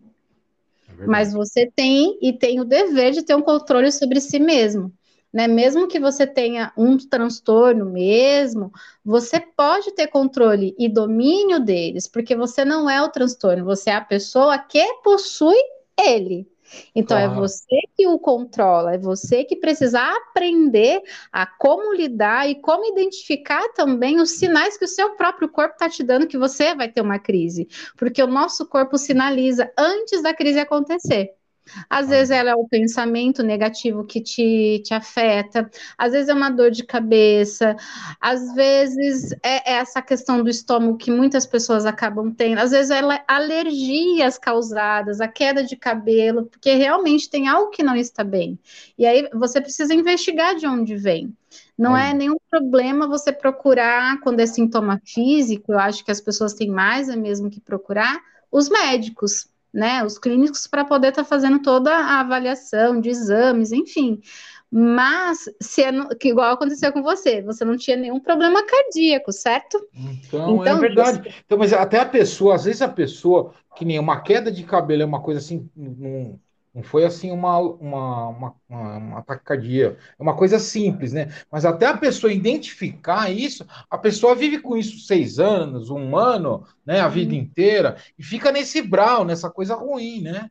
É 0.98 1.06
mas 1.06 1.32
você 1.32 1.70
tem 1.74 2.18
e 2.22 2.32
tem 2.32 2.60
o 2.60 2.64
dever 2.64 3.12
de 3.12 3.22
ter 3.22 3.34
um 3.34 3.42
controle 3.42 3.90
sobre 3.92 4.20
si 4.20 4.38
mesmo. 4.38 4.92
né? 5.32 5.46
Mesmo 5.48 5.88
que 5.88 6.00
você 6.00 6.26
tenha 6.26 6.72
um 6.76 6.96
transtorno 6.96 7.84
mesmo, 7.86 8.72
você 9.04 9.40
pode 9.40 9.92
ter 9.92 10.08
controle 10.08 10.74
e 10.78 10.88
domínio 10.88 11.60
deles, 11.60 12.08
porque 12.08 12.36
você 12.36 12.64
não 12.64 12.88
é 12.88 13.02
o 13.02 13.10
transtorno, 13.10 13.64
você 13.64 13.90
é 13.90 13.94
a 13.94 14.00
pessoa 14.00 14.58
que 14.58 14.84
possui 15.02 15.58
ele. 15.98 16.46
Então 16.94 17.16
é 17.16 17.22
claro. 17.24 17.38
é 17.38 17.40
você 17.40 17.80
que 17.96 18.06
o 18.06 18.18
controla, 18.18 18.94
é 18.94 18.98
você 18.98 19.44
que 19.44 19.56
precisa 19.56 20.00
aprender 20.00 21.02
a 21.32 21.46
como 21.46 21.94
lidar 21.94 22.48
e 22.48 22.56
como 22.60 22.84
identificar 22.92 23.72
também 23.72 24.20
os 24.20 24.32
sinais 24.32 24.76
que 24.76 24.84
o 24.84 24.88
seu 24.88 25.16
próprio 25.16 25.48
corpo 25.48 25.74
está 25.74 25.88
te 25.88 26.02
dando 26.02 26.26
que 26.26 26.36
você 26.36 26.74
vai 26.74 26.90
ter 26.90 27.00
uma 27.00 27.18
crise, 27.18 27.68
porque 27.96 28.22
o 28.22 28.26
nosso 28.26 28.66
corpo 28.66 28.98
sinaliza 28.98 29.72
antes 29.78 30.22
da 30.22 30.34
crise 30.34 30.60
acontecer. 30.60 31.37
Às 31.88 32.08
vezes 32.08 32.30
ela 32.30 32.50
é 32.50 32.54
o 32.54 32.66
pensamento 32.66 33.42
negativo 33.42 34.04
que 34.04 34.20
te, 34.20 34.82
te 34.84 34.94
afeta, 34.94 35.70
às 35.96 36.12
vezes 36.12 36.28
é 36.28 36.34
uma 36.34 36.50
dor 36.50 36.70
de 36.70 36.84
cabeça, 36.84 37.76
às 38.20 38.54
vezes 38.54 39.32
é, 39.42 39.72
é 39.72 39.74
essa 39.78 40.02
questão 40.02 40.42
do 40.42 40.50
estômago 40.50 40.96
que 40.96 41.10
muitas 41.10 41.46
pessoas 41.46 41.86
acabam 41.86 42.32
tendo, 42.32 42.58
às 42.58 42.70
vezes 42.70 42.90
ela 42.90 43.16
é 43.16 43.24
alergias 43.26 44.38
causadas, 44.38 45.20
a 45.20 45.28
queda 45.28 45.62
de 45.62 45.76
cabelo, 45.76 46.46
porque 46.46 46.74
realmente 46.74 47.30
tem 47.30 47.48
algo 47.48 47.70
que 47.70 47.82
não 47.82 47.96
está 47.96 48.24
bem. 48.24 48.58
E 48.96 49.06
aí 49.06 49.28
você 49.32 49.60
precisa 49.60 49.94
investigar 49.94 50.54
de 50.56 50.66
onde 50.66 50.96
vem. 50.96 51.34
Não 51.76 51.96
é 51.96 52.12
nenhum 52.12 52.36
problema 52.50 53.06
você 53.06 53.32
procurar 53.32 54.20
quando 54.20 54.40
é 54.40 54.46
sintoma 54.46 55.00
físico, 55.04 55.72
eu 55.72 55.78
acho 55.78 56.04
que 56.04 56.10
as 56.10 56.20
pessoas 56.20 56.52
têm 56.52 56.68
mais 56.68 57.08
é 57.08 57.16
mesmo 57.16 57.48
que 57.48 57.60
procurar 57.60 58.20
os 58.50 58.68
médicos 58.68 59.48
né, 59.72 60.04
os 60.04 60.18
clínicos 60.18 60.66
para 60.66 60.84
poder 60.84 61.08
estar 61.08 61.22
tá 61.22 61.28
fazendo 61.28 61.60
toda 61.60 61.94
a 61.94 62.20
avaliação 62.20 63.00
de 63.00 63.08
exames, 63.10 63.72
enfim. 63.72 64.20
Mas, 64.70 65.44
se 65.60 65.82
é 65.82 65.90
no, 65.90 66.08
que 66.10 66.28
igual 66.28 66.52
aconteceu 66.52 66.92
com 66.92 67.02
você, 67.02 67.40
você 67.40 67.64
não 67.64 67.76
tinha 67.76 67.96
nenhum 67.96 68.20
problema 68.20 68.62
cardíaco, 68.64 69.32
certo? 69.32 69.78
Então, 69.94 70.50
é 70.50 70.60
então 70.60 70.76
é 70.76 70.80
verdade. 70.80 71.34
Então, 71.44 71.56
mas 71.56 71.72
até 71.72 72.00
a 72.00 72.06
pessoa, 72.06 72.54
às 72.54 72.64
vezes 72.64 72.82
a 72.82 72.88
pessoa, 72.88 73.54
que 73.76 73.84
nem 73.84 73.98
uma 73.98 74.20
queda 74.20 74.52
de 74.52 74.64
cabelo 74.64 75.02
é 75.02 75.06
uma 75.06 75.22
coisa 75.22 75.40
assim, 75.40 75.68
num, 75.74 76.38
não 76.78 76.82
foi 76.84 77.04
assim 77.04 77.32
uma, 77.32 77.58
uma, 77.58 78.28
uma, 78.28 78.54
uma, 78.68 79.22
cardíaco. 79.22 79.96
É 80.16 80.22
uma 80.22 80.36
coisa 80.36 80.60
simples, 80.60 81.12
né? 81.12 81.28
Mas 81.50 81.64
até 81.64 81.86
a 81.86 81.96
pessoa 81.96 82.32
identificar 82.32 83.32
isso, 83.32 83.66
a 83.90 83.98
pessoa 83.98 84.36
vive 84.36 84.60
com 84.60 84.76
isso 84.76 85.00
seis 85.00 85.40
anos, 85.40 85.90
um 85.90 86.16
ano, 86.16 86.64
né? 86.86 87.00
A 87.00 87.08
vida 87.08 87.34
inteira, 87.34 87.96
e 88.16 88.22
fica 88.22 88.52
nesse 88.52 88.80
brau, 88.80 89.24
nessa 89.24 89.50
coisa 89.50 89.74
ruim, 89.74 90.20
né? 90.20 90.48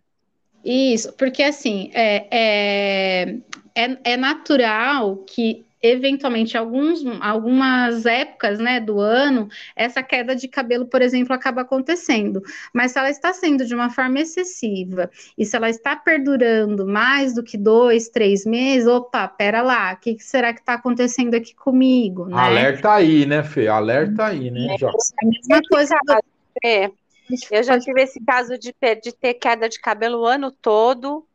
Isso, 0.65 1.13
porque 1.13 1.41
assim, 1.43 1.91
é, 1.93 2.27
é, 2.29 3.37
é, 3.73 3.97
é 4.03 4.17
natural 4.17 5.17
que 5.17 5.65
eventualmente 5.81 6.57
alguns, 6.57 7.03
algumas 7.21 8.05
épocas 8.05 8.59
né, 8.59 8.79
do 8.79 8.99
ano, 8.99 9.47
essa 9.75 10.01
queda 10.01 10.35
de 10.35 10.47
cabelo, 10.47 10.85
por 10.85 11.01
exemplo, 11.01 11.33
acaba 11.33 11.61
acontecendo. 11.61 12.41
Mas 12.73 12.91
se 12.91 12.99
ela 12.99 13.09
está 13.09 13.33
sendo 13.33 13.65
de 13.65 13.75
uma 13.75 13.89
forma 13.89 14.19
excessiva 14.19 15.09
e 15.37 15.45
se 15.45 15.55
ela 15.55 15.69
está 15.69 15.95
perdurando 15.95 16.87
mais 16.87 17.33
do 17.33 17.43
que 17.43 17.57
dois, 17.57 18.09
três 18.09 18.45
meses, 18.45 18.87
opa, 18.87 19.27
pera 19.27 19.61
lá, 19.61 19.93
o 19.93 19.97
que, 19.97 20.15
que, 20.15 20.23
será 20.23 20.53
que 20.53 20.59
está 20.59 20.73
acontecendo 20.73 21.35
aqui 21.35 21.55
comigo? 21.55 22.25
Né? 22.25 22.37
Alerta 22.37 22.93
aí, 22.93 23.25
né, 23.25 23.43
Fê? 23.43 23.67
Alerta 23.67 24.25
aí, 24.25 24.49
né? 24.49 24.75
É, 24.81 24.85
a 24.85 25.27
mesma 25.27 25.61
coisa. 25.69 25.95
É. 26.63 26.91
Eu 27.51 27.61
já 27.61 27.77
tive 27.77 28.01
esse 28.01 28.23
caso 28.23 28.57
de, 28.57 28.73
de 29.03 29.11
ter 29.11 29.33
queda 29.33 29.67
de 29.67 29.79
cabelo 29.81 30.21
o 30.21 30.25
ano 30.25 30.49
todo, 30.49 31.26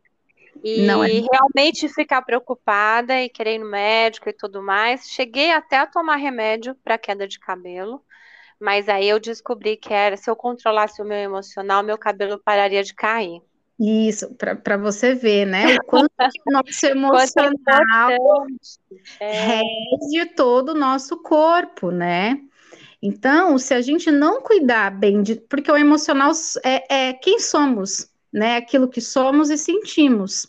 e 0.63 0.83
não 0.83 1.03
é. 1.03 1.09
realmente 1.09 1.89
ficar 1.89 2.23
preocupada 2.23 3.21
e 3.21 3.29
querer 3.29 3.57
ir 3.57 3.59
no 3.59 3.71
médico 3.71 4.29
e 4.29 4.33
tudo 4.33 4.63
mais. 4.63 5.09
Cheguei 5.09 5.53
até 5.53 5.79
a 5.79 5.87
tomar 5.87 6.17
remédio 6.17 6.75
para 6.85 6.99
queda 6.99 7.27
de 7.27 7.39
cabelo, 7.39 8.03
mas 8.61 8.89
aí 8.89 9.09
eu 9.09 9.19
descobri 9.19 9.77
que 9.77 9.93
era 9.93 10.17
se 10.17 10.31
eu 10.31 10.37
controlasse 10.37 11.01
o 11.01 11.05
meu 11.05 11.19
emocional, 11.19 11.83
meu 11.83 11.99
cabelo 11.99 12.39
pararia 12.39 12.83
de 12.83 12.95
cair. 12.95 13.41
Isso, 13.81 14.33
para 14.37 14.77
você 14.77 15.15
ver, 15.15 15.47
né? 15.47 15.75
O 15.75 15.85
quanto 15.85 16.11
que 16.17 16.41
o 16.47 16.53
nosso 16.53 16.87
emocional 16.87 18.11
é. 19.19 19.41
rege 19.41 20.27
todo 20.37 20.69
o 20.71 20.79
nosso 20.79 21.21
corpo, 21.21 21.91
né? 21.91 22.39
Então, 23.03 23.59
se 23.59 23.75
a 23.75 23.81
gente 23.81 24.11
não 24.13 24.41
cuidar 24.41 24.91
bem 24.91 25.23
de. 25.23 25.35
Porque 25.35 25.73
o 25.73 25.77
emocional 25.77 26.31
é, 26.65 27.09
é 27.09 27.13
quem 27.13 27.41
somos, 27.41 28.09
né, 28.33 28.57
aquilo 28.57 28.89
que 28.89 29.01
somos 29.01 29.51
e 29.51 29.59
sentimos. 29.59 30.47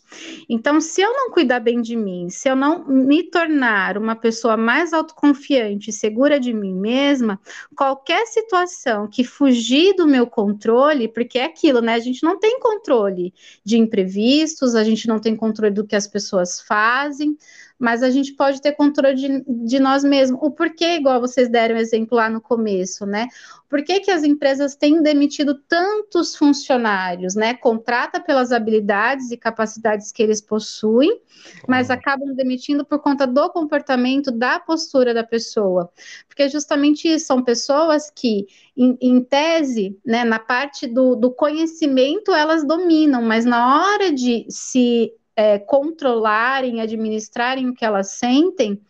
Então, 0.48 0.80
se 0.80 1.02
eu 1.02 1.12
não 1.12 1.30
cuidar 1.30 1.60
bem 1.60 1.82
de 1.82 1.94
mim, 1.94 2.30
se 2.30 2.48
eu 2.48 2.56
não 2.56 2.86
me 2.86 3.22
tornar 3.24 3.98
uma 3.98 4.16
pessoa 4.16 4.56
mais 4.56 4.92
autoconfiante 4.92 5.90
e 5.90 5.92
segura 5.92 6.40
de 6.40 6.52
mim 6.52 6.74
mesma, 6.74 7.38
qualquer 7.76 8.26
situação 8.26 9.06
que 9.06 9.22
fugir 9.22 9.94
do 9.94 10.06
meu 10.06 10.26
controle, 10.26 11.08
porque 11.08 11.38
é 11.38 11.44
aquilo, 11.44 11.80
né? 11.80 11.94
A 11.94 11.98
gente 11.98 12.22
não 12.22 12.38
tem 12.38 12.58
controle 12.58 13.34
de 13.62 13.76
imprevistos, 13.76 14.74
a 14.74 14.82
gente 14.82 15.06
não 15.06 15.18
tem 15.18 15.36
controle 15.36 15.74
do 15.74 15.86
que 15.86 15.96
as 15.96 16.06
pessoas 16.06 16.60
fazem, 16.60 17.36
mas 17.78 18.02
a 18.02 18.10
gente 18.10 18.32
pode 18.34 18.60
ter 18.62 18.72
controle 18.72 19.14
de, 19.14 19.44
de 19.66 19.80
nós 19.80 20.04
mesmos. 20.04 20.40
O 20.42 20.50
porquê, 20.50 20.96
igual 20.96 21.20
vocês 21.20 21.48
deram 21.48 21.76
exemplo 21.76 22.16
lá 22.16 22.30
no 22.30 22.40
começo, 22.40 23.04
né? 23.04 23.26
Por 23.68 23.82
que, 23.82 24.00
que 24.00 24.10
as 24.10 24.22
empresas 24.22 24.76
têm 24.76 25.02
demitido 25.02 25.54
tantos 25.68 26.36
funcionários, 26.36 27.34
né? 27.34 27.54
Contrata 27.54 28.20
pelas 28.20 28.52
habilidades 28.52 29.32
e 29.32 29.36
capacidades 29.36 30.12
que 30.12 30.22
eles 30.22 30.40
possuem, 30.40 31.20
mas 31.68 31.90
acabam 31.90 32.34
demitindo 32.34 32.84
por 32.84 33.00
conta 33.00 33.26
do 33.26 33.50
comportamento, 33.50 34.30
da 34.30 34.60
postura 34.60 35.12
da 35.12 35.24
pessoa. 35.24 35.90
Porque 36.28 36.48
justamente 36.48 37.08
isso, 37.08 37.26
são 37.26 37.42
pessoas 37.42 38.10
que, 38.14 38.46
em, 38.76 38.96
em 39.00 39.22
tese, 39.22 39.98
né, 40.06 40.22
na 40.24 40.38
parte 40.38 40.86
do, 40.86 41.16
do 41.16 41.32
conhecimento, 41.32 42.32
elas 42.32 42.64
dominam, 42.64 43.22
mas 43.22 43.44
na 43.44 43.88
hora 43.88 44.12
de 44.12 44.46
se 44.48 45.12
é, 45.36 45.58
controlarem, 45.58 46.80
administrarem 46.80 47.68
o 47.68 47.74
que 47.74 47.84
elas 47.84 48.10
sentem, 48.10 48.80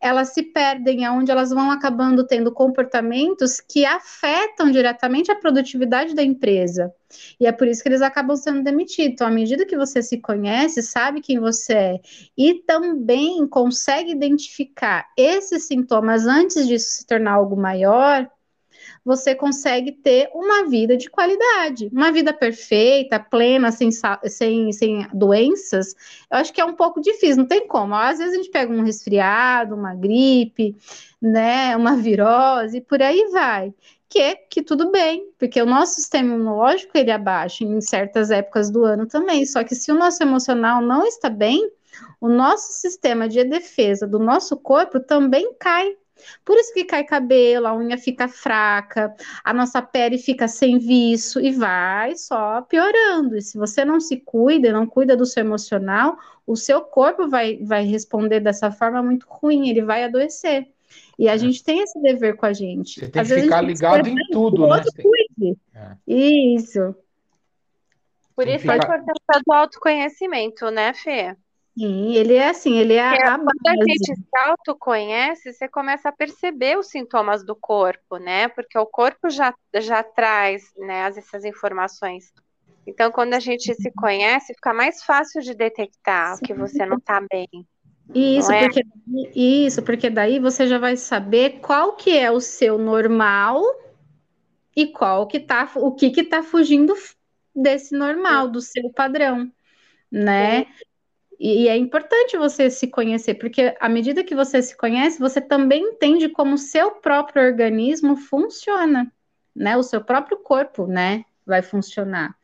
elas 0.00 0.30
se 0.30 0.42
perdem, 0.42 1.04
aonde 1.04 1.30
elas 1.30 1.50
vão 1.50 1.70
acabando 1.70 2.26
tendo 2.26 2.52
comportamentos 2.52 3.60
que 3.60 3.84
afetam 3.84 4.70
diretamente 4.70 5.30
a 5.30 5.36
produtividade 5.36 6.14
da 6.14 6.22
empresa. 6.22 6.92
E 7.38 7.46
é 7.46 7.52
por 7.52 7.68
isso 7.68 7.82
que 7.82 7.88
eles 7.88 8.02
acabam 8.02 8.36
sendo 8.36 8.62
demitidos. 8.62 9.12
Então, 9.12 9.26
à 9.26 9.30
medida 9.30 9.66
que 9.66 9.76
você 9.76 10.02
se 10.02 10.18
conhece, 10.18 10.82
sabe 10.82 11.20
quem 11.20 11.38
você 11.38 11.72
é, 11.72 12.00
e 12.36 12.54
também 12.54 13.46
consegue 13.46 14.10
identificar 14.10 15.06
esses 15.16 15.66
sintomas 15.66 16.26
antes 16.26 16.66
disso 16.66 16.90
se 16.90 17.06
tornar 17.06 17.32
algo 17.32 17.56
maior, 17.56 18.28
você 19.04 19.34
consegue 19.34 19.92
ter 19.92 20.30
uma 20.32 20.68
vida 20.68 20.96
de 20.96 21.10
qualidade, 21.10 21.88
uma 21.92 22.12
vida 22.12 22.32
perfeita, 22.32 23.18
plena, 23.18 23.72
sem, 23.72 23.90
sem, 24.26 24.72
sem 24.72 25.06
doenças. 25.12 25.94
Eu 26.30 26.38
acho 26.38 26.52
que 26.52 26.60
é 26.60 26.64
um 26.64 26.74
pouco 26.74 27.00
difícil, 27.00 27.38
não 27.38 27.46
tem 27.46 27.66
como. 27.66 27.94
Às 27.94 28.18
vezes 28.18 28.34
a 28.34 28.36
gente 28.36 28.50
pega 28.50 28.72
um 28.72 28.84
resfriado, 28.84 29.74
uma 29.74 29.94
gripe, 29.94 30.76
né, 31.20 31.76
uma 31.76 31.96
virose, 31.96 32.78
e 32.78 32.80
por 32.80 33.02
aí 33.02 33.28
vai 33.32 33.74
que 34.12 34.18
é 34.18 34.34
que 34.34 34.62
tudo 34.62 34.90
bem, 34.90 35.32
porque 35.38 35.62
o 35.62 35.64
nosso 35.64 35.94
sistema 35.94 36.34
imunológico 36.34 36.98
ele 36.98 37.10
abaixa 37.10 37.64
em 37.64 37.80
certas 37.80 38.30
épocas 38.30 38.70
do 38.70 38.84
ano 38.84 39.06
também. 39.06 39.46
Só 39.46 39.64
que 39.64 39.74
se 39.74 39.90
o 39.90 39.94
nosso 39.94 40.22
emocional 40.22 40.82
não 40.82 41.06
está 41.06 41.30
bem, 41.30 41.72
o 42.20 42.28
nosso 42.28 42.74
sistema 42.74 43.26
de 43.26 43.42
defesa 43.42 44.06
do 44.06 44.18
nosso 44.18 44.54
corpo 44.58 45.00
também 45.00 45.54
cai. 45.58 45.96
Por 46.44 46.56
isso 46.56 46.72
que 46.72 46.84
cai 46.84 47.04
cabelo, 47.04 47.66
a 47.66 47.74
unha 47.74 47.98
fica 47.98 48.28
fraca, 48.28 49.14
a 49.44 49.52
nossa 49.52 49.80
pele 49.80 50.18
fica 50.18 50.48
sem 50.48 50.78
viço 50.78 51.40
e 51.40 51.52
vai 51.52 52.16
só 52.16 52.62
piorando. 52.62 53.36
E 53.36 53.42
se 53.42 53.58
você 53.58 53.84
não 53.84 54.00
se 54.00 54.18
cuida, 54.18 54.72
não 54.72 54.86
cuida 54.86 55.16
do 55.16 55.26
seu 55.26 55.42
emocional, 55.42 56.16
o 56.46 56.56
seu 56.56 56.80
corpo 56.80 57.28
vai, 57.28 57.58
vai 57.62 57.84
responder 57.84 58.40
dessa 58.40 58.70
forma 58.70 59.02
muito 59.02 59.26
ruim, 59.28 59.68
ele 59.68 59.82
vai 59.82 60.04
adoecer. 60.04 60.68
E 61.18 61.28
a 61.28 61.34
é. 61.34 61.38
gente 61.38 61.62
tem 61.62 61.80
esse 61.80 62.00
dever 62.00 62.36
com 62.36 62.46
a 62.46 62.52
gente. 62.52 63.00
Você 63.00 63.08
tem 63.08 63.22
Às 63.22 63.28
que 63.28 63.42
ficar 63.42 63.60
ligado 63.60 64.08
em 64.08 64.16
tudo, 64.30 64.66
né? 64.66 64.82
Cuide. 65.00 65.58
É. 65.74 65.96
Isso. 66.06 66.94
Por 68.34 68.48
isso 68.48 68.70
a 68.70 68.76
importância 68.76 69.42
do 69.46 69.52
autoconhecimento, 69.52 70.70
né, 70.70 70.94
Fê? 70.94 71.36
Sim, 71.76 72.14
ele 72.14 72.34
é 72.34 72.48
assim, 72.48 72.76
ele 72.76 72.94
é 72.94 73.00
a 73.00 73.38
Quando 73.38 73.66
a 73.66 73.84
gente 73.84 74.14
se 74.14 74.38
autoconhece, 74.38 75.52
você 75.52 75.66
começa 75.66 76.10
a 76.10 76.12
perceber 76.12 76.78
os 76.78 76.88
sintomas 76.88 77.44
do 77.44 77.56
corpo, 77.56 78.18
né? 78.18 78.48
Porque 78.48 78.76
o 78.78 78.84
corpo 78.84 79.30
já, 79.30 79.54
já 79.76 80.02
traz 80.02 80.64
né, 80.76 81.08
essas 81.16 81.44
informações. 81.44 82.32
Então, 82.86 83.10
quando 83.10 83.32
a 83.34 83.40
gente 83.40 83.74
se 83.74 83.90
conhece, 83.92 84.54
fica 84.54 84.74
mais 84.74 85.02
fácil 85.02 85.40
de 85.40 85.54
detectar 85.54 86.36
Sim. 86.36 86.44
que 86.44 86.54
você 86.54 86.84
não 86.84 86.98
está 86.98 87.24
bem. 87.30 87.48
Isso, 88.14 88.52
é? 88.52 88.60
porque, 88.60 88.84
isso, 89.34 89.82
porque 89.82 90.10
daí 90.10 90.38
você 90.38 90.66
já 90.66 90.78
vai 90.78 90.96
saber 90.96 91.60
qual 91.60 91.96
que 91.96 92.18
é 92.18 92.30
o 92.30 92.40
seu 92.40 92.76
normal 92.76 93.62
e 94.76 94.88
qual 94.88 95.26
que 95.26 95.40
tá, 95.40 95.70
o 95.76 95.92
que 95.92 96.10
que 96.10 96.24
tá 96.24 96.42
fugindo 96.42 96.94
desse 97.54 97.96
normal, 97.96 98.48
do 98.48 98.60
seu 98.60 98.90
padrão, 98.90 99.50
né? 100.10 100.64
Sim. 100.64 100.66
E, 101.42 101.64
e 101.64 101.68
é 101.68 101.76
importante 101.76 102.36
você 102.36 102.70
se 102.70 102.86
conhecer, 102.86 103.34
porque 103.34 103.74
à 103.80 103.88
medida 103.88 104.22
que 104.22 104.32
você 104.32 104.62
se 104.62 104.76
conhece, 104.76 105.18
você 105.18 105.40
também 105.40 105.82
entende 105.82 106.28
como 106.28 106.54
o 106.54 106.58
seu 106.58 106.92
próprio 106.92 107.44
organismo 107.44 108.14
funciona, 108.14 109.12
né? 109.52 109.76
O 109.76 109.82
seu 109.82 110.00
próprio 110.00 110.36
corpo, 110.36 110.86
né? 110.86 111.24
Vai 111.44 111.60
funcionar. 111.60 112.36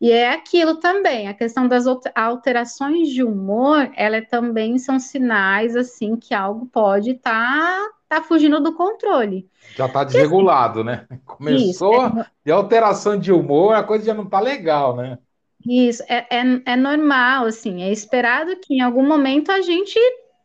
E 0.00 0.10
é 0.10 0.32
aquilo 0.32 0.74
também, 0.78 1.28
a 1.28 1.34
questão 1.34 1.68
das 1.68 1.84
alterações 2.16 3.10
de 3.10 3.22
humor, 3.22 3.88
ela 3.94 4.16
é, 4.16 4.20
também 4.20 4.76
são 4.76 4.98
sinais 4.98 5.76
assim 5.76 6.16
que 6.16 6.34
algo 6.34 6.66
pode 6.66 7.12
estar 7.12 7.78
tá, 8.08 8.18
tá 8.18 8.22
fugindo 8.22 8.60
do 8.60 8.74
controle. 8.74 9.48
Já 9.76 9.86
está 9.86 10.02
desregulado, 10.02 10.82
né? 10.82 11.06
Começou 11.24 12.08
Isso, 12.08 12.18
é... 12.18 12.26
de 12.44 12.50
alteração 12.50 13.16
de 13.16 13.30
humor, 13.30 13.76
a 13.76 13.84
coisa 13.84 14.06
já 14.06 14.14
não 14.14 14.24
está 14.24 14.40
legal, 14.40 14.96
né? 14.96 15.16
Isso, 15.66 16.02
é, 16.08 16.26
é, 16.30 16.62
é 16.66 16.76
normal, 16.76 17.46
assim, 17.46 17.82
é 17.82 17.92
esperado 17.92 18.56
que 18.56 18.74
em 18.74 18.80
algum 18.80 19.06
momento 19.06 19.50
a 19.50 19.60
gente 19.60 19.98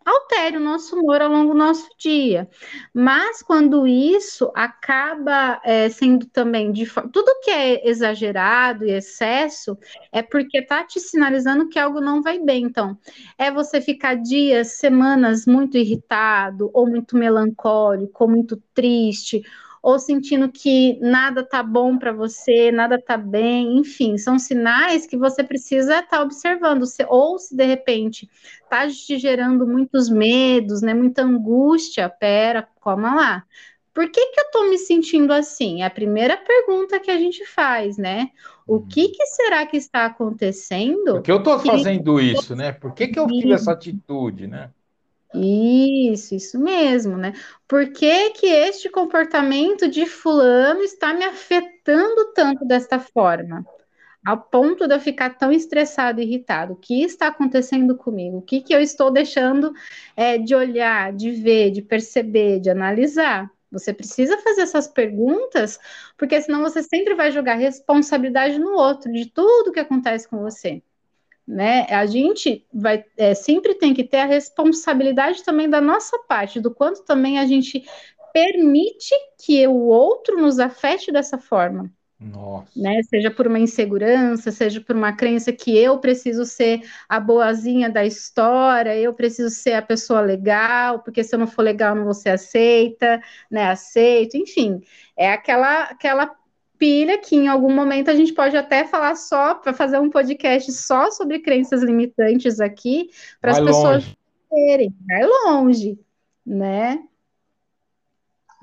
altere 0.05 0.55
o 0.55 0.61
nosso 0.61 0.95
humor 0.95 1.21
ao 1.21 1.29
longo 1.29 1.51
do 1.51 1.57
nosso 1.57 1.89
dia. 1.99 2.47
Mas 2.93 3.41
quando 3.41 3.85
isso 3.85 4.49
acaba 4.55 5.59
é, 5.65 5.89
sendo 5.89 6.25
também 6.27 6.71
de 6.71 6.85
tudo 7.11 7.39
que 7.43 7.51
é 7.51 7.89
exagerado 7.89 8.85
e 8.85 8.91
excesso 8.91 9.77
é 10.11 10.21
porque 10.21 10.59
está 10.59 10.83
te 10.85 10.99
sinalizando 10.99 11.67
que 11.67 11.77
algo 11.77 11.99
não 11.99 12.21
vai 12.21 12.39
bem. 12.39 12.63
Então, 12.63 12.97
é 13.37 13.51
você 13.51 13.81
ficar 13.81 14.15
dias, 14.15 14.73
semanas 14.73 15.45
muito 15.45 15.77
irritado, 15.77 16.69
ou 16.73 16.87
muito 16.87 17.17
melancólico, 17.17 18.23
ou 18.23 18.29
muito 18.29 18.55
triste, 18.73 19.41
ou 19.87 19.97
sentindo 19.97 20.51
que 20.51 20.99
nada 20.99 21.41
tá 21.41 21.63
bom 21.63 21.97
para 21.97 22.11
você, 22.11 22.73
nada 22.73 23.01
tá 23.01 23.15
bem, 23.15 23.77
enfim, 23.77 24.17
são 24.17 24.37
sinais 24.37 25.07
que 25.07 25.15
você 25.15 25.45
precisa 25.45 25.99
estar 25.99 26.17
tá 26.17 26.21
observando, 26.21 26.83
ou 27.07 27.39
se 27.39 27.55
de 27.55 27.63
repente 27.63 28.29
tá 28.69 28.85
te 28.89 29.17
gerando 29.17 29.65
muitos 29.65 30.09
medos, 30.09 30.81
né, 30.81 30.93
muita 30.93 31.21
angústia, 31.21 32.09
pera, 32.09 32.67
calma 32.83 33.15
lá. 33.15 33.43
Por 33.93 34.11
que, 34.11 34.25
que 34.25 34.41
eu 34.41 34.51
tô 34.51 34.69
me 34.69 34.77
sentindo 34.77 35.31
assim? 35.31 35.81
É 35.81 35.85
a 35.85 35.89
primeira 35.89 36.35
pergunta 36.35 36.99
que 36.99 37.09
a 37.09 37.17
gente 37.17 37.45
faz, 37.45 37.97
né? 37.97 38.31
O 38.67 38.75
uhum. 38.75 38.87
que, 38.89 39.07
que 39.07 39.25
será 39.25 39.65
que 39.65 39.77
está 39.77 40.05
acontecendo? 40.05 41.13
Por 41.13 41.21
que 41.21 41.31
eu 41.31 41.41
tô 41.41 41.57
fazendo 41.59 42.19
isso, 42.19 42.57
né? 42.57 42.73
Por 42.73 42.93
que, 42.93 43.07
que 43.07 43.17
eu 43.17 43.25
tive 43.25 43.53
essa 43.53 43.71
atitude, 43.71 44.47
né? 44.47 44.69
Isso, 45.33 46.35
isso 46.35 46.59
mesmo, 46.59 47.17
né? 47.17 47.33
Por 47.67 47.91
que, 47.91 48.31
que 48.31 48.47
este 48.47 48.89
comportamento 48.89 49.87
de 49.87 50.05
fulano 50.05 50.81
está 50.81 51.13
me 51.13 51.25
afetando 51.25 52.33
tanto 52.33 52.65
desta 52.65 52.99
forma? 52.99 53.65
Ao 54.25 54.41
ponto 54.41 54.87
de 54.87 54.95
eu 54.95 54.99
ficar 54.99 55.37
tão 55.37 55.51
estressado, 55.51 56.21
irritado. 56.21 56.73
O 56.73 56.77
que 56.77 57.03
está 57.03 57.27
acontecendo 57.27 57.95
comigo? 57.97 58.37
O 58.37 58.41
que, 58.41 58.61
que 58.61 58.73
eu 58.73 58.81
estou 58.81 59.11
deixando 59.11 59.73
é, 60.15 60.37
de 60.37 60.55
olhar, 60.55 61.13
de 61.13 61.31
ver, 61.31 61.71
de 61.71 61.81
perceber, 61.81 62.59
de 62.59 62.69
analisar? 62.69 63.51
Você 63.71 63.93
precisa 63.93 64.37
fazer 64.39 64.61
essas 64.61 64.87
perguntas, 64.87 65.79
porque 66.17 66.41
senão 66.41 66.61
você 66.61 66.81
sempre 66.83 67.15
vai 67.15 67.31
jogar 67.31 67.55
responsabilidade 67.55 68.59
no 68.59 68.71
outro, 68.73 69.11
de 69.11 69.29
tudo 69.29 69.71
que 69.73 69.79
acontece 69.79 70.27
com 70.27 70.39
você 70.39 70.81
né? 71.47 71.85
A 71.89 72.05
gente 72.05 72.65
vai 72.73 73.05
é, 73.15 73.33
sempre 73.33 73.75
tem 73.75 73.93
que 73.93 74.03
ter 74.03 74.17
a 74.17 74.25
responsabilidade 74.25 75.43
também 75.43 75.69
da 75.69 75.79
nossa 75.79 76.19
parte, 76.27 76.59
do 76.59 76.73
quanto 76.73 77.03
também 77.05 77.39
a 77.39 77.45
gente 77.45 77.85
permite 78.33 79.15
que 79.43 79.65
o 79.67 79.85
outro 79.85 80.39
nos 80.39 80.59
afete 80.59 81.11
dessa 81.11 81.37
forma. 81.37 81.91
Nossa. 82.19 82.67
Né? 82.75 83.01
Seja 83.03 83.29
por 83.29 83.47
uma 83.47 83.59
insegurança, 83.59 84.51
seja 84.51 84.81
por 84.81 84.95
uma 84.95 85.13
crença 85.13 85.53
que 85.53 85.77
eu 85.77 85.99
preciso 85.99 86.45
ser 86.45 86.81
a 87.07 87.19
boazinha 87.19 87.89
da 87.89 88.03
história, 88.03 88.95
eu 88.97 89.13
preciso 89.13 89.51
ser 89.51 89.73
a 89.73 89.81
pessoa 89.83 90.19
legal, 90.21 90.99
porque 91.03 91.23
se 91.23 91.35
eu 91.35 91.39
não 91.39 91.47
for 91.47 91.61
legal 91.61 91.95
não 91.95 92.05
vou 92.05 92.15
ser 92.15 92.29
aceita, 92.31 93.21
né? 93.51 93.69
Aceito, 93.69 94.35
enfim, 94.35 94.81
é 95.15 95.31
aquela 95.31 95.83
aquela 95.83 96.35
pilha 96.77 97.17
que 97.17 97.35
em 97.35 97.47
algum 97.47 97.73
momento 97.73 98.09
a 98.09 98.15
gente 98.15 98.33
pode 98.33 98.55
até 98.55 98.85
falar 98.85 99.15
só 99.15 99.55
para 99.55 99.73
fazer 99.73 99.99
um 99.99 100.09
podcast 100.09 100.71
só 100.71 101.11
sobre 101.11 101.39
crenças 101.39 101.81
limitantes 101.83 102.59
aqui 102.59 103.09
para 103.41 103.51
as 103.51 103.59
pessoas 103.59 104.15
terem, 104.49 104.95
vai 105.07 105.25
longe, 105.25 105.99
né? 106.45 107.03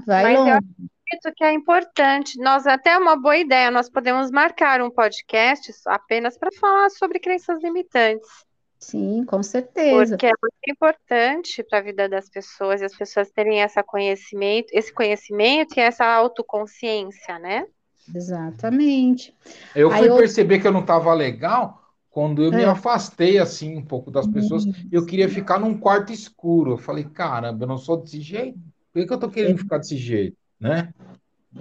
Vai 0.06 0.22
Mas 0.24 0.38
longe. 0.38 0.50
Eu 0.50 0.56
acredito 0.56 1.36
que 1.36 1.44
é 1.44 1.52
importante. 1.52 2.38
Nós 2.38 2.66
até 2.66 2.90
é 2.90 2.98
uma 2.98 3.16
boa 3.16 3.36
ideia. 3.36 3.70
Nós 3.70 3.88
podemos 3.88 4.30
marcar 4.30 4.80
um 4.82 4.90
podcast 4.90 5.72
apenas 5.86 6.36
para 6.36 6.50
falar 6.52 6.90
sobre 6.90 7.18
crenças 7.18 7.62
limitantes. 7.62 8.28
Sim, 8.78 9.24
com 9.24 9.42
certeza. 9.42 10.16
Porque 10.16 10.26
é 10.26 10.32
muito 10.42 10.56
importante 10.68 11.62
para 11.62 11.78
a 11.78 11.82
vida 11.82 12.08
das 12.08 12.28
pessoas 12.28 12.82
e 12.82 12.84
as 12.84 12.94
pessoas 12.94 13.30
terem 13.30 13.60
esse 13.62 13.82
conhecimento, 13.82 14.68
esse 14.72 14.92
conhecimento 14.92 15.78
e 15.78 15.80
essa 15.80 16.04
autoconsciência, 16.04 17.38
né? 17.38 17.66
Exatamente. 18.12 19.34
Eu 19.74 19.90
fui 19.90 20.08
eu... 20.08 20.16
perceber 20.16 20.58
que 20.58 20.66
eu 20.66 20.72
não 20.72 20.80
estava 20.80 21.12
legal 21.14 21.82
quando 22.10 22.42
eu 22.42 22.52
é. 22.52 22.56
me 22.56 22.64
afastei 22.64 23.38
assim 23.38 23.76
um 23.76 23.84
pouco 23.84 24.10
das 24.10 24.26
pessoas. 24.26 24.64
Eu 24.90 25.04
queria 25.04 25.28
ficar 25.28 25.58
num 25.58 25.76
quarto 25.76 26.12
escuro. 26.12 26.72
Eu 26.72 26.78
falei, 26.78 27.04
caramba, 27.04 27.64
eu 27.64 27.68
não 27.68 27.78
sou 27.78 27.96
desse 27.96 28.20
jeito. 28.20 28.58
Por 28.92 29.00
que, 29.00 29.06
que 29.06 29.12
eu 29.12 29.18
tô 29.18 29.28
querendo 29.28 29.56
é. 29.56 29.58
ficar 29.58 29.78
desse 29.78 29.96
jeito, 29.96 30.36
né? 30.60 30.92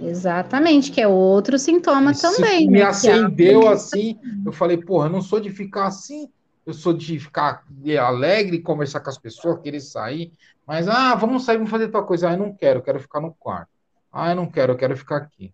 Exatamente, 0.00 0.90
que 0.90 1.00
é 1.00 1.06
outro 1.06 1.58
sintoma 1.58 2.12
também. 2.14 2.68
Me 2.68 2.78
né? 2.78 2.84
acendeu 2.84 3.68
assim. 3.68 4.18
Eu 4.44 4.52
falei, 4.52 4.76
porra, 4.76 5.06
eu 5.06 5.12
não 5.12 5.22
sou 5.22 5.40
de 5.40 5.50
ficar 5.50 5.86
assim. 5.86 6.28
Eu 6.66 6.72
sou 6.72 6.92
de 6.92 7.18
ficar 7.18 7.64
alegre, 8.00 8.60
conversar 8.60 9.00
com 9.00 9.10
as 9.10 9.18
pessoas, 9.18 9.60
querer 9.60 9.80
sair. 9.80 10.32
Mas, 10.66 10.88
ah, 10.88 11.14
vamos 11.14 11.44
sair, 11.44 11.56
vamos 11.56 11.70
fazer 11.70 11.88
tua 11.88 12.02
coisa. 12.02 12.30
Ah, 12.30 12.32
eu 12.32 12.38
não 12.38 12.54
quero, 12.54 12.78
eu 12.78 12.82
quero 12.82 12.98
ficar 12.98 13.20
no 13.20 13.34
quarto. 13.34 13.68
Ah, 14.10 14.30
eu 14.30 14.36
não 14.36 14.46
quero, 14.46 14.72
eu 14.72 14.76
quero 14.76 14.96
ficar 14.96 15.16
aqui. 15.16 15.52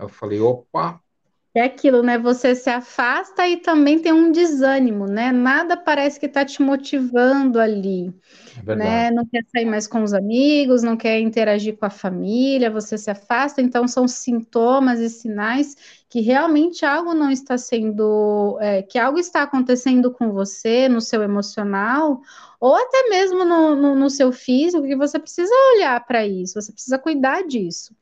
Aí 0.00 0.04
eu 0.06 0.08
falei, 0.08 0.40
opa. 0.40 0.98
É 1.54 1.62
aquilo, 1.62 2.02
né? 2.02 2.16
Você 2.16 2.54
se 2.54 2.70
afasta 2.70 3.46
e 3.46 3.58
também 3.58 3.98
tem 3.98 4.12
um 4.12 4.32
desânimo, 4.32 5.06
né? 5.06 5.30
Nada 5.30 5.76
parece 5.76 6.18
que 6.18 6.26
está 6.26 6.42
te 6.44 6.62
motivando 6.62 7.58
ali, 7.60 8.14
é 8.56 8.62
né? 8.74 9.10
Não 9.10 9.26
quer 9.26 9.44
sair 9.52 9.66
mais 9.66 9.86
com 9.86 10.02
os 10.02 10.14
amigos, 10.14 10.82
não 10.82 10.96
quer 10.96 11.20
interagir 11.20 11.76
com 11.76 11.84
a 11.84 11.90
família, 11.90 12.70
você 12.70 12.96
se 12.96 13.10
afasta, 13.10 13.60
então 13.60 13.86
são 13.86 14.08
sintomas 14.08 15.00
e 15.00 15.10
sinais 15.10 15.76
que 16.08 16.20
realmente 16.20 16.86
algo 16.86 17.12
não 17.14 17.30
está 17.30 17.58
sendo, 17.58 18.56
é, 18.60 18.82
que 18.82 18.98
algo 18.98 19.18
está 19.18 19.42
acontecendo 19.42 20.10
com 20.12 20.32
você, 20.32 20.88
no 20.88 21.00
seu 21.00 21.22
emocional, 21.22 22.22
ou 22.58 22.74
até 22.76 23.08
mesmo 23.10 23.44
no, 23.44 23.74
no, 23.76 23.94
no 23.96 24.08
seu 24.08 24.32
físico, 24.32 24.84
que 24.86 24.96
você 24.96 25.18
precisa 25.18 25.52
olhar 25.74 26.06
para 26.06 26.26
isso, 26.26 26.54
você 26.54 26.72
precisa 26.72 26.98
cuidar 26.98 27.42
disso. 27.42 27.94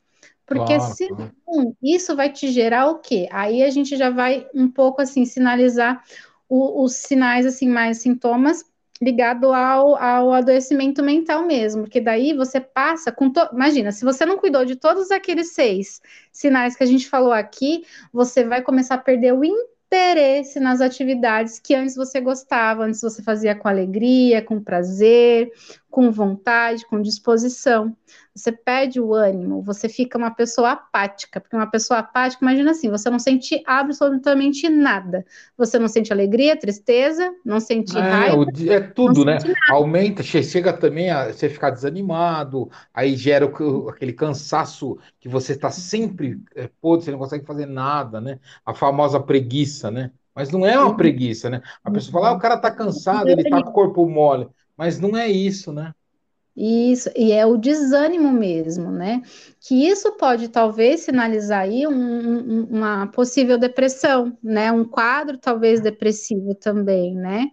Porque 0.49 0.75
claro. 0.75 0.93
se 0.93 1.07
não, 1.47 1.75
isso 1.81 2.15
vai 2.15 2.31
te 2.31 2.51
gerar 2.51 2.87
o 2.87 2.97
quê? 2.97 3.27
Aí 3.31 3.63
a 3.63 3.69
gente 3.69 3.95
já 3.95 4.09
vai 4.09 4.47
um 4.53 4.67
pouco 4.67 5.01
assim 5.01 5.25
sinalizar 5.25 6.03
o, 6.49 6.83
os 6.83 6.95
sinais 6.95 7.45
assim 7.45 7.69
mais 7.69 7.99
sintomas 7.99 8.65
ligado 9.01 9.53
ao, 9.53 9.95
ao 9.95 10.33
adoecimento 10.33 11.01
mental 11.01 11.45
mesmo, 11.45 11.83
porque 11.83 12.01
daí 12.01 12.33
você 12.33 12.59
passa 12.59 13.11
com 13.11 13.29
to... 13.31 13.47
imagina, 13.53 13.93
se 13.93 14.03
você 14.03 14.25
não 14.25 14.37
cuidou 14.37 14.65
de 14.65 14.75
todos 14.75 15.09
aqueles 15.09 15.53
seis 15.53 16.01
sinais 16.33 16.75
que 16.75 16.83
a 16.83 16.87
gente 16.87 17.07
falou 17.07 17.31
aqui, 17.31 17.85
você 18.11 18.43
vai 18.43 18.61
começar 18.61 18.95
a 18.95 18.97
perder 18.97 19.33
o 19.33 19.45
interesse 19.45 20.59
nas 20.59 20.81
atividades 20.81 21.59
que 21.59 21.73
antes 21.73 21.95
você 21.95 22.19
gostava, 22.19 22.83
antes 22.83 23.01
você 23.01 23.23
fazia 23.23 23.55
com 23.55 23.67
alegria, 23.67 24.41
com 24.41 24.61
prazer, 24.61 25.49
com 25.89 26.11
vontade, 26.11 26.85
com 26.85 27.01
disposição. 27.01 27.95
Você 28.33 28.51
perde 28.51 29.01
o 29.01 29.13
ânimo, 29.13 29.61
você 29.61 29.89
fica 29.89 30.17
uma 30.17 30.31
pessoa 30.31 30.71
apática, 30.71 31.41
porque 31.41 31.55
uma 31.55 31.69
pessoa 31.69 31.99
apática, 31.99 32.43
imagina 32.43 32.71
assim, 32.71 32.89
você 32.89 33.09
não 33.09 33.19
sente 33.19 33.61
absolutamente 33.65 34.69
nada. 34.69 35.25
Você 35.57 35.79
não 35.79 35.87
sente 35.87 36.13
alegria, 36.13 36.57
tristeza, 36.57 37.33
não 37.43 37.59
sente 37.59 37.97
é, 37.97 38.01
raiva. 38.01 38.45
É 38.69 38.79
tudo, 38.79 39.25
né? 39.25 39.39
Aumenta, 39.69 40.23
chega 40.23 40.71
também 40.71 41.09
a 41.09 41.33
você 41.33 41.49
ficar 41.49 41.71
desanimado, 41.71 42.69
aí 42.93 43.15
gera 43.15 43.45
o, 43.45 43.89
aquele 43.89 44.13
cansaço 44.13 44.97
que 45.19 45.27
você 45.27 45.53
está 45.53 45.71
sempre 45.71 46.39
é, 46.55 46.69
podre, 46.79 47.05
você 47.05 47.11
não 47.11 47.19
consegue 47.19 47.45
fazer 47.45 47.65
nada, 47.65 48.21
né? 48.21 48.39
A 48.65 48.73
famosa 48.73 49.19
preguiça, 49.19 49.89
né? 49.89 50.11
Mas 50.33 50.51
não 50.51 50.65
é 50.65 50.79
uma 50.79 50.95
preguiça, 50.95 51.49
né? 51.49 51.61
A 51.83 51.91
pessoa 51.91 52.13
fala, 52.13 52.29
ah, 52.29 52.37
o 52.37 52.39
cara 52.39 52.57
tá 52.57 52.71
cansado, 52.71 53.27
ele 53.27 53.49
tá 53.49 53.61
com 53.61 53.69
o 53.69 53.73
corpo 53.73 54.07
mole. 54.07 54.47
Mas 54.79 54.97
não 54.97 55.17
é 55.17 55.27
isso, 55.27 55.73
né? 55.73 55.93
Isso, 56.55 57.09
e 57.13 57.33
é 57.33 57.45
o 57.45 57.57
desânimo 57.57 58.31
mesmo, 58.31 58.89
né? 58.89 59.21
Que 59.59 59.89
isso 59.89 60.13
pode 60.13 60.47
talvez 60.47 61.01
sinalizar 61.01 61.63
aí 61.63 61.85
um, 61.85 61.91
um, 61.91 62.63
uma 62.63 63.07
possível 63.07 63.57
depressão, 63.57 64.37
né? 64.41 64.71
Um 64.71 64.85
quadro 64.85 65.37
talvez 65.37 65.81
depressivo 65.81 66.55
também, 66.55 67.13
né? 67.13 67.47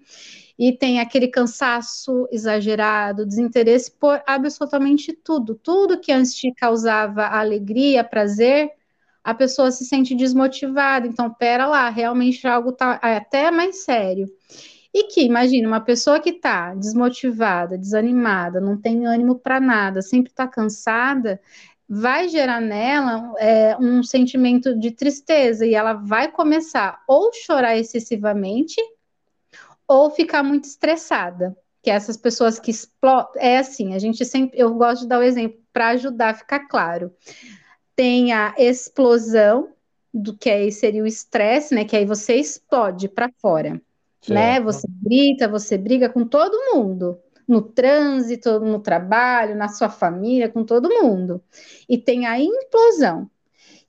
E 0.57 0.73
tem 0.73 1.01
aquele 1.01 1.27
cansaço 1.27 2.29
exagerado, 2.31 3.27
desinteresse 3.27 3.91
por 3.91 4.23
absolutamente 4.25 5.13
tudo. 5.13 5.57
Tudo 5.57 5.99
que 5.99 6.13
antes 6.13 6.33
te 6.33 6.53
causava 6.55 7.27
alegria, 7.27 8.05
prazer, 8.05 8.71
a 9.25 9.35
pessoa 9.35 9.73
se 9.73 9.85
sente 9.85 10.15
desmotivada. 10.15 11.09
Então, 11.09 11.29
pera 11.35 11.67
lá, 11.67 11.91
realmente 11.91 12.47
algo 12.47 12.71
tá 12.71 13.01
até 13.03 13.51
mais 13.51 13.83
sério. 13.85 14.29
E 14.99 15.09
que, 15.09 15.21
imagina, 15.21 15.69
uma 15.69 15.83
pessoa 15.83 16.19
que 16.19 16.31
está 16.31 16.75
desmotivada, 16.75 17.77
desanimada, 17.77 18.63
não 18.63 18.81
tem 18.81 19.05
ânimo 19.05 19.39
para 19.39 19.61
nada, 19.61 20.01
sempre 20.01 20.31
está 20.31 20.49
cansada, 20.49 21.39
vai 21.87 22.31
gerar 22.31 22.63
nela 22.63 23.35
é, 23.39 23.77
um 23.77 24.03
sentimento 24.03 24.75
de 24.75 24.91
tristeza 24.91 25.67
e 25.67 25.75
ela 25.75 25.93
vai 25.93 26.33
começar 26.33 27.03
ou 27.07 27.31
chorar 27.31 27.77
excessivamente 27.77 28.81
ou 29.87 30.09
ficar 30.11 30.43
muito 30.43 30.65
estressada. 30.65 31.55
Que 31.83 31.91
essas 31.91 32.17
pessoas 32.17 32.59
que 32.59 32.71
explodem. 32.71 33.33
É 33.37 33.59
assim, 33.59 33.93
a 33.93 33.99
gente 33.99 34.25
sempre. 34.25 34.59
Eu 34.59 34.73
gosto 34.77 35.03
de 35.03 35.09
dar 35.09 35.19
o 35.19 35.23
exemplo 35.23 35.61
para 35.75 35.89
ajudar 35.89 36.31
a 36.31 36.35
ficar 36.35 36.61
claro. 36.69 37.13
Tem 37.95 38.33
a 38.33 38.55
explosão, 38.57 39.69
do 40.13 40.35
que 40.35 40.49
aí 40.49 40.73
seria 40.73 41.03
o 41.03 41.07
estresse, 41.07 41.75
né? 41.75 41.85
Que 41.85 41.97
aí 41.97 42.07
você 42.07 42.37
explode 42.37 43.09
para 43.11 43.31
fora. 43.39 43.79
Né? 44.29 44.61
Você 44.61 44.87
grita, 45.03 45.49
você 45.49 45.79
briga 45.79 46.09
com 46.09 46.25
todo 46.25 46.75
mundo 46.75 47.19
no 47.47 47.63
trânsito, 47.63 48.59
no 48.61 48.81
trabalho, 48.81 49.55
na 49.55 49.69
sua 49.69 49.89
família, 49.89 50.49
com 50.49 50.65
todo 50.65 50.91
mundo. 50.91 51.41
E 51.89 51.97
tem 51.97 52.27
a 52.27 52.39
implosão, 52.39 53.31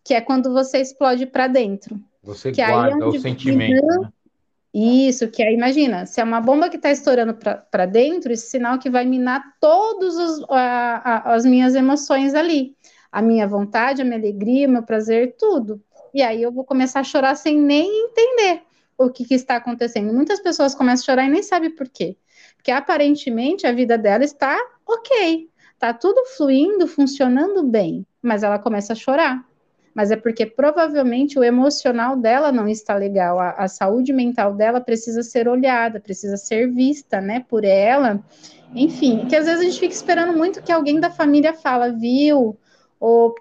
que 0.03 0.13
é 0.13 0.21
quando 0.21 0.53
você 0.53 0.77
explode 0.79 1.25
para 1.25 1.47
dentro. 1.47 1.99
Você 2.21 2.51
que 2.51 2.63
guarda 2.63 2.95
aí 2.95 3.01
é 3.01 3.05
o 3.05 3.19
sentimento. 3.19 3.85
Né? 3.85 4.09
Isso, 4.73 5.27
que 5.29 5.41
aí, 5.41 5.55
imagina, 5.55 6.05
se 6.05 6.21
é 6.21 6.23
uma 6.23 6.39
bomba 6.39 6.69
que 6.69 6.75
está 6.75 6.91
estourando 6.91 7.33
para 7.33 7.85
dentro, 7.87 8.31
esse 8.31 8.47
sinal 8.47 8.77
que 8.77 8.91
vai 8.91 9.05
minar 9.05 9.55
todas 9.59 10.15
as 11.25 11.45
minhas 11.45 11.73
emoções 11.73 12.35
ali. 12.35 12.75
A 13.11 13.21
minha 13.21 13.47
vontade, 13.47 14.01
a 14.01 14.05
minha 14.05 14.19
alegria, 14.19 14.67
meu 14.67 14.83
prazer, 14.83 15.35
tudo. 15.39 15.81
E 16.13 16.21
aí 16.21 16.43
eu 16.43 16.51
vou 16.51 16.63
começar 16.63 16.99
a 16.99 17.03
chorar 17.03 17.35
sem 17.35 17.59
nem 17.59 17.89
entender 18.05 18.66
o 18.97 19.09
que, 19.09 19.25
que 19.25 19.35
está 19.35 19.57
acontecendo. 19.57 20.13
Muitas 20.13 20.39
pessoas 20.39 20.73
começam 20.73 21.03
a 21.03 21.05
chorar 21.05 21.25
e 21.25 21.29
nem 21.29 21.43
sabem 21.43 21.69
por 21.69 21.87
quê. 21.87 22.17
Porque 22.55 22.71
aparentemente 22.71 23.67
a 23.67 23.71
vida 23.71 23.97
dela 23.97 24.23
está 24.23 24.57
ok, 24.85 25.49
está 25.73 25.93
tudo 25.93 26.25
fluindo, 26.35 26.87
funcionando 26.87 27.63
bem, 27.63 28.05
mas 28.21 28.43
ela 28.43 28.57
começa 28.57 28.93
a 28.93 28.95
chorar. 28.95 29.45
Mas 29.93 30.11
é 30.11 30.15
porque 30.15 30.45
provavelmente 30.45 31.39
o 31.39 31.43
emocional 31.43 32.15
dela 32.15 32.51
não 32.51 32.67
está 32.67 32.95
legal, 32.95 33.39
a, 33.39 33.51
a 33.51 33.67
saúde 33.67 34.13
mental 34.13 34.53
dela 34.53 34.79
precisa 34.79 35.23
ser 35.23 35.47
olhada, 35.47 35.99
precisa 35.99 36.37
ser 36.37 36.71
vista, 36.71 37.19
né, 37.19 37.43
por 37.47 37.63
ela. 37.63 38.23
Enfim, 38.75 39.25
que 39.27 39.35
às 39.35 39.45
vezes 39.45 39.61
a 39.61 39.63
gente 39.63 39.79
fica 39.79 39.93
esperando 39.93 40.37
muito 40.37 40.61
que 40.61 40.71
alguém 40.71 40.99
da 40.99 41.09
família 41.09 41.53
fala, 41.53 41.91
viu? 41.91 42.57
Ou 42.99 43.33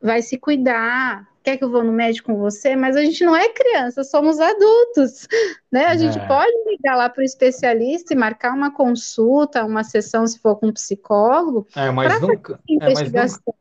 vai 0.00 0.20
se 0.20 0.36
cuidar, 0.38 1.26
quer 1.44 1.58
que 1.58 1.62
eu 1.62 1.70
vou 1.70 1.84
no 1.84 1.92
médico 1.92 2.32
com 2.32 2.38
você? 2.38 2.74
Mas 2.74 2.96
a 2.96 3.04
gente 3.04 3.22
não 3.22 3.36
é 3.36 3.50
criança, 3.50 4.02
somos 4.02 4.40
adultos, 4.40 5.28
né? 5.70 5.84
A 5.84 5.96
gente 5.96 6.18
é. 6.18 6.26
pode 6.26 6.52
ligar 6.66 6.96
lá 6.96 7.08
para 7.10 7.20
o 7.20 7.24
especialista 7.24 8.14
e 8.14 8.16
marcar 8.16 8.54
uma 8.54 8.74
consulta, 8.74 9.64
uma 9.64 9.84
sessão, 9.84 10.26
se 10.26 10.38
for 10.38 10.56
com 10.56 10.68
um 10.68 10.72
psicólogo. 10.72 11.68
É, 11.76 11.90
mas 11.90 12.18
nunca, 12.20 12.58
é, 12.68 12.94
mas 12.94 13.12
nunca. 13.12 13.54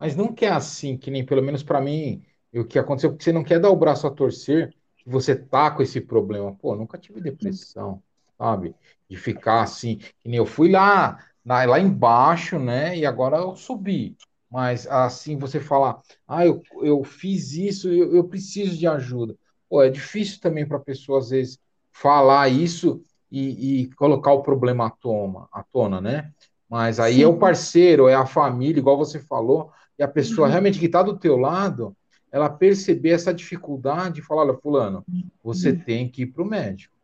Mas 0.00 0.16
nunca 0.16 0.46
é 0.46 0.48
assim, 0.48 0.96
que 0.96 1.10
nem 1.10 1.24
pelo 1.24 1.42
menos 1.42 1.62
para 1.62 1.80
mim, 1.80 2.22
o 2.54 2.64
que 2.64 2.78
aconteceu, 2.78 3.10
porque 3.10 3.24
você 3.24 3.32
não 3.32 3.44
quer 3.44 3.60
dar 3.60 3.70
o 3.70 3.76
braço 3.76 4.06
a 4.06 4.10
torcer, 4.10 4.74
que 4.96 5.08
você 5.08 5.36
tá 5.36 5.70
com 5.70 5.82
esse 5.82 6.00
problema. 6.00 6.54
Pô, 6.54 6.74
nunca 6.74 6.96
tive 6.96 7.20
depressão, 7.20 8.02
sabe? 8.38 8.74
De 9.08 9.16
ficar 9.16 9.62
assim, 9.62 9.96
que 9.96 10.28
nem 10.28 10.38
eu 10.38 10.46
fui 10.46 10.70
lá, 10.70 11.18
lá 11.44 11.78
embaixo, 11.78 12.58
né? 12.58 12.96
E 12.96 13.04
agora 13.04 13.36
eu 13.36 13.54
subi. 13.54 14.16
Mas 14.50 14.86
assim, 14.86 15.36
você 15.36 15.60
falar, 15.60 16.00
ah, 16.26 16.46
eu, 16.46 16.62
eu 16.80 17.04
fiz 17.04 17.52
isso, 17.52 17.88
eu, 17.88 18.14
eu 18.14 18.24
preciso 18.24 18.76
de 18.76 18.86
ajuda. 18.86 19.36
Pô, 19.68 19.82
é 19.82 19.90
difícil 19.90 20.40
também 20.40 20.66
para 20.66 20.78
a 20.78 20.80
pessoa, 20.80 21.18
às 21.18 21.30
vezes, 21.30 21.58
falar 21.92 22.48
isso 22.48 23.02
e, 23.30 23.82
e, 23.82 23.90
colocar 23.92 24.32
o 24.32 24.42
problema 24.42 24.86
à 24.86 24.90
tona, 24.90 25.46
à 25.52 25.62
tona 25.62 26.00
né? 26.00 26.32
Mas 26.68 26.98
aí 26.98 27.16
Sim. 27.16 27.22
é 27.22 27.26
o 27.26 27.36
parceiro, 27.36 28.08
é 28.08 28.14
a 28.14 28.24
família, 28.24 28.80
igual 28.80 28.96
você 28.96 29.20
falou, 29.20 29.70
e 29.98 30.02
a 30.02 30.08
pessoa 30.08 30.46
uhum. 30.46 30.52
realmente 30.52 30.78
que 30.78 30.86
está 30.86 31.02
do 31.02 31.18
teu 31.18 31.36
lado, 31.36 31.94
ela 32.32 32.48
perceber 32.48 33.10
essa 33.10 33.32
dificuldade 33.32 34.20
e 34.20 34.22
falar, 34.22 34.42
olha, 34.42 34.54
fulano, 34.54 35.04
você 35.42 35.70
uhum. 35.70 35.80
tem 35.80 36.08
que 36.08 36.22
ir 36.22 36.26
para 36.26 36.42
o 36.42 36.46
médico. 36.46 36.94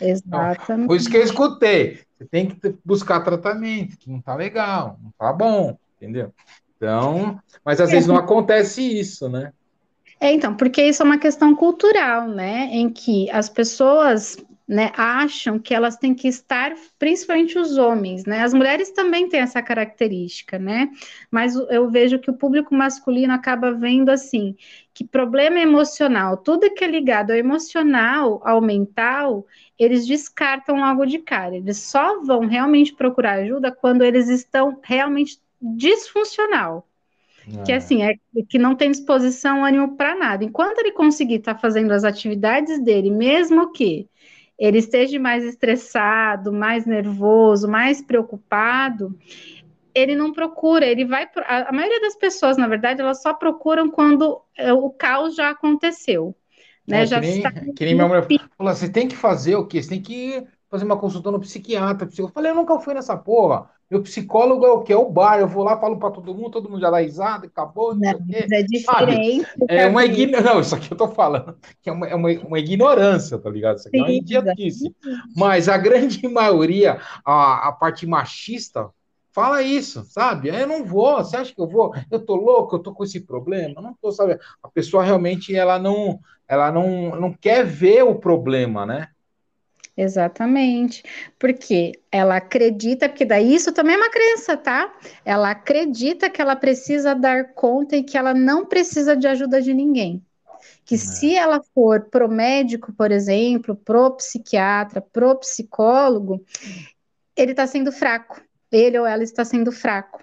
Exatamente. 0.00 0.86
Foi 0.86 0.96
isso 0.96 1.10
que 1.10 1.16
eu 1.16 1.22
escutei. 1.22 2.00
Você 2.18 2.24
tem 2.26 2.48
que 2.48 2.74
buscar 2.84 3.20
tratamento, 3.20 3.98
que 3.98 4.10
não 4.10 4.18
está 4.18 4.34
legal, 4.34 4.98
não 5.02 5.10
está 5.10 5.32
bom 5.32 5.78
entendeu? 6.00 6.32
Então, 6.76 7.38
mas 7.64 7.80
às 7.80 7.90
é. 7.90 7.92
vezes 7.92 8.06
não 8.06 8.16
acontece 8.16 8.82
isso, 8.82 9.28
né? 9.28 9.52
É, 10.18 10.32
então, 10.32 10.54
porque 10.54 10.82
isso 10.82 11.02
é 11.02 11.06
uma 11.06 11.18
questão 11.18 11.54
cultural, 11.54 12.26
né? 12.26 12.68
Em 12.72 12.88
que 12.90 13.30
as 13.30 13.48
pessoas 13.48 14.36
né, 14.70 14.92
acham 14.96 15.58
que 15.58 15.74
elas 15.74 15.96
têm 15.96 16.14
que 16.14 16.28
estar, 16.28 16.72
principalmente 16.96 17.58
os 17.58 17.76
homens, 17.76 18.24
né? 18.24 18.42
As 18.42 18.54
mulheres 18.54 18.92
também 18.92 19.28
têm 19.28 19.40
essa 19.40 19.60
característica, 19.60 20.60
né? 20.60 20.90
Mas 21.28 21.56
eu 21.56 21.90
vejo 21.90 22.20
que 22.20 22.30
o 22.30 22.36
público 22.36 22.72
masculino 22.72 23.32
acaba 23.32 23.72
vendo 23.72 24.10
assim, 24.10 24.54
que 24.94 25.04
problema 25.04 25.58
emocional, 25.58 26.36
tudo 26.36 26.72
que 26.72 26.84
é 26.84 26.86
ligado 26.86 27.32
ao 27.32 27.36
emocional, 27.36 28.40
ao 28.44 28.60
mental, 28.60 29.44
eles 29.76 30.06
descartam 30.06 30.76
logo 30.76 31.04
de 31.04 31.18
cara. 31.18 31.56
Eles 31.56 31.78
só 31.78 32.22
vão 32.22 32.46
realmente 32.46 32.94
procurar 32.94 33.40
ajuda 33.40 33.72
quando 33.72 34.02
eles 34.02 34.28
estão 34.28 34.78
realmente 34.84 35.40
disfuncional. 35.60 36.86
É. 37.48 37.62
Que 37.62 37.72
assim, 37.72 38.02
é 38.02 38.14
que 38.48 38.58
não 38.58 38.74
tem 38.74 38.90
disposição, 38.90 39.64
ânimo 39.64 39.96
para 39.96 40.14
nada. 40.14 40.44
Enquanto 40.44 40.78
ele 40.78 40.92
conseguir 40.92 41.36
estar 41.36 41.54
tá 41.54 41.60
fazendo 41.60 41.90
as 41.92 42.04
atividades 42.04 42.82
dele, 42.82 43.10
mesmo 43.10 43.72
que 43.72 44.08
ele 44.58 44.78
esteja 44.78 45.18
mais 45.18 45.42
estressado, 45.42 46.52
mais 46.52 46.84
nervoso, 46.84 47.66
mais 47.66 48.02
preocupado, 48.02 49.18
ele 49.94 50.14
não 50.14 50.32
procura, 50.32 50.86
ele 50.86 51.04
vai. 51.04 51.28
A, 51.46 51.70
a 51.70 51.72
maioria 51.72 52.00
das 52.00 52.14
pessoas, 52.14 52.56
na 52.56 52.68
verdade, 52.68 53.00
elas 53.00 53.22
só 53.22 53.32
procuram 53.32 53.90
quando 53.90 54.40
é, 54.56 54.72
o 54.72 54.90
caos 54.90 55.34
já 55.34 55.50
aconteceu. 55.50 56.36
Né? 56.86 57.02
É, 57.02 57.06
já 57.06 57.20
que, 57.20 57.26
nem, 57.26 57.36
está... 57.38 57.50
que 57.50 57.84
nem 57.84 57.94
minha 57.94 58.06
mulher 58.06 58.26
falou, 58.56 58.74
você 58.74 58.88
tem 58.88 59.08
que 59.08 59.16
fazer 59.16 59.56
o 59.56 59.66
quê? 59.66 59.82
Você 59.82 59.88
tem 59.88 60.02
que 60.02 60.44
fazer 60.70 60.84
uma 60.84 60.98
consulta 60.98 61.30
no 61.30 61.40
psiquiatra. 61.40 62.08
Eu 62.16 62.28
falei, 62.28 62.50
eu 62.50 62.54
nunca 62.54 62.78
fui 62.78 62.94
nessa 62.94 63.16
porra. 63.16 63.68
Meu 63.90 64.02
psicólogo 64.02 64.64
é 64.64 64.70
o 64.70 64.82
que? 64.82 64.92
É 64.92 64.96
o 64.96 65.10
bar. 65.10 65.40
Eu 65.40 65.48
vou 65.48 65.64
lá, 65.64 65.76
falo 65.76 65.98
para 65.98 66.12
todo 66.12 66.32
mundo, 66.32 66.50
todo 66.50 66.70
mundo 66.70 66.80
já 66.80 66.90
dá 66.90 67.00
risada, 67.00 67.46
acabou. 67.46 67.92
Não, 67.92 68.12
não 68.12 68.56
é 68.56 68.62
diferente. 68.62 69.46
É 69.68 69.86
uma 69.86 70.04
ignorância. 70.04 70.54
Não, 70.54 70.60
isso 70.60 70.74
aqui 70.76 70.92
eu 70.92 70.96
tô 70.96 71.08
falando 71.08 71.56
que 71.82 71.90
é 71.90 71.92
uma, 71.92 72.06
é 72.06 72.14
uma, 72.14 72.30
uma 72.30 72.58
ignorância, 72.60 73.36
tá 73.36 73.50
ligado? 73.50 73.78
Isso 73.78 73.88
aqui 73.88 73.98
Sim, 73.98 74.04
é 74.04 74.06
uma 74.06 74.12
idiotice. 74.12 74.94
Mas 75.36 75.68
a 75.68 75.76
grande 75.76 76.26
maioria, 76.28 77.00
a, 77.24 77.68
a 77.68 77.72
parte 77.72 78.06
machista, 78.06 78.90
fala 79.32 79.60
isso, 79.60 80.04
sabe? 80.04 80.50
Eu 80.50 80.68
não 80.68 80.84
vou, 80.84 81.16
você 81.16 81.36
acha 81.36 81.52
que 81.52 81.60
eu 81.60 81.68
vou? 81.68 81.92
Eu 82.10 82.20
tô 82.20 82.36
louco, 82.36 82.76
eu 82.76 82.80
tô 82.80 82.94
com 82.94 83.02
esse 83.02 83.20
problema, 83.20 83.74
eu 83.76 83.82
não 83.82 83.94
tô, 84.00 84.12
sabe? 84.12 84.38
A 84.62 84.68
pessoa 84.68 85.02
realmente 85.02 85.54
ela 85.54 85.80
não, 85.80 86.20
ela 86.46 86.70
não, 86.70 87.16
não 87.16 87.32
quer 87.32 87.64
ver 87.64 88.04
o 88.04 88.14
problema, 88.14 88.86
né? 88.86 89.08
Exatamente, 89.96 91.02
porque 91.38 91.92
ela 92.10 92.36
acredita, 92.36 93.08
porque 93.08 93.24
daí 93.24 93.54
isso 93.54 93.72
também 93.72 93.94
é 93.94 93.98
uma 93.98 94.10
crença, 94.10 94.56
tá? 94.56 94.92
Ela 95.24 95.50
acredita 95.50 96.30
que 96.30 96.40
ela 96.40 96.56
precisa 96.56 97.14
dar 97.14 97.52
conta 97.52 97.96
e 97.96 98.02
que 98.02 98.16
ela 98.16 98.32
não 98.32 98.64
precisa 98.64 99.16
de 99.16 99.26
ajuda 99.26 99.60
de 99.60 99.74
ninguém. 99.74 100.24
Que 100.84 100.94
é. 100.94 100.98
se 100.98 101.34
ela 101.34 101.60
for 101.74 102.08
pro 102.10 102.28
médico, 102.28 102.92
por 102.92 103.10
exemplo, 103.10 103.74
pro 103.76 104.12
psiquiatra, 104.12 105.00
pro 105.00 105.36
psicólogo, 105.36 106.44
ele 107.36 107.52
está 107.52 107.66
sendo 107.66 107.92
fraco. 107.92 108.40
Ele 108.72 108.98
ou 108.98 109.06
ela 109.06 109.22
está 109.22 109.44
sendo 109.44 109.72
fraco. 109.72 110.22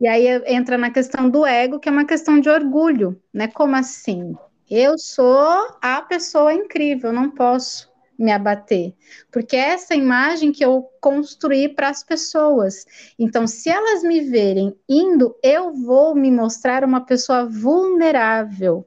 E 0.00 0.06
aí 0.06 0.26
entra 0.46 0.76
na 0.76 0.90
questão 0.90 1.28
do 1.28 1.46
ego, 1.46 1.78
que 1.78 1.88
é 1.88 1.92
uma 1.92 2.04
questão 2.04 2.40
de 2.40 2.48
orgulho, 2.48 3.20
né? 3.32 3.48
Como 3.48 3.74
assim? 3.76 4.34
Eu 4.70 4.98
sou 4.98 5.76
a 5.80 6.00
pessoa 6.02 6.52
incrível, 6.54 7.12
não 7.12 7.30
posso 7.30 7.91
me 8.22 8.30
abater, 8.30 8.94
porque 9.30 9.56
é 9.56 9.70
essa 9.70 9.94
imagem 9.94 10.52
que 10.52 10.64
eu 10.64 10.88
construí 11.00 11.68
para 11.68 11.88
as 11.88 12.04
pessoas. 12.04 12.86
Então, 13.18 13.46
se 13.46 13.68
elas 13.68 14.02
me 14.02 14.20
verem 14.20 14.74
indo, 14.88 15.34
eu 15.42 15.72
vou 15.72 16.14
me 16.14 16.30
mostrar 16.30 16.84
uma 16.84 17.04
pessoa 17.04 17.44
vulnerável. 17.44 18.86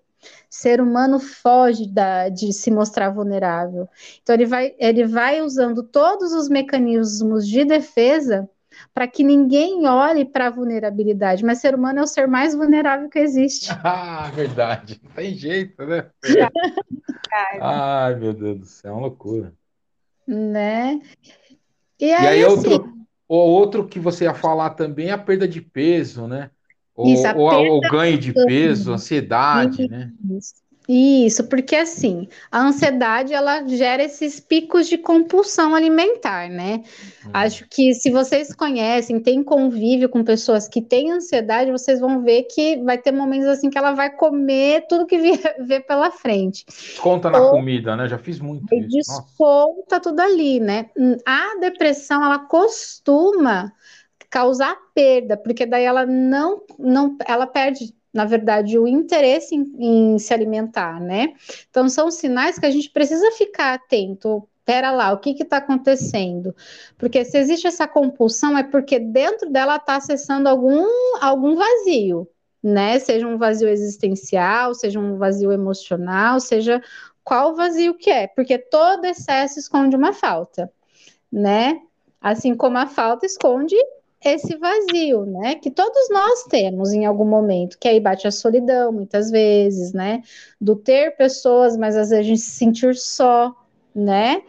Ser 0.49 0.79
humano 0.81 1.19
foge 1.19 1.87
da, 1.87 2.29
de 2.29 2.53
se 2.53 2.71
mostrar 2.71 3.09
vulnerável. 3.09 3.89
Então, 4.23 4.33
ele 4.33 4.45
vai, 4.45 4.73
ele 4.79 5.05
vai 5.05 5.41
usando 5.41 5.83
todos 5.83 6.31
os 6.33 6.47
mecanismos 6.49 7.47
de 7.47 7.65
defesa 7.65 8.49
para 8.93 9.07
que 9.07 9.23
ninguém 9.23 9.87
olhe 9.87 10.25
para 10.25 10.47
a 10.47 10.49
vulnerabilidade. 10.49 11.43
Mas 11.43 11.59
ser 11.59 11.75
humano 11.75 11.99
é 11.99 12.03
o 12.03 12.07
ser 12.07 12.27
mais 12.27 12.55
vulnerável 12.55 13.09
que 13.09 13.19
existe. 13.19 13.69
Ah, 13.83 14.31
verdade. 14.33 14.99
Não 15.03 15.11
tem 15.11 15.33
jeito, 15.35 15.85
né? 15.85 16.09
Ai, 17.61 18.15
meu 18.15 18.33
Deus 18.33 18.59
do 18.59 18.65
céu, 18.65 18.91
é 18.91 18.93
uma 18.93 19.01
loucura. 19.01 19.53
Né? 20.27 20.99
E 21.99 22.05
aí, 22.05 22.23
e 22.23 22.27
aí 22.27 22.43
assim, 22.43 22.73
outro, 22.73 22.93
o 23.27 23.35
outro 23.35 23.87
que 23.87 23.99
você 23.99 24.25
ia 24.25 24.33
falar 24.33 24.71
também 24.71 25.09
é 25.09 25.11
a 25.11 25.17
perda 25.17 25.47
de 25.47 25.61
peso, 25.61 26.27
né? 26.27 26.49
Ou, 26.95 27.07
isso, 27.07 27.27
ou, 27.35 27.65
ou 27.73 27.81
ganho 27.81 28.17
de 28.17 28.33
peso, 28.33 28.93
ansiedade, 28.93 29.87
né? 29.87 30.11
Isso. 30.31 30.64
Isso, 30.87 31.43
porque 31.45 31.75
assim, 31.75 32.27
a 32.51 32.61
ansiedade 32.61 33.33
ela 33.33 33.67
gera 33.67 34.03
esses 34.03 34.39
picos 34.39 34.87
de 34.87 34.97
compulsão 34.97 35.73
alimentar, 35.73 36.47
né? 36.49 36.83
Hum. 37.25 37.29
Acho 37.33 37.67
que 37.67 37.93
se 37.95 38.11
vocês 38.11 38.53
conhecem, 38.53 39.19
têm 39.19 39.43
convívio 39.43 40.07
com 40.07 40.23
pessoas 40.23 40.67
que 40.67 40.81
têm 40.81 41.11
ansiedade, 41.11 41.71
vocês 41.71 41.99
vão 41.99 42.21
ver 42.21 42.43
que 42.43 42.77
vai 42.83 42.97
ter 42.97 43.11
momentos 43.11 43.47
assim 43.47 43.69
que 43.69 43.77
ela 43.77 43.93
vai 43.93 44.11
comer 44.11 44.85
tudo 44.87 45.07
que 45.07 45.17
vê 45.17 45.79
pela 45.81 46.11
frente. 46.11 46.65
Desconta 46.67 47.31
na 47.31 47.39
Ou, 47.39 47.51
comida, 47.51 47.95
né? 47.95 48.07
Já 48.07 48.19
fiz 48.19 48.39
muito 48.39 48.73
isso. 48.75 48.87
Desconta 48.87 49.95
Nossa. 49.95 49.99
tudo 50.01 50.19
ali, 50.19 50.59
né? 50.59 50.89
A 51.25 51.57
depressão, 51.59 52.23
ela 52.23 52.39
costuma 52.39 53.73
causar 54.29 54.75
perda, 54.93 55.37
porque 55.37 55.65
daí 55.65 55.83
ela 55.83 56.05
não, 56.05 56.61
não 56.77 57.17
ela 57.25 57.47
perde 57.47 57.95
na 58.15 58.23
verdade, 58.23 58.79
o 58.79 58.87
interesse 58.87 59.53
em, 59.53 59.75
em, 59.77 60.17
se 60.17 60.33
alimentar, 60.33 61.01
né? 61.01 61.33
Então, 61.69 61.89
são 61.89 62.09
sinais 62.09 62.57
que 62.57 62.65
a 62.65 62.71
gente 62.71 62.89
precisa 62.89 63.29
ficar 63.33 63.73
atento. 63.73 64.47
Pera 64.63 64.89
lá, 64.89 65.11
o 65.11 65.17
que 65.19 65.31
está 65.43 65.57
acontecendo? 65.57 66.55
Porque 66.97 67.25
se 67.25 67.37
existe 67.37 67.67
essa 67.67 67.85
compulsão, 67.85 68.57
é 68.57 68.63
porque 68.63 68.99
dentro 68.99 69.51
dela 69.51 69.75
está 69.75 69.97
acessando 69.97 70.47
algum, 70.47 70.87
algum 71.19 71.57
vazio, 71.57 72.25
né? 72.63 72.99
Seja 72.99 73.27
um 73.27 73.37
vazio 73.37 73.67
existencial, 73.67 74.73
seja 74.73 74.97
um 74.97 75.17
vazio 75.17 75.51
emocional, 75.51 76.39
seja 76.39 76.81
qual 77.21 77.53
vazio 77.53 77.95
que 77.95 78.09
é, 78.09 78.27
porque 78.27 78.57
todo 78.57 79.03
excesso 79.03 79.59
esconde 79.59 79.93
uma 79.93 80.13
falta, 80.13 80.71
né? 81.29 81.81
Assim 82.21 82.55
como 82.55 82.77
a 82.77 82.87
falta 82.87 83.25
esconde 83.25 83.75
esse 84.33 84.57
vazio, 84.57 85.25
né? 85.25 85.55
Que 85.55 85.69
todos 85.69 86.09
nós 86.09 86.43
temos 86.43 86.91
em 86.93 87.05
algum 87.05 87.25
momento, 87.25 87.77
que 87.79 87.87
aí 87.87 87.99
bate 87.99 88.27
a 88.27 88.31
solidão, 88.31 88.91
muitas 88.91 89.29
vezes, 89.29 89.93
né? 89.93 90.21
Do 90.59 90.75
ter 90.75 91.15
pessoas, 91.15 91.77
mas 91.77 91.95
às 91.95 92.09
vezes 92.09 92.25
a 92.25 92.27
gente 92.27 92.41
se 92.41 92.51
sentir 92.51 92.95
só, 92.95 93.53
né? 93.95 94.43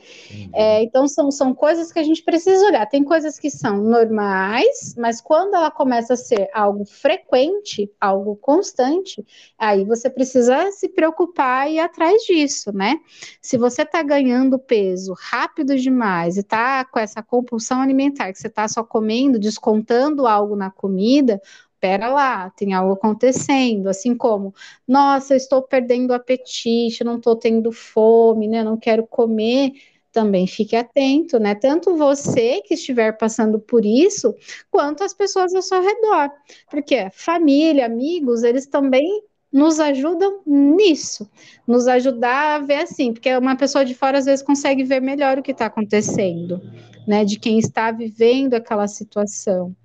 É, 0.52 0.82
então 0.82 1.06
são, 1.06 1.30
são 1.30 1.54
coisas 1.54 1.92
que 1.92 2.00
a 2.00 2.02
gente 2.02 2.22
precisa 2.22 2.66
olhar. 2.66 2.84
Tem 2.86 3.04
coisas 3.04 3.38
que 3.38 3.48
são 3.48 3.80
normais, 3.80 4.96
mas 4.98 5.20
quando 5.20 5.54
ela 5.54 5.70
começa 5.70 6.14
a 6.14 6.16
ser 6.16 6.50
algo 6.52 6.84
frequente, 6.84 7.88
algo 8.00 8.34
constante, 8.34 9.24
aí 9.56 9.84
você 9.84 10.10
precisa 10.10 10.72
se 10.72 10.88
preocupar 10.88 11.70
e 11.70 11.74
ir 11.74 11.78
atrás 11.78 12.22
disso, 12.22 12.72
né? 12.72 12.98
Se 13.40 13.56
você 13.56 13.82
está 13.82 14.02
ganhando 14.02 14.58
peso 14.58 15.14
rápido 15.16 15.76
demais 15.76 16.36
e 16.36 16.40
está 16.40 16.84
com 16.84 16.98
essa 16.98 17.22
compulsão 17.22 17.80
alimentar, 17.80 18.32
que 18.32 18.38
você 18.38 18.48
está 18.48 18.66
só 18.66 18.82
comendo, 18.82 19.38
descontando 19.38 20.26
algo 20.26 20.56
na 20.56 20.70
comida, 20.70 21.40
pera 21.86 22.08
lá, 22.08 22.50
tem 22.50 22.74
algo 22.74 22.94
acontecendo, 22.94 23.88
assim 23.88 24.16
como, 24.16 24.52
nossa, 24.88 25.34
eu 25.34 25.36
estou 25.36 25.62
perdendo 25.62 26.12
apetite, 26.12 27.04
não 27.04 27.16
estou 27.16 27.36
tendo 27.36 27.70
fome, 27.70 28.48
né? 28.48 28.64
Não 28.64 28.76
quero 28.76 29.06
comer. 29.06 29.72
Também 30.10 30.46
fique 30.48 30.74
atento, 30.74 31.38
né? 31.38 31.54
Tanto 31.54 31.94
você 31.96 32.60
que 32.62 32.74
estiver 32.74 33.16
passando 33.16 33.60
por 33.60 33.84
isso, 33.84 34.34
quanto 34.68 35.04
as 35.04 35.14
pessoas 35.14 35.54
ao 35.54 35.62
seu 35.62 35.80
redor. 35.80 36.30
Porque 36.68 37.08
família, 37.12 37.86
amigos, 37.86 38.42
eles 38.42 38.66
também 38.66 39.22
nos 39.52 39.78
ajudam 39.78 40.40
nisso, 40.44 41.30
nos 41.66 41.86
ajudar 41.86 42.56
a 42.56 42.58
ver 42.58 42.80
assim, 42.80 43.12
porque 43.12 43.34
uma 43.36 43.54
pessoa 43.56 43.84
de 43.84 43.94
fora 43.94 44.18
às 44.18 44.24
vezes 44.24 44.44
consegue 44.44 44.82
ver 44.82 45.00
melhor 45.00 45.38
o 45.38 45.42
que 45.42 45.52
está 45.52 45.66
acontecendo, 45.66 46.60
né? 47.06 47.24
De 47.24 47.38
quem 47.38 47.58
está 47.58 47.92
vivendo 47.92 48.54
aquela 48.54 48.88
situação. 48.88 49.76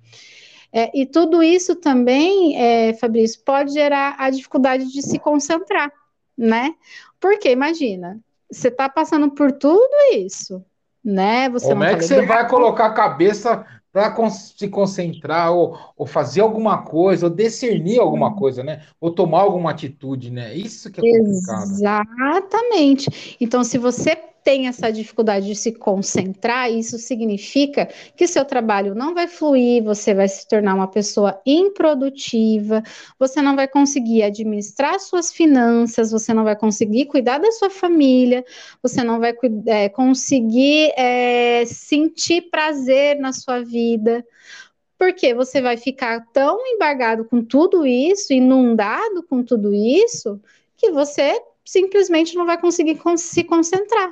É, 0.72 0.90
e 0.98 1.04
tudo 1.04 1.42
isso 1.42 1.76
também, 1.76 2.56
é, 2.56 2.94
Fabrício, 2.94 3.42
pode 3.44 3.72
gerar 3.72 4.16
a 4.18 4.30
dificuldade 4.30 4.90
de 4.90 5.02
se 5.02 5.18
concentrar, 5.18 5.92
né? 6.36 6.74
Porque, 7.20 7.50
imagina, 7.50 8.18
você 8.50 8.68
está 8.68 8.88
passando 8.88 9.30
por 9.30 9.52
tudo 9.52 9.94
isso, 10.14 10.64
né? 11.04 11.50
Você 11.50 11.68
Como 11.68 11.84
é 11.84 11.92
tá 11.92 11.98
que 11.98 12.04
você 12.04 12.24
vai 12.24 12.48
colocar 12.48 12.86
a 12.86 12.94
cabeça 12.94 13.66
para 13.92 14.30
se 14.30 14.68
concentrar 14.68 15.52
ou, 15.52 15.78
ou, 15.94 16.06
fazer 16.06 16.40
alguma 16.40 16.82
coisa, 16.82 17.26
ou 17.26 17.30
discernir 17.30 18.00
alguma 18.00 18.34
coisa, 18.34 18.64
né? 18.64 18.82
Ou 18.98 19.10
tomar 19.10 19.40
alguma 19.40 19.70
atitude, 19.70 20.30
né? 20.30 20.54
Isso 20.54 20.90
que 20.90 21.00
é 21.00 21.18
complicado. 21.18 21.70
Exatamente. 21.70 23.36
Então, 23.38 23.62
se 23.62 23.76
você 23.76 24.18
tem 24.44 24.66
essa 24.66 24.90
dificuldade 24.90 25.46
de 25.46 25.54
se 25.54 25.72
concentrar, 25.72 26.70
isso 26.70 26.98
significa 26.98 27.88
que 28.16 28.26
seu 28.26 28.44
trabalho 28.44 28.94
não 28.94 29.14
vai 29.14 29.28
fluir, 29.28 29.82
você 29.82 30.12
vai 30.12 30.28
se 30.28 30.46
tornar 30.48 30.74
uma 30.74 30.88
pessoa 30.88 31.40
improdutiva, 31.46 32.82
você 33.18 33.40
não 33.40 33.54
vai 33.54 33.68
conseguir 33.68 34.22
administrar 34.22 34.98
suas 34.98 35.32
finanças, 35.32 36.10
você 36.10 36.34
não 36.34 36.44
vai 36.44 36.56
conseguir 36.56 37.06
cuidar 37.06 37.38
da 37.38 37.52
sua 37.52 37.70
família, 37.70 38.44
você 38.82 39.04
não 39.04 39.20
vai 39.20 39.34
é, 39.66 39.88
conseguir 39.88 40.92
é, 40.96 41.64
sentir 41.66 42.50
prazer 42.50 43.18
na 43.18 43.32
sua 43.32 43.60
vida. 43.62 44.24
Porque 44.98 45.34
você 45.34 45.60
vai 45.60 45.76
ficar 45.76 46.24
tão 46.32 46.64
embargado 46.64 47.24
com 47.24 47.42
tudo 47.42 47.84
isso, 47.84 48.32
inundado 48.32 49.24
com 49.28 49.42
tudo 49.42 49.74
isso, 49.74 50.40
que 50.76 50.92
você 50.92 51.40
simplesmente 51.64 52.36
não 52.36 52.46
vai 52.46 52.60
conseguir 52.60 53.00
se 53.16 53.44
concentrar. 53.44 54.10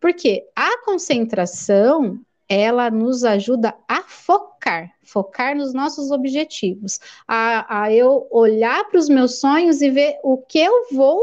Porque 0.00 0.44
a 0.54 0.78
concentração, 0.84 2.20
ela 2.48 2.90
nos 2.90 3.24
ajuda 3.24 3.74
a 3.88 4.02
focar, 4.02 4.92
focar 5.02 5.56
nos 5.56 5.72
nossos 5.72 6.10
objetivos, 6.10 7.00
a, 7.26 7.84
a 7.84 7.92
eu 7.92 8.26
olhar 8.30 8.84
para 8.88 8.98
os 8.98 9.08
meus 9.08 9.40
sonhos 9.40 9.80
e 9.80 9.90
ver 9.90 10.18
o 10.22 10.38
que 10.38 10.58
eu 10.58 10.88
vou 10.92 11.22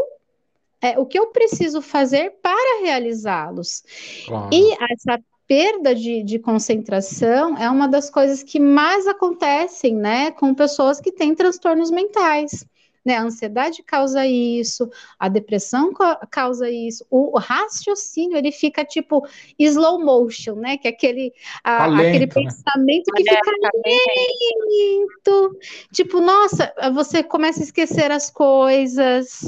é, 0.81 0.97
o 0.97 1.05
que 1.05 1.19
eu 1.19 1.27
preciso 1.27 1.79
fazer 1.79 2.33
para 2.41 2.81
realizá-los. 2.81 3.83
Claro. 4.25 4.49
E 4.51 4.73
essa 4.91 5.21
perda 5.45 5.93
de, 5.93 6.23
de, 6.23 6.39
concentração 6.39 7.55
é 7.55 7.69
uma 7.69 7.87
das 7.87 8.09
coisas 8.09 8.41
que 8.41 8.59
mais 8.59 9.05
acontecem, 9.05 9.93
né, 9.95 10.31
com 10.31 10.55
pessoas 10.55 10.99
que 10.99 11.11
têm 11.11 11.35
transtornos 11.35 11.91
mentais 11.91 12.65
né? 13.03 13.15
A 13.15 13.23
ansiedade 13.23 13.83
causa 13.83 14.25
isso, 14.25 14.89
a 15.19 15.27
depressão 15.27 15.91
causa 16.29 16.69
isso, 16.69 17.05
o 17.09 17.37
raciocínio 17.37 18.37
ele 18.37 18.51
fica 18.51 18.85
tipo 18.85 19.25
slow 19.57 20.03
motion, 20.03 20.55
né? 20.55 20.77
Que 20.77 20.87
é 20.87 20.91
aquele, 20.91 21.33
a, 21.63 21.85
aquele 21.85 22.25
né? 22.25 22.27
pensamento 22.27 23.11
que 23.13 23.23
fica 23.23 23.71
lento, 23.85 25.57
tipo, 25.91 26.21
nossa, 26.21 26.73
você 26.93 27.23
começa 27.23 27.59
a 27.59 27.63
esquecer 27.63 28.11
as 28.11 28.29
coisas, 28.29 29.47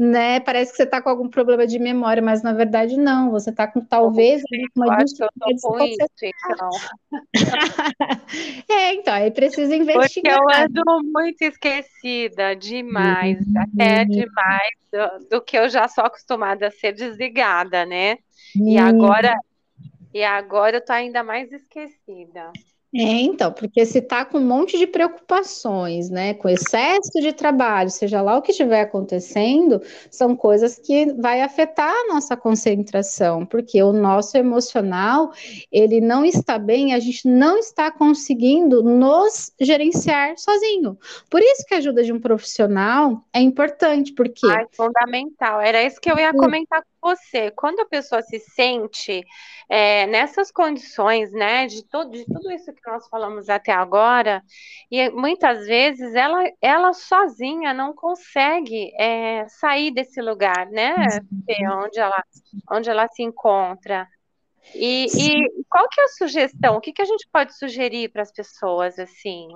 né? 0.00 0.40
Parece 0.40 0.70
que 0.70 0.78
você 0.78 0.84
está 0.84 1.02
com 1.02 1.10
algum 1.10 1.28
problema 1.28 1.66
de 1.66 1.78
memória, 1.78 2.22
mas 2.22 2.42
na 2.42 2.54
verdade 2.54 2.96
não. 2.96 3.30
Você 3.30 3.50
está 3.50 3.66
com 3.66 3.84
talvez 3.84 4.42
uma 4.74 4.96
dificuldade 4.96 5.94
então. 6.22 6.70
é, 8.70 8.94
então, 8.94 9.12
aí 9.12 9.30
precisa 9.30 9.76
investigar. 9.76 10.38
Porque 10.38 10.54
eu 10.54 10.64
ando 10.64 10.82
muito 11.12 11.42
esquecida 11.42 12.56
demais, 12.56 13.46
uhum. 13.46 13.60
até 13.60 14.06
demais 14.06 14.70
do, 14.90 15.28
do, 15.28 15.42
que 15.42 15.58
eu 15.58 15.68
já 15.68 15.86
sou 15.86 16.02
acostumada 16.04 16.68
a 16.68 16.70
ser 16.70 16.92
desligada, 16.92 17.84
né? 17.84 18.16
Uhum. 18.56 18.68
E 18.70 18.78
agora 18.78 19.36
e 20.14 20.24
agora 20.24 20.78
eu 20.78 20.84
tô 20.84 20.94
ainda 20.94 21.22
mais 21.22 21.52
esquecida. 21.52 22.50
É, 22.92 23.02
então, 23.02 23.52
porque 23.52 23.86
se 23.86 23.98
está 23.98 24.24
com 24.24 24.38
um 24.38 24.46
monte 24.46 24.76
de 24.76 24.84
preocupações, 24.84 26.10
né, 26.10 26.34
com 26.34 26.48
excesso 26.48 27.20
de 27.20 27.32
trabalho, 27.32 27.88
seja 27.88 28.20
lá 28.20 28.36
o 28.36 28.42
que 28.42 28.50
estiver 28.50 28.80
acontecendo, 28.80 29.80
são 30.10 30.34
coisas 30.34 30.76
que 30.76 31.12
vai 31.12 31.40
afetar 31.40 31.88
a 31.88 32.12
nossa 32.12 32.36
concentração, 32.36 33.46
porque 33.46 33.80
o 33.80 33.92
nosso 33.92 34.36
emocional, 34.36 35.30
ele 35.70 36.00
não 36.00 36.24
está 36.24 36.58
bem, 36.58 36.92
a 36.92 36.98
gente 36.98 37.28
não 37.28 37.58
está 37.58 37.92
conseguindo 37.92 38.82
nos 38.82 39.52
gerenciar 39.60 40.36
sozinho. 40.36 40.98
Por 41.30 41.40
isso 41.40 41.64
que 41.68 41.74
a 41.74 41.78
ajuda 41.78 42.02
de 42.02 42.12
um 42.12 42.18
profissional 42.18 43.24
é 43.32 43.40
importante, 43.40 44.12
porque... 44.12 44.46
Ah, 44.46 44.62
é 44.62 44.66
fundamental, 44.72 45.60
era 45.60 45.80
isso 45.84 46.00
que 46.00 46.10
eu 46.10 46.18
ia 46.18 46.32
comentar 46.32 46.82
você, 47.02 47.50
quando 47.50 47.80
a 47.80 47.86
pessoa 47.86 48.22
se 48.22 48.38
sente 48.38 49.24
é, 49.68 50.06
nessas 50.06 50.50
condições, 50.50 51.32
né, 51.32 51.66
de, 51.66 51.84
todo, 51.84 52.10
de 52.10 52.24
tudo 52.24 52.50
isso 52.50 52.72
que 52.72 52.90
nós 52.90 53.08
falamos 53.08 53.48
até 53.48 53.72
agora, 53.72 54.42
e 54.90 55.08
muitas 55.10 55.66
vezes 55.66 56.14
ela, 56.14 56.42
ela 56.60 56.92
sozinha 56.92 57.72
não 57.72 57.94
consegue 57.94 58.92
é, 58.98 59.46
sair 59.48 59.90
desse 59.92 60.20
lugar, 60.20 60.66
né, 60.66 60.94
onde 61.72 61.98
ela, 61.98 62.24
onde 62.70 62.90
ela 62.90 63.08
se 63.08 63.22
encontra. 63.22 64.06
E, 64.74 65.06
e 65.06 65.64
qual 65.68 65.88
que 65.88 66.00
é 66.00 66.04
a 66.04 66.08
sugestão? 66.08 66.76
O 66.76 66.80
que, 66.80 66.92
que 66.92 67.02
a 67.02 67.06
gente 67.06 67.26
pode 67.32 67.56
sugerir 67.56 68.10
para 68.10 68.22
as 68.22 68.32
pessoas 68.32 68.98
assim? 68.98 69.48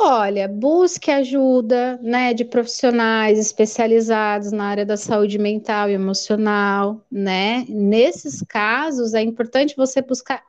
Olha, 0.00 0.46
busque 0.46 1.10
ajuda, 1.10 1.98
né, 2.00 2.32
de 2.32 2.44
profissionais 2.44 3.36
especializados 3.36 4.52
na 4.52 4.66
área 4.66 4.86
da 4.86 4.96
saúde 4.96 5.38
mental 5.38 5.90
e 5.90 5.92
emocional, 5.92 7.04
né? 7.10 7.64
Nesses 7.68 8.40
casos 8.42 9.12
é 9.12 9.20
importante 9.22 9.74
você 9.76 10.00
buscar 10.00 10.40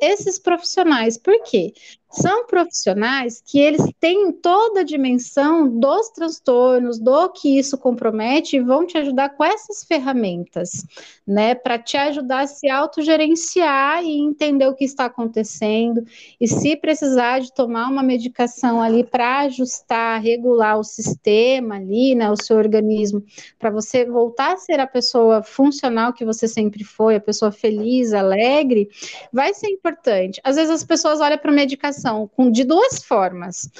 esses 0.00 0.38
profissionais. 0.38 1.18
Por 1.18 1.42
quê? 1.42 1.74
são 2.12 2.46
profissionais 2.46 3.42
que 3.44 3.58
eles 3.58 3.82
têm 3.98 4.30
toda 4.32 4.80
a 4.80 4.84
dimensão 4.84 5.66
dos 5.66 6.10
transtornos, 6.10 6.98
do 6.98 7.30
que 7.30 7.58
isso 7.58 7.78
compromete, 7.78 8.56
e 8.56 8.60
vão 8.60 8.86
te 8.86 8.98
ajudar 8.98 9.30
com 9.30 9.42
essas 9.42 9.82
ferramentas, 9.82 10.84
né, 11.26 11.54
para 11.54 11.78
te 11.78 11.96
ajudar 11.96 12.40
a 12.40 12.46
se 12.46 12.68
autogerenciar 12.68 14.04
e 14.04 14.18
entender 14.18 14.66
o 14.66 14.74
que 14.74 14.84
está 14.84 15.06
acontecendo, 15.06 16.04
e 16.38 16.46
se 16.46 16.76
precisar 16.76 17.40
de 17.40 17.52
tomar 17.54 17.88
uma 17.88 18.02
medicação 18.02 18.82
ali 18.82 18.91
para 19.04 19.40
ajustar, 19.40 20.20
regular 20.20 20.78
o 20.78 20.84
sistema 20.84 21.76
ali, 21.76 22.14
né, 22.14 22.30
o 22.30 22.36
seu 22.36 22.56
organismo, 22.56 23.24
para 23.58 23.70
você 23.70 24.04
voltar 24.04 24.54
a 24.54 24.56
ser 24.56 24.80
a 24.80 24.86
pessoa 24.86 25.42
funcional 25.42 26.12
que 26.12 26.24
você 26.24 26.46
sempre 26.46 26.84
foi, 26.84 27.16
a 27.16 27.20
pessoa 27.20 27.50
feliz, 27.50 28.12
alegre, 28.12 28.88
vai 29.32 29.54
ser 29.54 29.68
importante. 29.68 30.40
Às 30.44 30.56
vezes 30.56 30.70
as 30.70 30.84
pessoas 30.84 31.20
olham 31.20 31.38
para 31.38 31.52
medicação 31.52 32.28
com, 32.36 32.50
de 32.50 32.64
duas 32.64 33.02
formas. 33.02 33.70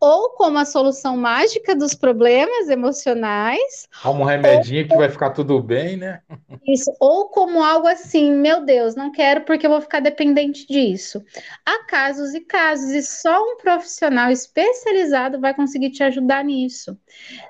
Ou 0.00 0.30
como 0.30 0.58
a 0.58 0.64
solução 0.64 1.16
mágica 1.16 1.76
dos 1.76 1.94
problemas 1.94 2.70
emocionais. 2.70 3.86
Como 4.02 4.22
um 4.22 4.26
remedinho 4.26 4.84
ou, 4.84 4.88
que 4.88 4.96
vai 4.96 5.10
ficar 5.10 5.30
tudo 5.30 5.62
bem, 5.62 5.98
né? 5.98 6.22
Isso, 6.66 6.90
ou 6.98 7.28
como 7.28 7.62
algo 7.62 7.86
assim, 7.86 8.32
meu 8.32 8.64
Deus, 8.64 8.94
não 8.94 9.12
quero 9.12 9.42
porque 9.42 9.66
eu 9.66 9.70
vou 9.70 9.80
ficar 9.80 10.00
dependente 10.00 10.66
disso. 10.66 11.22
Há 11.66 11.84
casos 11.84 12.34
e 12.34 12.40
casos, 12.40 12.90
e 12.90 13.02
só 13.02 13.42
um 13.42 13.56
profissional 13.58 14.30
especializado 14.30 15.38
vai 15.38 15.52
conseguir 15.54 15.90
te 15.90 16.02
ajudar 16.02 16.44
nisso. 16.44 16.98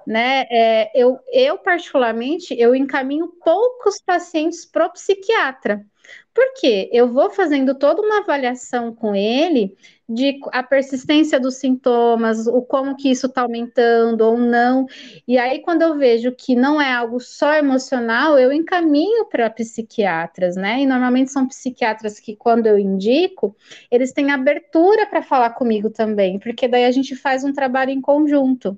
Né? 0.06 0.46
É, 0.50 0.90
eu, 0.94 1.18
eu, 1.32 1.56
particularmente, 1.58 2.54
eu 2.58 2.74
encaminho 2.74 3.28
poucos 3.44 4.00
pacientes 4.00 4.66
para 4.66 4.86
o 4.86 4.92
psiquiatra. 4.92 5.84
Porque 6.32 6.88
eu 6.92 7.12
vou 7.12 7.30
fazendo 7.30 7.74
toda 7.74 8.02
uma 8.02 8.18
avaliação 8.18 8.94
com 8.94 9.14
ele 9.14 9.76
de 10.12 10.40
a 10.50 10.60
persistência 10.60 11.38
dos 11.38 11.54
sintomas, 11.54 12.48
o 12.48 12.60
como 12.62 12.96
que 12.96 13.08
isso 13.08 13.26
está 13.26 13.42
aumentando 13.42 14.22
ou 14.22 14.36
não. 14.36 14.86
E 15.26 15.38
aí, 15.38 15.60
quando 15.60 15.82
eu 15.82 15.96
vejo 15.96 16.32
que 16.32 16.56
não 16.56 16.80
é 16.80 16.92
algo 16.92 17.20
só 17.20 17.54
emocional, 17.54 18.36
eu 18.36 18.52
encaminho 18.52 19.26
para 19.26 19.48
psiquiatras, 19.48 20.56
né? 20.56 20.80
E 20.80 20.86
normalmente 20.86 21.30
são 21.30 21.46
psiquiatras 21.46 22.18
que, 22.18 22.34
quando 22.34 22.66
eu 22.66 22.76
indico, 22.76 23.54
eles 23.88 24.12
têm 24.12 24.32
abertura 24.32 25.06
para 25.06 25.22
falar 25.22 25.50
comigo 25.50 25.88
também, 25.88 26.40
porque 26.40 26.66
daí 26.66 26.86
a 26.86 26.90
gente 26.90 27.14
faz 27.14 27.44
um 27.44 27.52
trabalho 27.52 27.92
em 27.92 28.00
conjunto. 28.00 28.76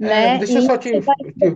É, 0.00 0.06
né? 0.06 0.38
deixa 0.38 0.60
eu 0.60 0.62
só 0.62 0.78
te. 0.78 0.92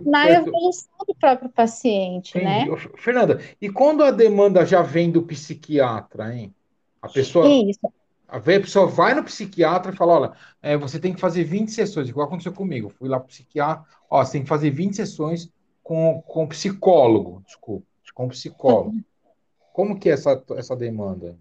Na 0.05 0.29
evolução 0.29 0.87
do 1.07 1.15
próprio 1.15 1.49
paciente, 1.49 2.37
Entendi. 2.37 2.69
né? 2.69 2.77
Fernanda, 2.95 3.41
e 3.59 3.71
quando 3.71 4.03
a 4.03 4.11
demanda 4.11 4.63
já 4.63 4.83
vem 4.83 5.09
do 5.09 5.23
psiquiatra, 5.23 6.31
hein? 6.31 6.53
A 7.01 7.09
pessoa. 7.09 7.47
Isso. 7.47 7.79
A 8.27 8.39
pessoa 8.39 8.87
vai 8.87 9.13
no 9.13 9.23
psiquiatra 9.23 9.91
e 9.91 9.95
fala: 9.95 10.13
olha, 10.13 10.31
é, 10.61 10.77
você 10.77 10.99
tem 10.99 11.13
que 11.13 11.19
fazer 11.19 11.43
20 11.43 11.71
sessões, 11.71 12.09
igual 12.09 12.27
aconteceu 12.27 12.53
comigo. 12.53 12.89
Fui 12.89 13.07
lá 13.07 13.19
para 13.19 13.25
o 13.25 13.29
psiquiatra, 13.29 13.85
ó, 14.09 14.23
você 14.23 14.33
tem 14.33 14.43
que 14.43 14.49
fazer 14.49 14.69
20 14.71 14.95
sessões 14.95 15.49
com, 15.83 16.21
com 16.25 16.47
psicólogo, 16.47 17.43
desculpa, 17.45 17.85
com 18.13 18.27
psicólogo. 18.29 18.95
Como 19.73 19.99
que 19.99 20.09
é 20.09 20.13
essa, 20.13 20.41
essa 20.55 20.75
demanda? 20.75 21.37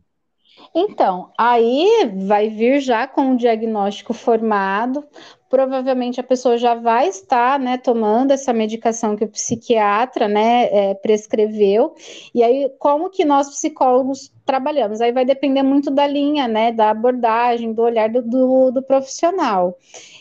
Então, 0.74 1.32
aí 1.38 2.12
vai 2.26 2.48
vir 2.48 2.80
já 2.80 3.06
com 3.06 3.32
o 3.32 3.36
diagnóstico 3.36 4.12
formado, 4.12 5.04
provavelmente 5.54 6.18
a 6.18 6.24
pessoa 6.24 6.58
já 6.58 6.74
vai 6.74 7.06
estar, 7.06 7.60
né, 7.60 7.78
tomando 7.78 8.32
essa 8.32 8.52
medicação 8.52 9.14
que 9.14 9.24
o 9.24 9.28
psiquiatra, 9.28 10.26
né, 10.26 10.64
é, 10.64 10.94
prescreveu, 10.94 11.94
e 12.34 12.42
aí 12.42 12.68
como 12.76 13.08
que 13.08 13.24
nós 13.24 13.48
psicólogos 13.48 14.32
trabalhamos? 14.44 15.00
Aí 15.00 15.12
vai 15.12 15.24
depender 15.24 15.62
muito 15.62 15.92
da 15.92 16.08
linha, 16.08 16.48
né, 16.48 16.72
da 16.72 16.90
abordagem, 16.90 17.72
do 17.72 17.82
olhar 17.82 18.08
do, 18.08 18.20
do, 18.20 18.72
do 18.72 18.82
profissional. 18.82 19.78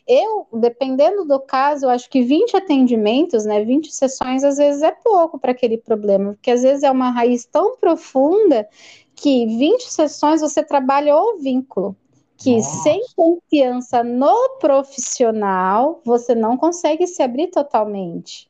Eu, 0.08 0.46
dependendo 0.54 1.26
do 1.26 1.40
caso, 1.40 1.88
eu 1.88 1.90
acho 1.90 2.08
que 2.12 2.22
20 2.22 2.56
atendimentos, 2.56 3.44
né, 3.44 3.66
20 3.66 3.92
sessões, 3.92 4.44
às 4.44 4.58
vezes 4.58 4.84
é 4.84 4.92
pouco 4.92 5.40
para 5.40 5.52
aquele 5.52 5.80
problema, 5.80 6.34
porque 6.34 6.52
às 6.52 6.62
vezes 6.62 6.84
é 6.84 6.92
uma 6.92 7.10
raiz 7.10 7.44
tão 7.44 7.76
profunda 7.78 8.70
que 9.16 9.48
20 9.48 9.92
sessões 9.92 10.42
você 10.42 10.64
trabalha 10.64 11.16
o 11.16 11.40
vínculo, 11.40 11.96
que 12.44 12.58
Nossa. 12.58 12.84
sem 12.84 13.02
confiança 13.16 14.04
no 14.04 14.58
profissional, 14.60 16.02
você 16.04 16.36
não 16.36 16.58
consegue 16.58 17.08
se 17.08 17.24
abrir 17.24 17.48
totalmente. 17.48 18.50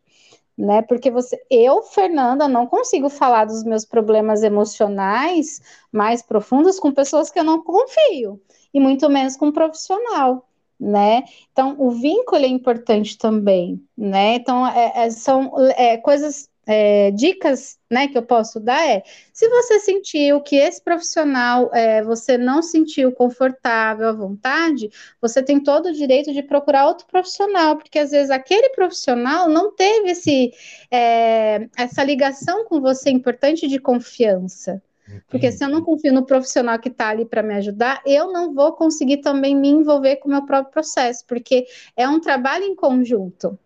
Né? 0.58 0.82
Porque 0.82 1.12
você, 1.12 1.40
eu, 1.50 1.84
Fernanda, 1.84 2.48
não 2.48 2.66
consigo 2.66 3.10
falar 3.10 3.46
dos 3.46 3.64
meus 3.64 3.86
problemas 3.86 4.42
emocionais 4.44 5.62
mais 5.92 6.22
profundos 6.22 6.80
com 6.80 6.92
pessoas 6.92 7.30
que 7.30 7.40
eu 7.40 7.44
não 7.44 7.64
confio, 7.64 8.42
e 8.74 8.80
muito 8.80 9.10
menos 9.10 9.36
com 9.36 9.48
um 9.48 9.52
profissional 9.52 10.48
né? 10.80 11.24
Então, 11.52 11.76
o 11.80 11.92
vínculo 11.92 12.44
é 12.44 12.48
importante 12.48 13.18
também, 13.18 13.82
né? 13.98 14.36
Então, 14.36 14.68
é, 14.68 15.06
é, 15.06 15.10
são 15.10 15.52
é, 15.78 15.96
coisas 15.98 16.50
é, 16.66 17.12
dicas 17.12 17.78
né, 17.90 18.08
que 18.08 18.18
eu 18.18 18.24
posso 18.24 18.60
dar 18.60 18.88
é: 18.88 19.04
se 19.32 19.48
você 19.50 19.80
sentiu 19.80 20.42
que 20.42 20.56
esse 20.56 20.82
profissional 20.82 21.70
é, 21.74 22.02
você 22.02 22.38
não 22.38 22.62
sentiu 22.62 23.12
confortável 23.12 24.08
à 24.08 24.14
vontade, 24.14 24.90
você 25.22 25.44
tem 25.44 25.60
todo 25.60 25.88
o 25.88 25.94
direito 25.94 26.34
de 26.34 26.42
procurar 26.42 26.88
outro 26.88 27.06
profissional, 27.08 27.78
porque 27.78 28.00
às 28.00 28.12
vezes 28.12 28.32
aquele 28.32 28.70
profissional 28.70 29.50
não 29.50 29.76
teve 29.76 30.12
esse, 30.12 30.54
é, 30.90 31.68
essa 31.78 32.04
ligação 32.04 32.66
com 32.66 32.80
você 32.80 33.10
importante 33.10 33.68
de 33.68 33.80
confiança. 33.80 34.82
Porque 35.28 35.52
se 35.52 35.64
eu 35.64 35.70
não 35.70 35.82
confio 35.82 36.14
no 36.14 36.26
profissional 36.26 36.80
que 36.80 36.88
está 36.88 37.10
ali 37.10 37.26
para 37.26 37.44
me 37.44 37.54
ajudar, 37.56 38.02
eu 38.06 38.32
não 38.32 38.54
vou 38.54 38.72
conseguir 38.72 39.18
também 39.18 39.54
me 39.56 39.68
envolver 39.68 40.16
com 40.16 40.30
o 40.30 40.32
meu 40.32 40.46
próprio 40.46 40.72
processo, 40.72 41.26
porque 41.28 41.66
é 41.96 42.08
um 42.08 42.20
trabalho 42.20 42.64
em 42.64 42.74
conjunto. 42.74 43.60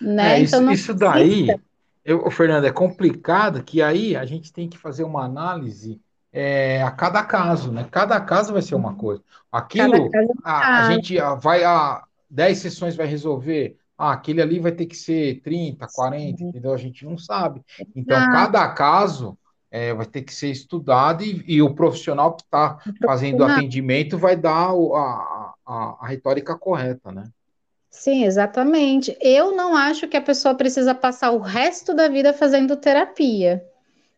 Né? 0.00 0.38
É, 0.38 0.42
isso, 0.42 0.56
então, 0.56 0.72
isso 0.72 0.94
daí 0.94 1.48
eu, 2.04 2.30
Fernando, 2.30 2.66
é 2.66 2.72
complicado 2.72 3.62
que 3.62 3.80
aí 3.80 4.14
a 4.14 4.24
gente 4.24 4.52
tem 4.52 4.68
que 4.68 4.76
fazer 4.76 5.04
uma 5.04 5.24
análise 5.24 6.00
é, 6.32 6.82
a 6.82 6.90
cada 6.90 7.22
caso, 7.22 7.70
né? 7.70 7.86
Cada 7.90 8.20
caso 8.20 8.52
vai 8.52 8.60
ser 8.60 8.74
uma 8.74 8.94
coisa. 8.94 9.22
Aquilo, 9.50 10.10
é 10.14 10.26
a, 10.42 10.86
a, 10.86 10.92
gente 10.92 11.16
vai 11.40 11.62
a 11.64 12.02
10 12.28 12.58
sessões 12.58 12.96
vai 12.96 13.06
resolver. 13.06 13.78
Ah, 13.96 14.12
aquele 14.12 14.42
ali 14.42 14.58
vai 14.58 14.72
ter 14.72 14.86
que 14.86 14.96
ser 14.96 15.40
30, 15.42 15.86
40, 15.94 16.36
Sim. 16.38 16.48
entendeu? 16.48 16.74
A 16.74 16.76
gente 16.76 17.04
não 17.04 17.16
sabe. 17.16 17.62
Então, 17.94 18.18
cada 18.32 18.68
caso 18.70 19.38
é, 19.70 19.94
vai 19.94 20.04
ter 20.04 20.22
que 20.22 20.34
ser 20.34 20.50
estudado 20.50 21.22
e, 21.22 21.44
e 21.46 21.62
o 21.62 21.74
profissional 21.74 22.34
que 22.34 22.42
está 22.42 22.78
fazendo 23.04 23.40
o 23.40 23.44
atendimento 23.44 24.18
vai 24.18 24.36
dar 24.36 24.70
a, 24.70 25.54
a, 25.64 25.96
a 26.00 26.06
retórica 26.06 26.58
correta, 26.58 27.12
né? 27.12 27.24
Sim, 27.96 28.24
exatamente. 28.24 29.16
Eu 29.20 29.54
não 29.54 29.74
acho 29.76 30.08
que 30.08 30.16
a 30.16 30.20
pessoa 30.20 30.54
precisa 30.54 30.94
passar 30.94 31.30
o 31.30 31.38
resto 31.38 31.94
da 31.94 32.08
vida 32.08 32.32
fazendo 32.32 32.76
terapia, 32.76 33.64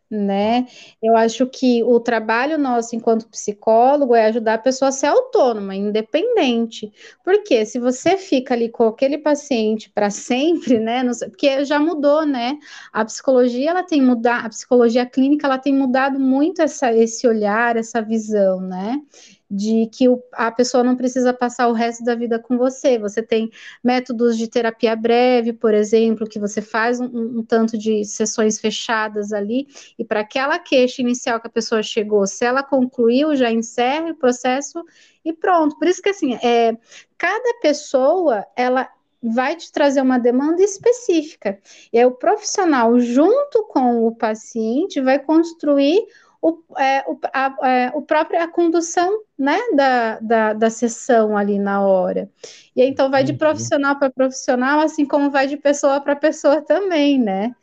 né? 0.09 0.67
Eu 1.03 1.15
acho 1.17 1.47
que 1.47 1.83
o 1.83 1.99
trabalho 1.99 2.57
nosso 2.57 2.95
enquanto 2.95 3.27
psicólogo 3.29 4.15
é 4.15 4.27
ajudar 4.27 4.55
a 4.55 4.57
pessoa 4.59 4.89
a 4.89 4.91
ser 4.93 5.07
autônoma, 5.07 5.75
independente. 5.75 6.91
Porque 7.23 7.65
se 7.65 7.79
você 7.79 8.17
fica 8.17 8.53
ali 8.55 8.69
com 8.69 8.87
aquele 8.87 9.17
paciente 9.19 9.89
para 9.91 10.09
sempre, 10.11 10.79
né? 10.79 11.03
Porque 11.29 11.65
já 11.65 11.79
mudou, 11.79 12.25
né? 12.25 12.57
A 12.93 13.05
psicologia 13.05 13.71
ela 13.71 13.83
tem 13.83 14.01
mudado, 14.01 14.47
a 14.47 14.49
psicologia 14.49 15.05
clínica 15.05 15.47
ela 15.47 15.59
tem 15.59 15.73
mudado 15.73 16.19
muito 16.19 16.61
essa, 16.61 16.93
esse 16.93 17.27
olhar, 17.27 17.77
essa 17.77 18.01
visão, 18.01 18.61
né? 18.61 19.01
De 19.49 19.89
que 19.93 20.09
o, 20.09 20.21
a 20.33 20.51
pessoa 20.51 20.83
não 20.83 20.95
precisa 20.95 21.33
passar 21.33 21.67
o 21.69 21.73
resto 21.73 22.03
da 22.03 22.15
vida 22.15 22.37
com 22.37 22.57
você. 22.57 22.99
Você 22.99 23.23
tem 23.23 23.49
métodos 23.83 24.37
de 24.37 24.47
terapia 24.47 24.95
breve, 24.95 25.53
por 25.53 25.73
exemplo, 25.73 26.27
que 26.27 26.39
você 26.39 26.61
faz 26.61 26.99
um, 26.99 27.39
um 27.39 27.43
tanto 27.43 27.77
de 27.77 28.03
sessões 28.03 28.59
fechadas 28.59 29.31
ali, 29.31 29.67
e 29.97 30.03
para 30.03 30.19
aquela 30.19 30.59
queixa 30.59 31.01
inicial 31.01 31.39
que 31.39 31.47
a 31.47 31.51
pessoa 31.51 31.81
chegou, 31.81 32.27
se 32.27 32.43
ela 32.43 32.61
concluiu, 32.61 33.35
já 33.35 33.51
encerra 33.51 34.11
o 34.11 34.15
processo 34.15 34.83
e 35.23 35.31
pronto. 35.31 35.77
Por 35.79 35.87
isso 35.87 36.01
que 36.01 36.09
assim, 36.09 36.35
é, 36.35 36.77
cada 37.17 37.59
pessoa 37.61 38.45
ela 38.55 38.89
vai 39.21 39.55
te 39.55 39.71
trazer 39.71 40.01
uma 40.01 40.19
demanda 40.19 40.61
específica. 40.61 41.59
E 41.91 41.97
aí 41.97 42.05
o 42.05 42.11
profissional, 42.11 42.99
junto 42.99 43.63
com 43.67 44.05
o 44.05 44.15
paciente, 44.15 45.01
vai 45.01 45.19
construir 45.19 46.05
o, 46.47 46.79
é, 46.79 47.03
o, 47.07 47.19
a, 47.33 47.67
é, 47.67 47.91
o 47.93 48.01
próprio 48.01 48.41
a 48.41 48.47
condução 48.47 49.21
né, 49.37 49.59
da, 49.75 50.19
da, 50.19 50.53
da 50.53 50.69
sessão 50.69 51.35
ali 51.35 51.59
na 51.59 51.85
hora. 51.85 52.29
E 52.75 52.81
aí, 52.81 52.87
então 52.89 53.11
vai 53.11 53.23
de 53.23 53.33
profissional 53.33 53.97
para 53.97 54.09
profissional, 54.09 54.79
assim 54.79 55.05
como 55.05 55.29
vai 55.29 55.47
de 55.47 55.57
pessoa 55.57 55.99
para 55.99 56.15
pessoa 56.15 56.61
também, 56.61 57.19
né? 57.19 57.53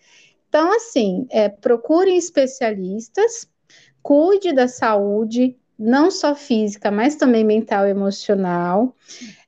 Então, 0.49 0.71
assim, 0.77 1.27
é, 1.31 1.49
procurem 1.49 2.19
especialistas, 2.19 3.49
cuide 4.03 4.53
da 4.53 4.69
saúde, 4.69 5.57
não 5.79 6.11
só 6.11 6.35
física, 6.35 6.91
mas 6.91 7.17
também 7.17 7.43
mental 7.43 7.87
e 7.87 7.91
emocional. 7.91 8.95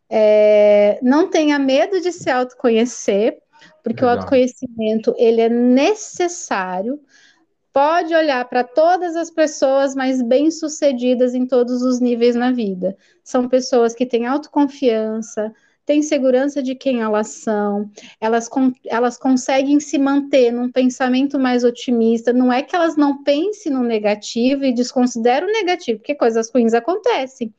É, 0.09 0.99
não 1.03 1.28
tenha 1.28 1.59
medo 1.59 2.01
de 2.01 2.11
se 2.11 2.30
autoconhecer, 2.30 3.39
porque 3.84 4.01
Legal. 4.01 4.16
o 4.16 4.18
autoconhecimento 4.18 5.14
ele 5.18 5.43
é 5.43 5.49
necessário. 5.49 6.99
Pode 7.77 8.14
olhar 8.14 8.43
para 8.49 8.64
todas 8.64 9.16
as 9.16 9.31
pessoas 9.31 9.95
mais 9.95 10.22
bem-sucedidas 10.22 11.35
em 11.35 11.45
todos 11.45 11.83
os 11.83 12.01
níveis 12.01 12.35
na 12.35 12.51
vida. 12.51 12.97
São 13.22 13.47
pessoas 13.51 13.95
que 13.95 14.07
têm 14.07 14.24
autoconfiança, 14.24 15.53
têm 15.85 16.01
segurança 16.01 16.62
de 16.62 16.74
quem 16.74 17.03
elas 17.03 17.29
são, 17.29 17.91
elas, 18.18 18.49
elas 18.87 19.18
conseguem 19.18 19.79
se 19.79 19.99
manter 19.99 20.51
num 20.53 20.72
pensamento 20.72 21.39
mais 21.39 21.64
otimista. 21.64 22.33
Não 22.33 22.51
é 22.51 22.62
que 22.62 22.74
elas 22.74 22.97
não 22.97 23.22
pensem 23.22 23.70
no 23.70 23.83
negativo 23.83 24.64
e 24.64 24.72
desconsideram 24.72 25.47
o 25.47 25.53
negativo, 25.53 25.99
porque 25.99 26.14
coisas 26.14 26.51
ruins 26.51 26.72
acontecem. 26.72 27.53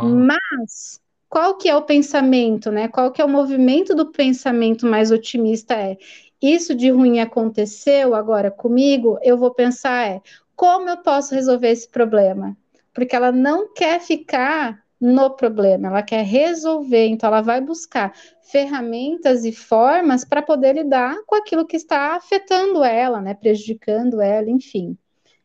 Mas 0.00 1.00
qual 1.28 1.56
que 1.56 1.68
é 1.68 1.74
o 1.74 1.82
pensamento, 1.82 2.70
né? 2.70 2.86
Qual 2.86 3.10
que 3.10 3.20
é 3.20 3.24
o 3.24 3.28
movimento 3.28 3.96
do 3.96 4.12
pensamento 4.12 4.86
mais 4.86 5.10
otimista 5.10 5.74
é 5.74 5.96
isso 6.40 6.74
de 6.74 6.90
ruim 6.90 7.20
aconteceu 7.20 8.14
agora 8.14 8.50
comigo, 8.50 9.18
eu 9.22 9.36
vou 9.36 9.52
pensar 9.52 10.08
é 10.08 10.22
como 10.54 10.88
eu 10.88 10.96
posso 10.98 11.34
resolver 11.34 11.68
esse 11.68 11.88
problema? 11.88 12.56
Porque 12.94 13.14
ela 13.14 13.30
não 13.30 13.72
quer 13.72 14.00
ficar 14.00 14.82
no 15.00 15.30
problema, 15.30 15.88
ela 15.88 16.02
quer 16.02 16.24
resolver, 16.24 17.06
então 17.06 17.28
ela 17.28 17.42
vai 17.42 17.60
buscar 17.60 18.14
ferramentas 18.40 19.44
e 19.44 19.52
formas 19.52 20.24
para 20.24 20.40
poder 20.40 20.74
lidar 20.74 21.16
com 21.26 21.34
aquilo 21.34 21.66
que 21.66 21.76
está 21.76 22.16
afetando 22.16 22.82
ela, 22.82 23.20
né, 23.20 23.34
prejudicando 23.34 24.20
ela, 24.20 24.50
enfim. 24.50 24.96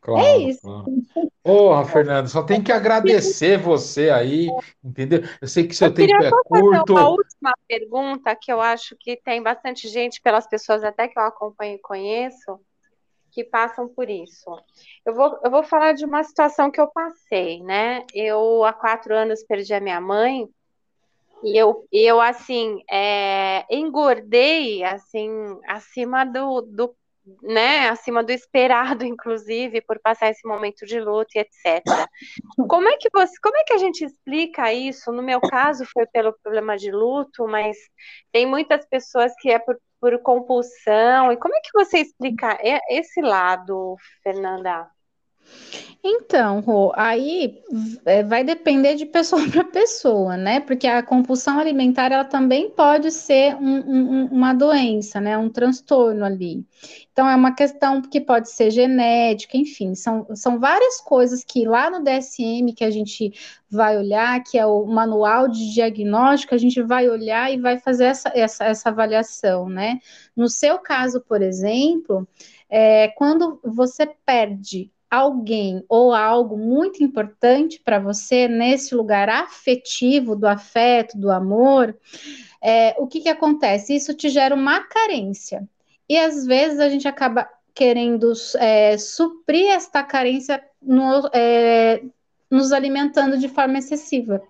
Claro, 0.02 0.26
é 0.26 0.38
isso. 0.40 0.62
Claro. 0.62 0.86
Porra, 1.44 1.86
Fernando, 1.86 2.28
só 2.28 2.44
tem 2.44 2.62
que 2.62 2.72
agradecer 2.72 3.58
você 3.58 4.10
aí, 4.10 4.48
entendeu? 4.84 5.22
Eu 5.40 5.48
sei 5.48 5.68
que 5.68 5.76
seu 5.76 5.88
eu 5.88 5.94
tempo 5.94 6.24
é 6.24 6.32
curto. 6.46 6.94
Uma 6.94 7.10
última 7.10 7.54
pergunta 7.68 8.36
que 8.36 8.52
eu 8.52 8.60
acho 8.60 8.96
que 9.00 9.16
tem 9.16 9.42
bastante 9.42 9.88
gente, 9.88 10.22
pelas 10.22 10.48
pessoas 10.48 10.84
até 10.84 11.08
que 11.08 11.18
eu 11.18 11.24
acompanho 11.24 11.76
e 11.76 11.82
conheço, 11.82 12.60
que 13.32 13.44
passam 13.44 13.88
por 13.88 14.10
isso. 14.10 14.46
Eu 15.06 15.14
vou, 15.14 15.40
eu 15.44 15.50
vou 15.50 15.64
falar 15.64 15.94
de 15.94 16.06
uma 16.06 16.24
situação 16.24 16.70
que 16.70 16.82
eu 16.82 16.88
passei, 16.88 17.62
né? 17.64 18.06
Eu, 18.14 18.64
há 18.64 18.74
quatro 18.74 19.16
anos, 19.16 19.44
perdi 19.44 19.74
a 19.74 19.80
minha 19.80 20.02
mãe, 20.02 20.48
e 21.44 21.58
eu, 21.58 21.88
eu 21.92 22.22
assim, 22.22 22.84
é, 22.90 23.66
engordei, 23.70 24.84
assim, 24.84 25.30
acima 25.68 26.24
do, 26.24 26.62
do 26.62 26.96
né, 27.42 27.90
acima 27.90 28.24
do 28.24 28.32
esperado, 28.32 29.04
inclusive, 29.06 29.82
por 29.82 30.00
passar 30.00 30.30
esse 30.30 30.48
momento 30.48 30.86
de 30.86 31.00
luto 31.00 31.30
e 31.36 31.40
etc. 31.40 31.84
Como 32.68 32.88
é 32.88 32.98
que 32.98 33.10
você, 33.14 33.34
como 33.42 33.58
é 33.58 33.64
que 33.64 33.74
a 33.74 33.78
gente 33.78 34.04
explica 34.06 34.74
isso? 34.74 35.12
No 35.12 35.22
meu 35.22 35.40
caso 35.42 35.86
foi 35.86 36.06
pelo 36.08 36.34
problema 36.42 36.78
de 36.78 36.92
luto, 36.92 37.48
mas 37.48 37.78
tem 38.32 38.46
muitas 38.46 38.86
pessoas 38.88 39.32
que 39.40 39.50
é 39.50 39.60
por, 39.60 39.78
por 40.00 40.18
compulsão. 40.22 41.32
E 41.32 41.38
como 41.38 41.56
é 41.56 41.60
que 41.62 41.72
você 41.74 42.00
explica 42.00 42.58
esse 42.90 43.22
lado, 43.22 43.96
Fernanda? 44.24 44.90
Então, 46.04 46.62
Rô, 46.62 46.92
aí 46.96 47.62
é, 48.06 48.24
vai 48.24 48.44
depender 48.44 48.96
de 48.96 49.06
pessoa 49.06 49.42
para 49.52 49.64
pessoa, 49.64 50.36
né? 50.36 50.60
Porque 50.60 50.88
a 50.88 51.04
compulsão 51.04 51.60
alimentar 51.60 52.12
ela 52.12 52.26
também 52.26 52.72
pode 52.72 53.12
ser 53.12 53.56
um, 53.58 53.80
um, 53.80 54.26
uma 54.32 54.52
doença, 54.52 55.22
né? 55.22 55.38
Um 55.38 55.48
transtorno 55.48 56.26
ali. 56.26 56.66
Então, 57.12 57.30
é 57.30 57.36
uma 57.36 57.54
questão 57.54 58.02
que 58.02 58.20
pode 58.20 58.50
ser 58.50 58.72
genética, 58.72 59.56
enfim, 59.58 59.94
são, 59.94 60.26
são 60.36 60.60
várias 60.60 61.00
coisas 61.02 61.44
que 61.44 61.66
lá 61.68 61.92
no 61.92 62.04
DSM 62.04 62.74
que 62.76 62.84
a 62.84 62.90
gente 62.90 63.32
vai 63.70 63.96
olhar, 63.96 64.42
que 64.44 64.58
é 64.58 64.66
o 64.66 64.86
manual 64.88 65.48
de 65.48 65.72
diagnóstico, 65.72 66.56
a 66.56 66.58
gente 66.58 66.82
vai 66.82 67.08
olhar 67.10 67.54
e 67.54 67.60
vai 67.60 67.78
fazer 67.78 68.06
essa, 68.06 68.32
essa, 68.34 68.66
essa 68.66 68.90
avaliação, 68.90 69.70
né? 69.70 70.00
No 70.36 70.50
seu 70.50 70.80
caso, 70.80 71.22
por 71.22 71.44
exemplo, 71.44 72.28
é, 72.68 73.10
quando 73.10 73.60
você 73.64 74.08
perde 74.26 74.90
alguém 75.12 75.84
ou 75.90 76.14
algo 76.14 76.58
muito 76.58 77.04
importante 77.04 77.82
para 77.84 78.00
você 78.00 78.48
nesse 78.48 78.96
lugar 78.96 79.28
afetivo 79.28 80.38
do 80.38 80.48
afeto, 80.48 81.18
do 81.18 81.30
amor, 81.30 81.96
é, 82.64 82.96
o 82.98 83.06
que, 83.08 83.20
que 83.20 83.30
acontece? 83.30 83.94
Isso 83.94 84.14
te 84.14 84.30
gera 84.30 84.56
uma 84.56 84.80
carência. 84.86 85.68
E 86.08 86.18
às 86.18 86.46
vezes 86.46 86.80
a 86.80 86.88
gente 86.88 87.08
acaba 87.08 87.48
querendo 87.74 88.32
é, 88.58 88.98
suprir 88.98 89.68
esta 89.68 90.02
carência 90.04 90.64
no, 90.82 91.30
é, 91.34 92.02
nos 92.52 92.74
alimentando 92.74 93.38
de 93.38 93.48
forma 93.48 93.78
excessiva, 93.78 94.42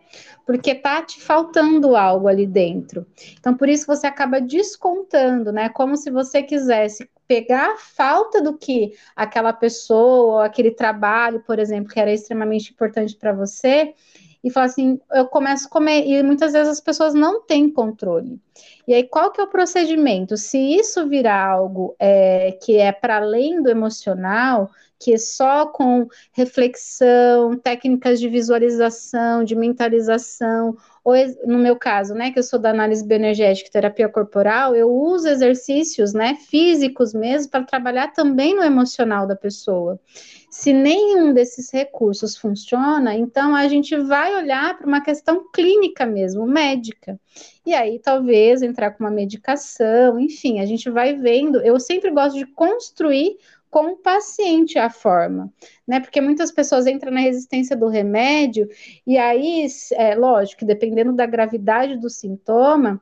porque 0.46 0.74
tá 0.74 1.04
te 1.04 1.22
faltando 1.22 1.96
algo 1.96 2.28
ali 2.28 2.48
dentro. 2.48 3.06
Então, 3.40 3.56
por 3.56 3.70
isso 3.70 3.86
você 3.86 4.08
acaba 4.08 4.42
descontando, 4.42 5.52
né? 5.52 5.70
Como 5.70 5.96
se 5.96 6.10
você 6.10 6.42
quisesse 6.42 7.08
pegar 7.28 7.74
a 7.74 7.78
falta 7.78 8.42
do 8.42 8.58
que 8.58 8.94
aquela 9.16 9.54
pessoa, 9.54 10.46
aquele 10.46 10.72
trabalho, 10.72 11.42
por 11.46 11.60
exemplo, 11.60 11.94
que 11.94 12.00
era 12.00 12.12
extremamente 12.12 12.72
importante 12.72 13.16
para 13.16 13.32
você, 13.32 13.94
e 14.44 14.50
falar 14.50 14.66
assim, 14.66 15.00
eu 15.14 15.28
começo 15.28 15.68
a 15.68 15.70
comer, 15.70 16.04
e 16.08 16.24
muitas 16.24 16.54
vezes 16.54 16.68
as 16.68 16.82
pessoas 16.82 17.14
não 17.14 17.44
têm 17.44 17.70
controle. 17.70 18.40
E 18.88 18.94
aí, 18.94 19.04
qual 19.04 19.32
que 19.32 19.40
é 19.40 19.44
o 19.44 19.48
procedimento? 19.48 20.36
Se 20.36 20.58
isso 20.58 21.08
virar 21.08 21.48
algo 21.48 21.96
é, 22.00 22.58
que 22.64 22.78
é 22.78 22.92
para 22.92 23.18
além 23.18 23.62
do 23.62 23.70
emocional, 23.70 24.72
que 25.02 25.18
só 25.18 25.66
com 25.66 26.08
reflexão, 26.32 27.58
técnicas 27.58 28.20
de 28.20 28.30
visualização, 28.30 29.44
de 29.44 29.56
mentalização, 29.56 30.78
ou 31.04 31.16
no 31.48 31.58
meu 31.58 31.76
caso, 31.76 32.14
né, 32.14 32.30
que 32.30 32.38
eu 32.38 32.44
sou 32.44 32.60
da 32.60 32.70
análise 32.70 33.04
bioenergética 33.04 33.68
e 33.68 33.72
terapia 33.72 34.08
corporal, 34.08 34.76
eu 34.76 34.92
uso 34.92 35.28
exercícios, 35.28 36.14
né, 36.14 36.36
físicos 36.36 37.16
mesmo, 37.16 37.50
para 37.50 37.64
trabalhar 37.64 38.14
também 38.14 38.56
no 38.56 38.64
emocional 38.64 39.26
da 39.26 39.36
pessoa. 39.36 40.00
Se 40.52 40.72
nenhum 40.72 41.34
desses 41.34 41.72
recursos 41.72 42.38
funciona, 42.38 43.16
então 43.16 43.56
a 43.56 43.68
gente 43.68 43.98
vai 43.98 44.36
olhar 44.36 44.78
para 44.78 44.86
uma 44.86 45.02
questão 45.02 45.50
clínica 45.52 46.06
mesmo, 46.06 46.46
médica. 46.46 47.20
E 47.66 47.74
aí 47.74 47.98
talvez 47.98 48.62
entrar 48.62 48.92
com 48.92 49.04
uma 49.04 49.10
medicação, 49.10 50.20
enfim, 50.20 50.60
a 50.60 50.66
gente 50.66 50.90
vai 50.90 51.16
vendo. 51.16 51.60
Eu 51.62 51.80
sempre 51.80 52.12
gosto 52.12 52.38
de 52.38 52.46
construir 52.46 53.38
com 53.72 53.94
o 53.94 53.98
paciente 53.98 54.78
a 54.78 54.90
forma, 54.90 55.52
né? 55.88 56.02
Porque 56.02 56.20
muitas 56.20 56.52
pessoas 56.52 56.86
entram 56.86 57.12
na 57.12 57.22
resistência 57.22 57.76
do 57.76 57.88
remédio, 57.88 58.68
e 59.08 59.18
aí, 59.18 59.66
é 59.94 60.14
lógico, 60.14 60.66
dependendo 60.66 61.14
da 61.14 61.26
gravidade 61.26 61.98
do 61.98 62.10
sintoma, 62.10 63.02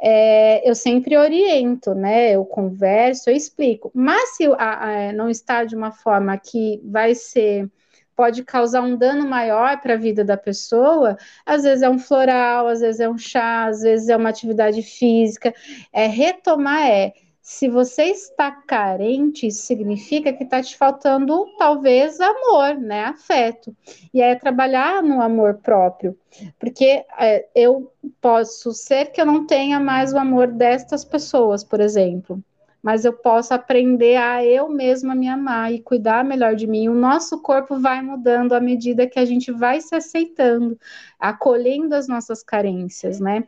é, 0.00 0.68
eu 0.68 0.74
sempre 0.74 1.16
oriento, 1.16 1.94
né? 1.94 2.32
Eu 2.32 2.44
converso, 2.46 3.30
eu 3.30 3.36
explico. 3.36 3.90
Mas 3.94 4.36
se 4.36 4.46
a, 4.58 5.08
a, 5.08 5.12
não 5.12 5.28
está 5.28 5.64
de 5.64 5.76
uma 5.76 5.92
forma 5.92 6.36
que 6.38 6.80
vai 6.84 7.14
ser 7.14 7.70
pode 8.14 8.42
causar 8.44 8.80
um 8.80 8.96
dano 8.96 9.28
maior 9.28 9.78
para 9.82 9.92
a 9.92 9.98
vida 9.98 10.24
da 10.24 10.38
pessoa, 10.38 11.18
às 11.44 11.64
vezes 11.64 11.82
é 11.82 11.90
um 11.90 11.98
floral, 11.98 12.66
às 12.66 12.80
vezes 12.80 12.98
é 12.98 13.08
um 13.08 13.18
chá, 13.18 13.66
às 13.66 13.82
vezes 13.82 14.08
é 14.08 14.16
uma 14.16 14.30
atividade 14.30 14.82
física. 14.82 15.54
É 15.92 16.06
retomar 16.06 16.88
é 16.88 17.12
se 17.48 17.68
você 17.68 18.06
está 18.06 18.50
carente, 18.50 19.46
isso 19.46 19.62
significa 19.62 20.32
que 20.32 20.42
está 20.42 20.60
te 20.60 20.76
faltando 20.76 21.46
talvez 21.56 22.20
amor, 22.20 22.74
né? 22.74 23.04
Afeto. 23.04 23.72
E 24.12 24.20
é 24.20 24.34
trabalhar 24.34 25.00
no 25.00 25.22
amor 25.22 25.60
próprio. 25.62 26.18
Porque 26.58 27.04
é, 27.16 27.46
eu 27.54 27.92
posso 28.20 28.72
ser 28.72 29.12
que 29.12 29.20
eu 29.20 29.24
não 29.24 29.46
tenha 29.46 29.78
mais 29.78 30.12
o 30.12 30.18
amor 30.18 30.48
destas 30.48 31.04
pessoas, 31.04 31.62
por 31.62 31.78
exemplo. 31.78 32.42
Mas 32.82 33.04
eu 33.04 33.12
posso 33.12 33.54
aprender 33.54 34.16
a 34.16 34.44
eu 34.44 34.68
mesma 34.68 35.14
me 35.14 35.28
amar 35.28 35.72
e 35.72 35.80
cuidar 35.80 36.24
melhor 36.24 36.56
de 36.56 36.66
mim. 36.66 36.88
O 36.88 36.94
nosso 36.94 37.40
corpo 37.42 37.78
vai 37.78 38.02
mudando 38.02 38.54
à 38.54 38.60
medida 38.60 39.06
que 39.06 39.20
a 39.20 39.24
gente 39.24 39.52
vai 39.52 39.80
se 39.80 39.94
aceitando, 39.94 40.76
acolhendo 41.16 41.94
as 41.94 42.08
nossas 42.08 42.42
carências, 42.42 43.20
né? 43.20 43.44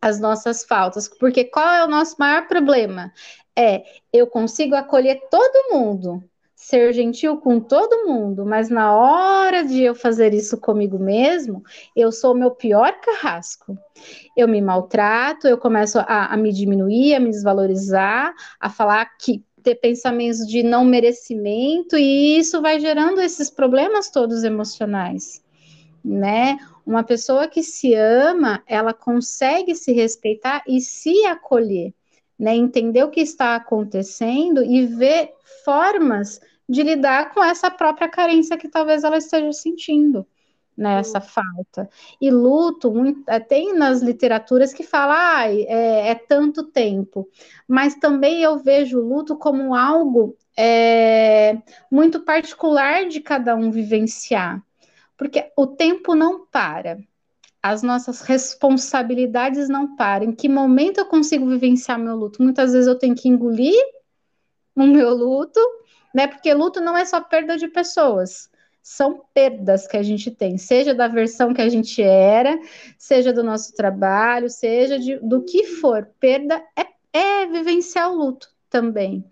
As 0.00 0.20
nossas 0.20 0.64
faltas, 0.64 1.08
porque 1.08 1.44
qual 1.44 1.68
é 1.68 1.84
o 1.84 1.88
nosso 1.88 2.16
maior 2.18 2.46
problema? 2.46 3.12
É 3.56 3.84
eu 4.12 4.26
consigo 4.26 4.74
acolher 4.74 5.20
todo 5.30 5.72
mundo, 5.72 6.22
ser 6.54 6.92
gentil 6.92 7.36
com 7.36 7.60
todo 7.60 8.06
mundo, 8.06 8.44
mas 8.44 8.68
na 8.70 8.94
hora 8.94 9.62
de 9.62 9.82
eu 9.82 9.94
fazer 9.94 10.32
isso 10.32 10.58
comigo 10.58 10.98
mesmo, 10.98 11.62
eu 11.94 12.10
sou 12.10 12.32
o 12.32 12.36
meu 12.36 12.50
pior 12.50 12.98
carrasco. 13.00 13.78
Eu 14.36 14.48
me 14.48 14.60
maltrato, 14.60 15.46
eu 15.46 15.58
começo 15.58 15.98
a, 15.98 16.32
a 16.32 16.36
me 16.36 16.52
diminuir, 16.52 17.14
a 17.14 17.20
me 17.20 17.30
desvalorizar, 17.30 18.34
a 18.58 18.70
falar 18.70 19.04
que 19.18 19.44
ter 19.62 19.74
pensamentos 19.76 20.46
de 20.46 20.62
não 20.62 20.84
merecimento, 20.84 21.96
e 21.96 22.38
isso 22.38 22.62
vai 22.62 22.80
gerando 22.80 23.20
esses 23.20 23.50
problemas 23.50 24.10
todos 24.10 24.44
emocionais, 24.44 25.42
né? 26.06 26.58
Uma 26.86 27.02
pessoa 27.02 27.48
que 27.48 27.64
se 27.64 27.92
ama, 27.94 28.62
ela 28.64 28.94
consegue 28.94 29.74
se 29.74 29.92
respeitar 29.92 30.62
e 30.66 30.80
se 30.80 31.26
acolher, 31.26 31.92
né? 32.38 32.54
Entender 32.54 33.02
o 33.02 33.10
que 33.10 33.20
está 33.20 33.56
acontecendo 33.56 34.62
e 34.62 34.86
ver 34.86 35.32
formas 35.64 36.40
de 36.68 36.82
lidar 36.84 37.34
com 37.34 37.42
essa 37.42 37.70
própria 37.70 38.08
carência 38.08 38.56
que 38.56 38.68
talvez 38.68 39.02
ela 39.02 39.18
esteja 39.18 39.52
sentindo, 39.52 40.24
nessa 40.76 41.20
falta. 41.20 41.90
E 42.20 42.30
luto, 42.30 42.92
é, 43.26 43.40
tem 43.40 43.74
nas 43.74 44.00
literaturas 44.00 44.72
que 44.72 44.84
fala, 44.84 45.38
ah, 45.38 45.52
é, 45.52 46.10
é, 46.10 46.14
tanto 46.14 46.64
tempo, 46.64 47.28
mas 47.66 47.96
também 47.96 48.42
eu 48.42 48.58
vejo 48.58 49.00
o 49.00 49.08
luto 49.08 49.36
como 49.36 49.74
algo 49.74 50.36
é, 50.56 51.58
muito 51.90 52.20
particular 52.20 53.06
de 53.08 53.20
cada 53.20 53.56
um 53.56 53.70
vivenciar, 53.70 54.62
porque 55.16 55.50
o 55.56 55.66
tempo 55.66 56.14
não 56.14 56.46
para. 56.46 56.98
As 57.62 57.82
nossas 57.82 58.20
responsabilidades 58.20 59.68
não 59.68 59.96
param. 59.96 60.26
Em 60.26 60.32
que 60.32 60.48
momento 60.48 60.98
eu 60.98 61.06
consigo 61.06 61.46
vivenciar 61.46 61.98
meu 61.98 62.14
luto? 62.14 62.42
Muitas 62.42 62.72
vezes 62.72 62.86
eu 62.86 62.98
tenho 62.98 63.14
que 63.14 63.28
engolir 63.28 63.82
o 64.74 64.86
meu 64.86 65.12
luto, 65.14 65.60
né? 66.14 66.26
Porque 66.26 66.52
luto 66.54 66.80
não 66.80 66.96
é 66.96 67.04
só 67.04 67.20
perda 67.20 67.56
de 67.56 67.66
pessoas 67.66 68.48
são 68.86 69.20
perdas 69.34 69.84
que 69.84 69.96
a 69.96 70.02
gente 70.04 70.30
tem, 70.30 70.56
seja 70.56 70.94
da 70.94 71.08
versão 71.08 71.52
que 71.52 71.60
a 71.60 71.68
gente 71.68 72.00
era, 72.00 72.56
seja 72.96 73.32
do 73.32 73.42
nosso 73.42 73.74
trabalho, 73.74 74.48
seja 74.48 74.96
de, 74.96 75.16
do 75.16 75.42
que 75.42 75.64
for. 75.64 76.08
Perda 76.20 76.62
é, 76.76 76.86
é 77.12 77.46
vivenciar 77.46 78.12
o 78.12 78.14
luto 78.16 78.48
também. 78.70 79.24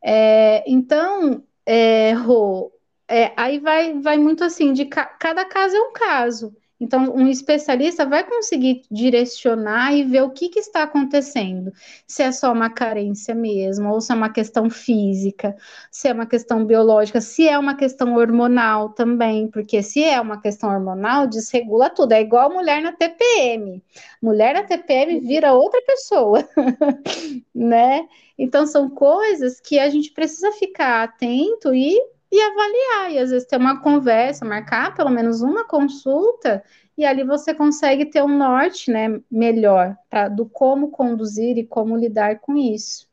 É, 0.00 0.62
então, 0.68 1.42
é, 1.66 2.12
Rô, 2.12 2.70
é, 3.08 3.32
aí 3.36 3.58
vai, 3.58 3.98
vai 4.00 4.18
muito 4.18 4.44
assim, 4.44 4.72
de 4.72 4.86
ca, 4.86 5.04
cada 5.04 5.44
caso 5.44 5.76
é 5.76 5.80
um 5.80 5.92
caso. 5.92 6.54
Então, 6.82 7.14
um 7.14 7.28
especialista 7.28 8.04
vai 8.04 8.24
conseguir 8.24 8.82
direcionar 8.90 9.94
e 9.94 10.02
ver 10.02 10.22
o 10.22 10.30
que, 10.30 10.48
que, 10.48 10.58
está 10.58 10.82
acontecendo. 10.82 11.72
Se 12.08 12.24
é 12.24 12.32
só 12.32 12.52
uma 12.52 12.68
carência 12.70 13.36
mesmo, 13.36 13.88
ou 13.88 14.00
se 14.00 14.10
é 14.10 14.16
uma 14.16 14.28
questão 14.28 14.68
física, 14.68 15.54
se 15.92 16.08
é 16.08 16.12
uma 16.12 16.26
questão 16.26 16.66
biológica, 16.66 17.20
se 17.20 17.48
é 17.48 17.56
uma 17.56 17.76
questão 17.76 18.16
hormonal 18.16 18.88
também, 18.88 19.46
porque 19.46 19.80
se 19.80 20.02
é 20.02 20.20
uma 20.20 20.40
questão 20.40 20.70
hormonal, 20.70 21.28
desregula 21.28 21.88
tudo. 21.88 22.12
É 22.12 22.20
igual 22.20 22.52
mulher 22.52 22.82
na 22.82 22.90
TPM. 22.90 23.80
Mulher 24.20 24.54
na 24.54 24.64
TPM 24.64 25.20
vira 25.20 25.54
outra 25.54 25.80
pessoa, 25.82 26.44
né? 27.54 28.08
Então, 28.36 28.66
são 28.66 28.90
coisas 28.90 29.60
que 29.60 29.78
a 29.78 29.88
gente 29.88 30.10
precisa 30.10 30.50
ficar 30.50 31.04
atento 31.04 31.72
e 31.72 31.96
e 32.32 32.40
avaliar, 32.40 33.12
e 33.12 33.18
às 33.18 33.30
vezes 33.30 33.46
ter 33.46 33.58
uma 33.58 33.82
conversa, 33.82 34.42
marcar 34.42 34.94
pelo 34.94 35.10
menos 35.10 35.42
uma 35.42 35.64
consulta, 35.64 36.64
e 36.96 37.04
ali 37.04 37.22
você 37.24 37.54
consegue 37.54 38.06
ter 38.06 38.22
um 38.22 38.38
norte 38.38 38.90
né, 38.90 39.20
melhor 39.30 39.94
pra, 40.08 40.28
do 40.28 40.48
como 40.48 40.90
conduzir 40.90 41.58
e 41.58 41.66
como 41.66 41.94
lidar 41.94 42.38
com 42.38 42.56
isso. 42.56 43.06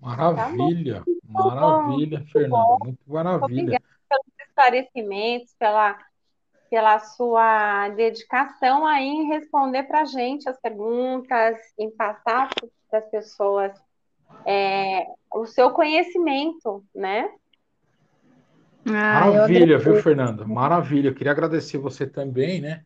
Maravilha, 0.00 1.02
tá 1.04 1.44
maravilha, 1.44 2.24
Fernanda, 2.32 2.76
muito 2.84 3.00
maravilha. 3.04 3.62
Obrigada 3.62 3.84
pelos 4.08 4.48
esclarecimentos, 4.48 5.54
pela, 5.58 5.98
pela 6.70 7.00
sua 7.00 7.88
dedicação 7.88 8.86
aí 8.86 9.08
em 9.08 9.26
responder 9.26 9.82
para 9.82 10.02
a 10.02 10.04
gente 10.04 10.48
as 10.48 10.60
perguntas, 10.60 11.58
em 11.76 11.90
passar 11.90 12.48
para 12.88 13.00
as 13.00 13.10
pessoas 13.10 13.72
é, 14.46 15.04
o 15.34 15.46
seu 15.46 15.72
conhecimento, 15.72 16.84
né? 16.94 17.28
Ah, 18.88 19.26
Maravilha, 19.26 19.78
viu, 19.78 20.02
Fernanda? 20.02 20.46
Maravilha. 20.46 21.08
Eu 21.08 21.14
queria 21.14 21.32
agradecer 21.32 21.78
você 21.78 22.06
também, 22.06 22.60
né, 22.60 22.84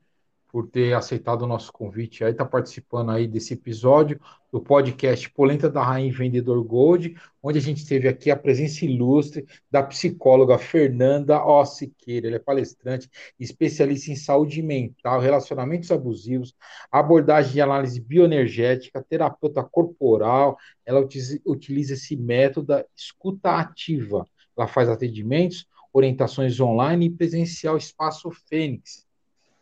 por 0.53 0.69
ter 0.69 0.93
aceitado 0.93 1.43
o 1.43 1.47
nosso 1.47 1.73
convite 1.73 2.23
aí, 2.23 2.35
tá 2.35 2.45
participando 2.45 3.11
aí 3.11 3.27
desse 3.27 3.55
episódio 3.55 4.21
do 4.53 4.61
podcast 4.61 5.31
Polenta 5.31 5.71
da 5.71 5.83
Rainha 5.83 6.13
Vendedor 6.13 6.63
Gold, 6.63 7.17
onde 7.43 7.59
a 7.59 7.63
gente 7.63 7.87
teve 7.87 8.07
aqui 8.07 8.31
a 8.31 8.37
presença 8.37 8.85
ilustre 8.85 9.47
da 9.71 9.83
psicóloga 9.83 10.59
Fernanda 10.59 11.43
O. 11.43 11.65
Siqueira. 11.65 12.27
Ela 12.27 12.37
é 12.37 12.39
palestrante, 12.39 13.09
especialista 13.41 14.11
em 14.11 14.17
saúde 14.17 14.61
mental, 14.61 15.21
relacionamentos 15.21 15.91
abusivos, 15.91 16.55
abordagem 16.91 17.53
de 17.53 17.61
análise 17.63 17.99
bioenergética, 17.99 19.03
terapeuta 19.09 19.65
corporal. 19.65 20.59
Ela 20.85 21.01
utiliza 21.47 21.95
esse 21.95 22.15
método 22.15 22.67
da 22.67 22.85
escuta 22.95 23.53
ativa. 23.53 24.27
Ela 24.55 24.69
faz 24.69 24.87
atendimentos 24.91 25.67
orientações 25.93 26.59
online 26.59 27.07
e 27.07 27.11
presencial 27.11 27.77
Espaço 27.77 28.31
Fênix, 28.49 29.07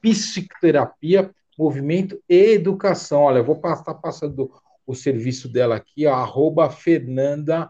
psicoterapia, 0.01 1.35
movimento 1.59 2.23
e 2.29 2.53
educação. 2.53 3.23
Olha, 3.23 3.39
eu 3.39 3.45
vou 3.45 3.57
estar 3.57 3.95
passando 3.95 4.51
o 4.87 4.95
serviço 4.95 5.49
dela 5.49 5.77
aqui, 5.77 6.07
arroba 6.07 6.71
Fernanda 6.71 7.69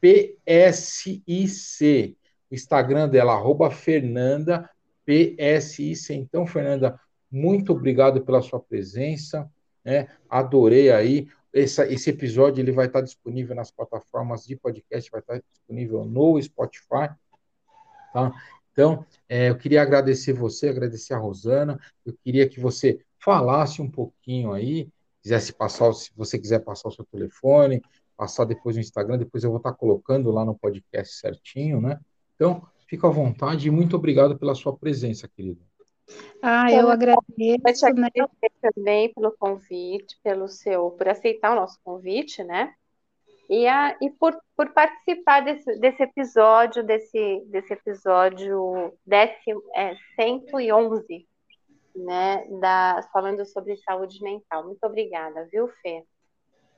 PSIC. 0.00 1.22
O 2.50 2.54
Instagram 2.54 3.08
dela, 3.08 3.32
arroba 3.32 3.70
Fernanda 3.70 4.70
PSIC. 5.04 6.14
Então, 6.14 6.46
Fernanda, 6.46 6.98
muito 7.30 7.72
obrigado 7.72 8.24
pela 8.24 8.40
sua 8.40 8.60
presença. 8.60 9.50
Né? 9.84 10.08
Adorei 10.28 10.90
aí. 10.90 11.28
Esse, 11.52 11.82
esse 11.84 12.10
episódio 12.10 12.60
ele 12.60 12.72
vai 12.72 12.86
estar 12.86 13.00
disponível 13.00 13.54
nas 13.54 13.70
plataformas 13.70 14.44
de 14.44 14.56
podcast, 14.56 15.08
vai 15.10 15.20
estar 15.20 15.40
disponível 15.52 16.04
no 16.04 16.40
Spotify 16.42 17.10
Tá? 18.14 18.32
Então, 18.70 19.04
é, 19.28 19.50
eu 19.50 19.58
queria 19.58 19.82
agradecer 19.82 20.32
você, 20.32 20.68
agradecer 20.68 21.14
a 21.14 21.18
Rosana. 21.18 21.80
Eu 22.06 22.14
queria 22.24 22.48
que 22.48 22.60
você 22.60 23.00
falasse 23.18 23.82
um 23.82 23.90
pouquinho 23.90 24.52
aí, 24.52 24.88
quisesse 25.20 25.52
passar, 25.52 25.92
se 25.92 26.12
você 26.14 26.38
quiser 26.38 26.60
passar 26.60 26.90
o 26.90 26.92
seu 26.92 27.04
telefone, 27.04 27.82
passar 28.16 28.44
depois 28.44 28.76
no 28.76 28.82
Instagram, 28.82 29.18
depois 29.18 29.42
eu 29.42 29.50
vou 29.50 29.56
estar 29.56 29.72
colocando 29.72 30.30
lá 30.30 30.44
no 30.44 30.56
podcast 30.56 31.16
certinho, 31.16 31.80
né? 31.80 31.98
Então, 32.36 32.64
fica 32.86 33.08
à 33.08 33.10
vontade 33.10 33.66
e 33.66 33.70
muito 33.70 33.96
obrigado 33.96 34.38
pela 34.38 34.54
sua 34.54 34.76
presença, 34.76 35.26
querida. 35.26 35.60
Ah, 36.40 36.70
eu 36.70 36.88
agradeço 36.90 37.86
né? 37.96 38.10
também 38.60 39.12
pelo 39.12 39.32
convite, 39.32 40.16
pelo 40.22 40.46
seu, 40.46 40.92
por 40.92 41.08
aceitar 41.08 41.50
o 41.50 41.60
nosso 41.60 41.80
convite, 41.82 42.44
né? 42.44 42.74
E, 43.48 43.66
a, 43.66 43.96
e 44.00 44.10
por, 44.10 44.36
por 44.56 44.72
participar 44.72 45.40
desse, 45.40 45.78
desse 45.78 46.02
episódio, 46.02 46.82
desse, 46.82 47.42
desse 47.46 47.72
episódio 47.72 48.92
décimo, 49.06 49.62
é, 49.74 49.94
111, 50.16 51.26
né, 51.96 52.44
da, 52.60 53.00
falando 53.12 53.44
sobre 53.44 53.76
saúde 53.78 54.22
mental. 54.22 54.64
Muito 54.64 54.84
obrigada, 54.84 55.46
viu, 55.50 55.68
Fê? 55.82 56.04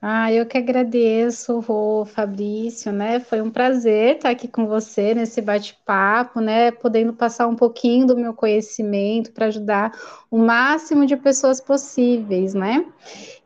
Ah, 0.00 0.30
eu 0.30 0.44
que 0.44 0.58
agradeço, 0.58 1.58
Rô, 1.60 2.04
Fabrício, 2.04 2.92
né? 2.92 3.18
Foi 3.18 3.40
um 3.40 3.50
prazer 3.50 4.16
estar 4.16 4.28
aqui 4.28 4.46
com 4.46 4.66
você 4.66 5.14
nesse 5.14 5.40
bate-papo, 5.40 6.38
né? 6.40 6.70
Podendo 6.70 7.14
passar 7.14 7.46
um 7.46 7.56
pouquinho 7.56 8.06
do 8.06 8.16
meu 8.16 8.34
conhecimento 8.34 9.32
para 9.32 9.46
ajudar 9.46 9.98
o 10.30 10.38
máximo 10.38 11.06
de 11.06 11.16
pessoas 11.16 11.62
possíveis, 11.62 12.52
né? 12.52 12.86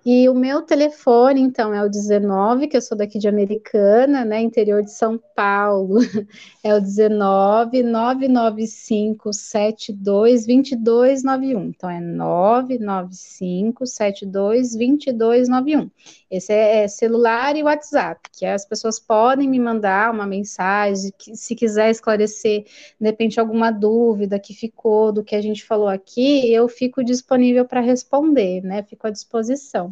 E 0.05 0.27
o 0.31 0.35
meu 0.35 0.63
telefone, 0.63 1.43
então, 1.43 1.75
é 1.75 1.85
o 1.85 1.89
19, 1.89 2.69
que 2.69 2.77
eu 2.77 2.81
sou 2.81 2.97
daqui 2.97 3.19
de 3.19 3.29
Americana, 3.29 4.25
né, 4.25 4.41
interior 4.41 4.83
de 4.83 4.93
São 4.93 5.21
Paulo. 5.35 5.99
É 6.63 6.75
o 6.75 6.81
19 6.81 7.83
995 7.83 9.33
72 9.33 10.47
2291. 10.47 11.65
Então, 11.65 11.89
é 11.89 11.99
995 11.99 13.87
72 13.87 14.73
2291. 14.73 15.91
Esse 16.31 16.53
é, 16.53 16.85
é 16.85 16.89
celular 16.89 17.57
e 17.57 17.63
WhatsApp, 17.63 18.21
que 18.31 18.45
as 18.45 18.67
pessoas 18.67 19.01
podem 19.01 19.49
me 19.49 19.59
mandar 19.59 20.13
uma 20.13 20.27
mensagem, 20.27 21.13
que, 21.19 21.35
se 21.35 21.55
quiser 21.57 21.91
esclarecer, 21.91 22.65
de 23.01 23.07
repente, 23.07 23.41
alguma 23.41 23.71
dúvida 23.71 24.39
que 24.39 24.53
ficou 24.53 25.11
do 25.13 25.25
que 25.25 25.35
a 25.35 25.41
gente 25.41 25.65
falou 25.65 25.89
aqui, 25.89 26.53
eu 26.53 26.69
fico 26.69 27.03
disponível 27.03 27.65
para 27.65 27.81
responder, 27.81 28.63
né? 28.63 28.83
Fico 28.83 29.07
à 29.07 29.11
disposição. 29.11 29.90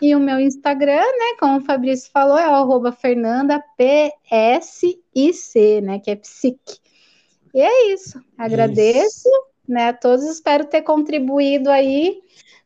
E 0.00 0.14
o 0.14 0.20
meu 0.20 0.38
Instagram, 0.38 0.96
né, 0.96 1.36
como 1.38 1.58
o 1.58 1.64
Fabrício 1.64 2.10
falou, 2.12 2.38
é 2.38 2.48
o 2.48 2.92
fernandapsic, 2.92 5.00
né, 5.82 5.98
que 5.98 6.10
é 6.10 6.16
psique. 6.16 6.78
E 7.54 7.60
é 7.60 7.92
isso. 7.92 8.22
Agradeço, 8.36 9.28
isso. 9.28 9.46
né, 9.66 9.88
a 9.88 9.92
todos. 9.92 10.24
Espero 10.24 10.64
ter 10.64 10.82
contribuído 10.82 11.70
aí 11.70 12.20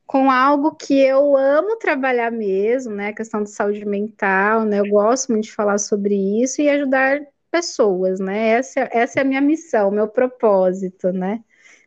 com 0.07 0.31
algo 0.31 0.75
que 0.75 1.01
eu 1.01 1.37
amo 1.37 1.77
trabalhar 1.77 2.31
mesmo, 2.31 2.95
né? 2.95 3.15
Questão 3.15 3.43
de 3.43 3.51
saúde 3.51 3.85
mental, 3.87 4.65
né? 4.65 4.81
Eu 4.81 4.91
gosto 4.91 5.33
muito 5.33 5.45
de 5.45 5.53
falar 5.53 5.79
sobre 5.79 6.15
isso 6.43 6.61
e 6.61 6.69
ajudar 6.69 7.21
pessoas, 7.51 8.21
né? 8.21 8.51
Essa, 8.51 8.89
essa 8.93 9.21
é 9.21 9.23
a 9.23 9.25
minha 9.25 9.41
missão, 9.41 9.91
meu 9.91 10.07
propósito, 10.07 11.13
né? 11.13 11.43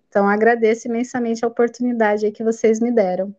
Então 0.10 0.28
agradeço 0.28 0.88
imensamente 0.88 1.46
a 1.46 1.48
oportunidade 1.48 2.32
que 2.32 2.44
vocês 2.44 2.80
me 2.80 2.92
deram. 2.92 3.36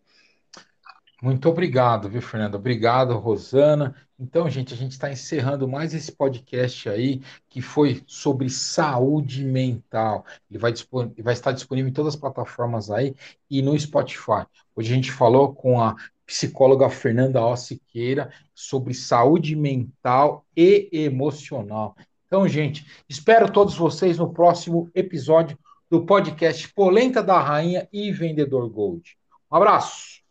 Muito 1.22 1.48
obrigado, 1.48 2.10
viu, 2.10 2.20
Fernando? 2.20 2.56
Obrigado, 2.56 3.16
Rosana. 3.16 3.94
Então, 4.18 4.48
gente, 4.50 4.74
a 4.74 4.76
gente 4.76 4.92
está 4.92 5.10
encerrando 5.10 5.66
mais 5.66 5.94
esse 5.94 6.12
podcast 6.12 6.88
aí, 6.90 7.22
que 7.48 7.62
foi 7.62 8.02
sobre 8.06 8.50
saúde 8.50 9.42
mental. 9.44 10.26
Ele 10.50 10.58
vai, 10.58 10.74
vai 11.22 11.32
estar 11.32 11.52
disponível 11.52 11.88
em 11.88 11.92
todas 11.92 12.14
as 12.14 12.20
plataformas 12.20 12.90
aí 12.90 13.14
e 13.50 13.62
no 13.62 13.78
Spotify. 13.78 14.44
Hoje 14.74 14.92
a 14.92 14.94
gente 14.94 15.10
falou 15.10 15.54
com 15.54 15.80
a 15.80 15.96
psicóloga 16.26 16.90
Fernanda 16.90 17.44
Ossiqueira 17.44 18.30
sobre 18.54 18.92
saúde 18.92 19.56
mental 19.56 20.44
e 20.54 20.88
emocional. 20.92 21.96
Então, 22.26 22.46
gente, 22.48 22.84
espero 23.08 23.50
todos 23.50 23.76
vocês 23.76 24.18
no 24.18 24.32
próximo 24.32 24.90
episódio 24.94 25.58
do 25.88 26.04
podcast 26.04 26.68
Polenta 26.74 27.22
da 27.22 27.40
Rainha 27.40 27.88
e 27.92 28.12
Vendedor 28.12 28.68
Gold. 28.68 29.16
Um 29.50 29.56
abraço. 29.56 30.25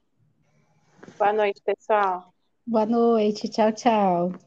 Boa 1.17 1.33
noite, 1.33 1.61
pessoal. 1.63 2.33
Boa 2.67 2.85
noite. 2.85 3.49
Tchau, 3.49 3.71
tchau. 3.71 4.44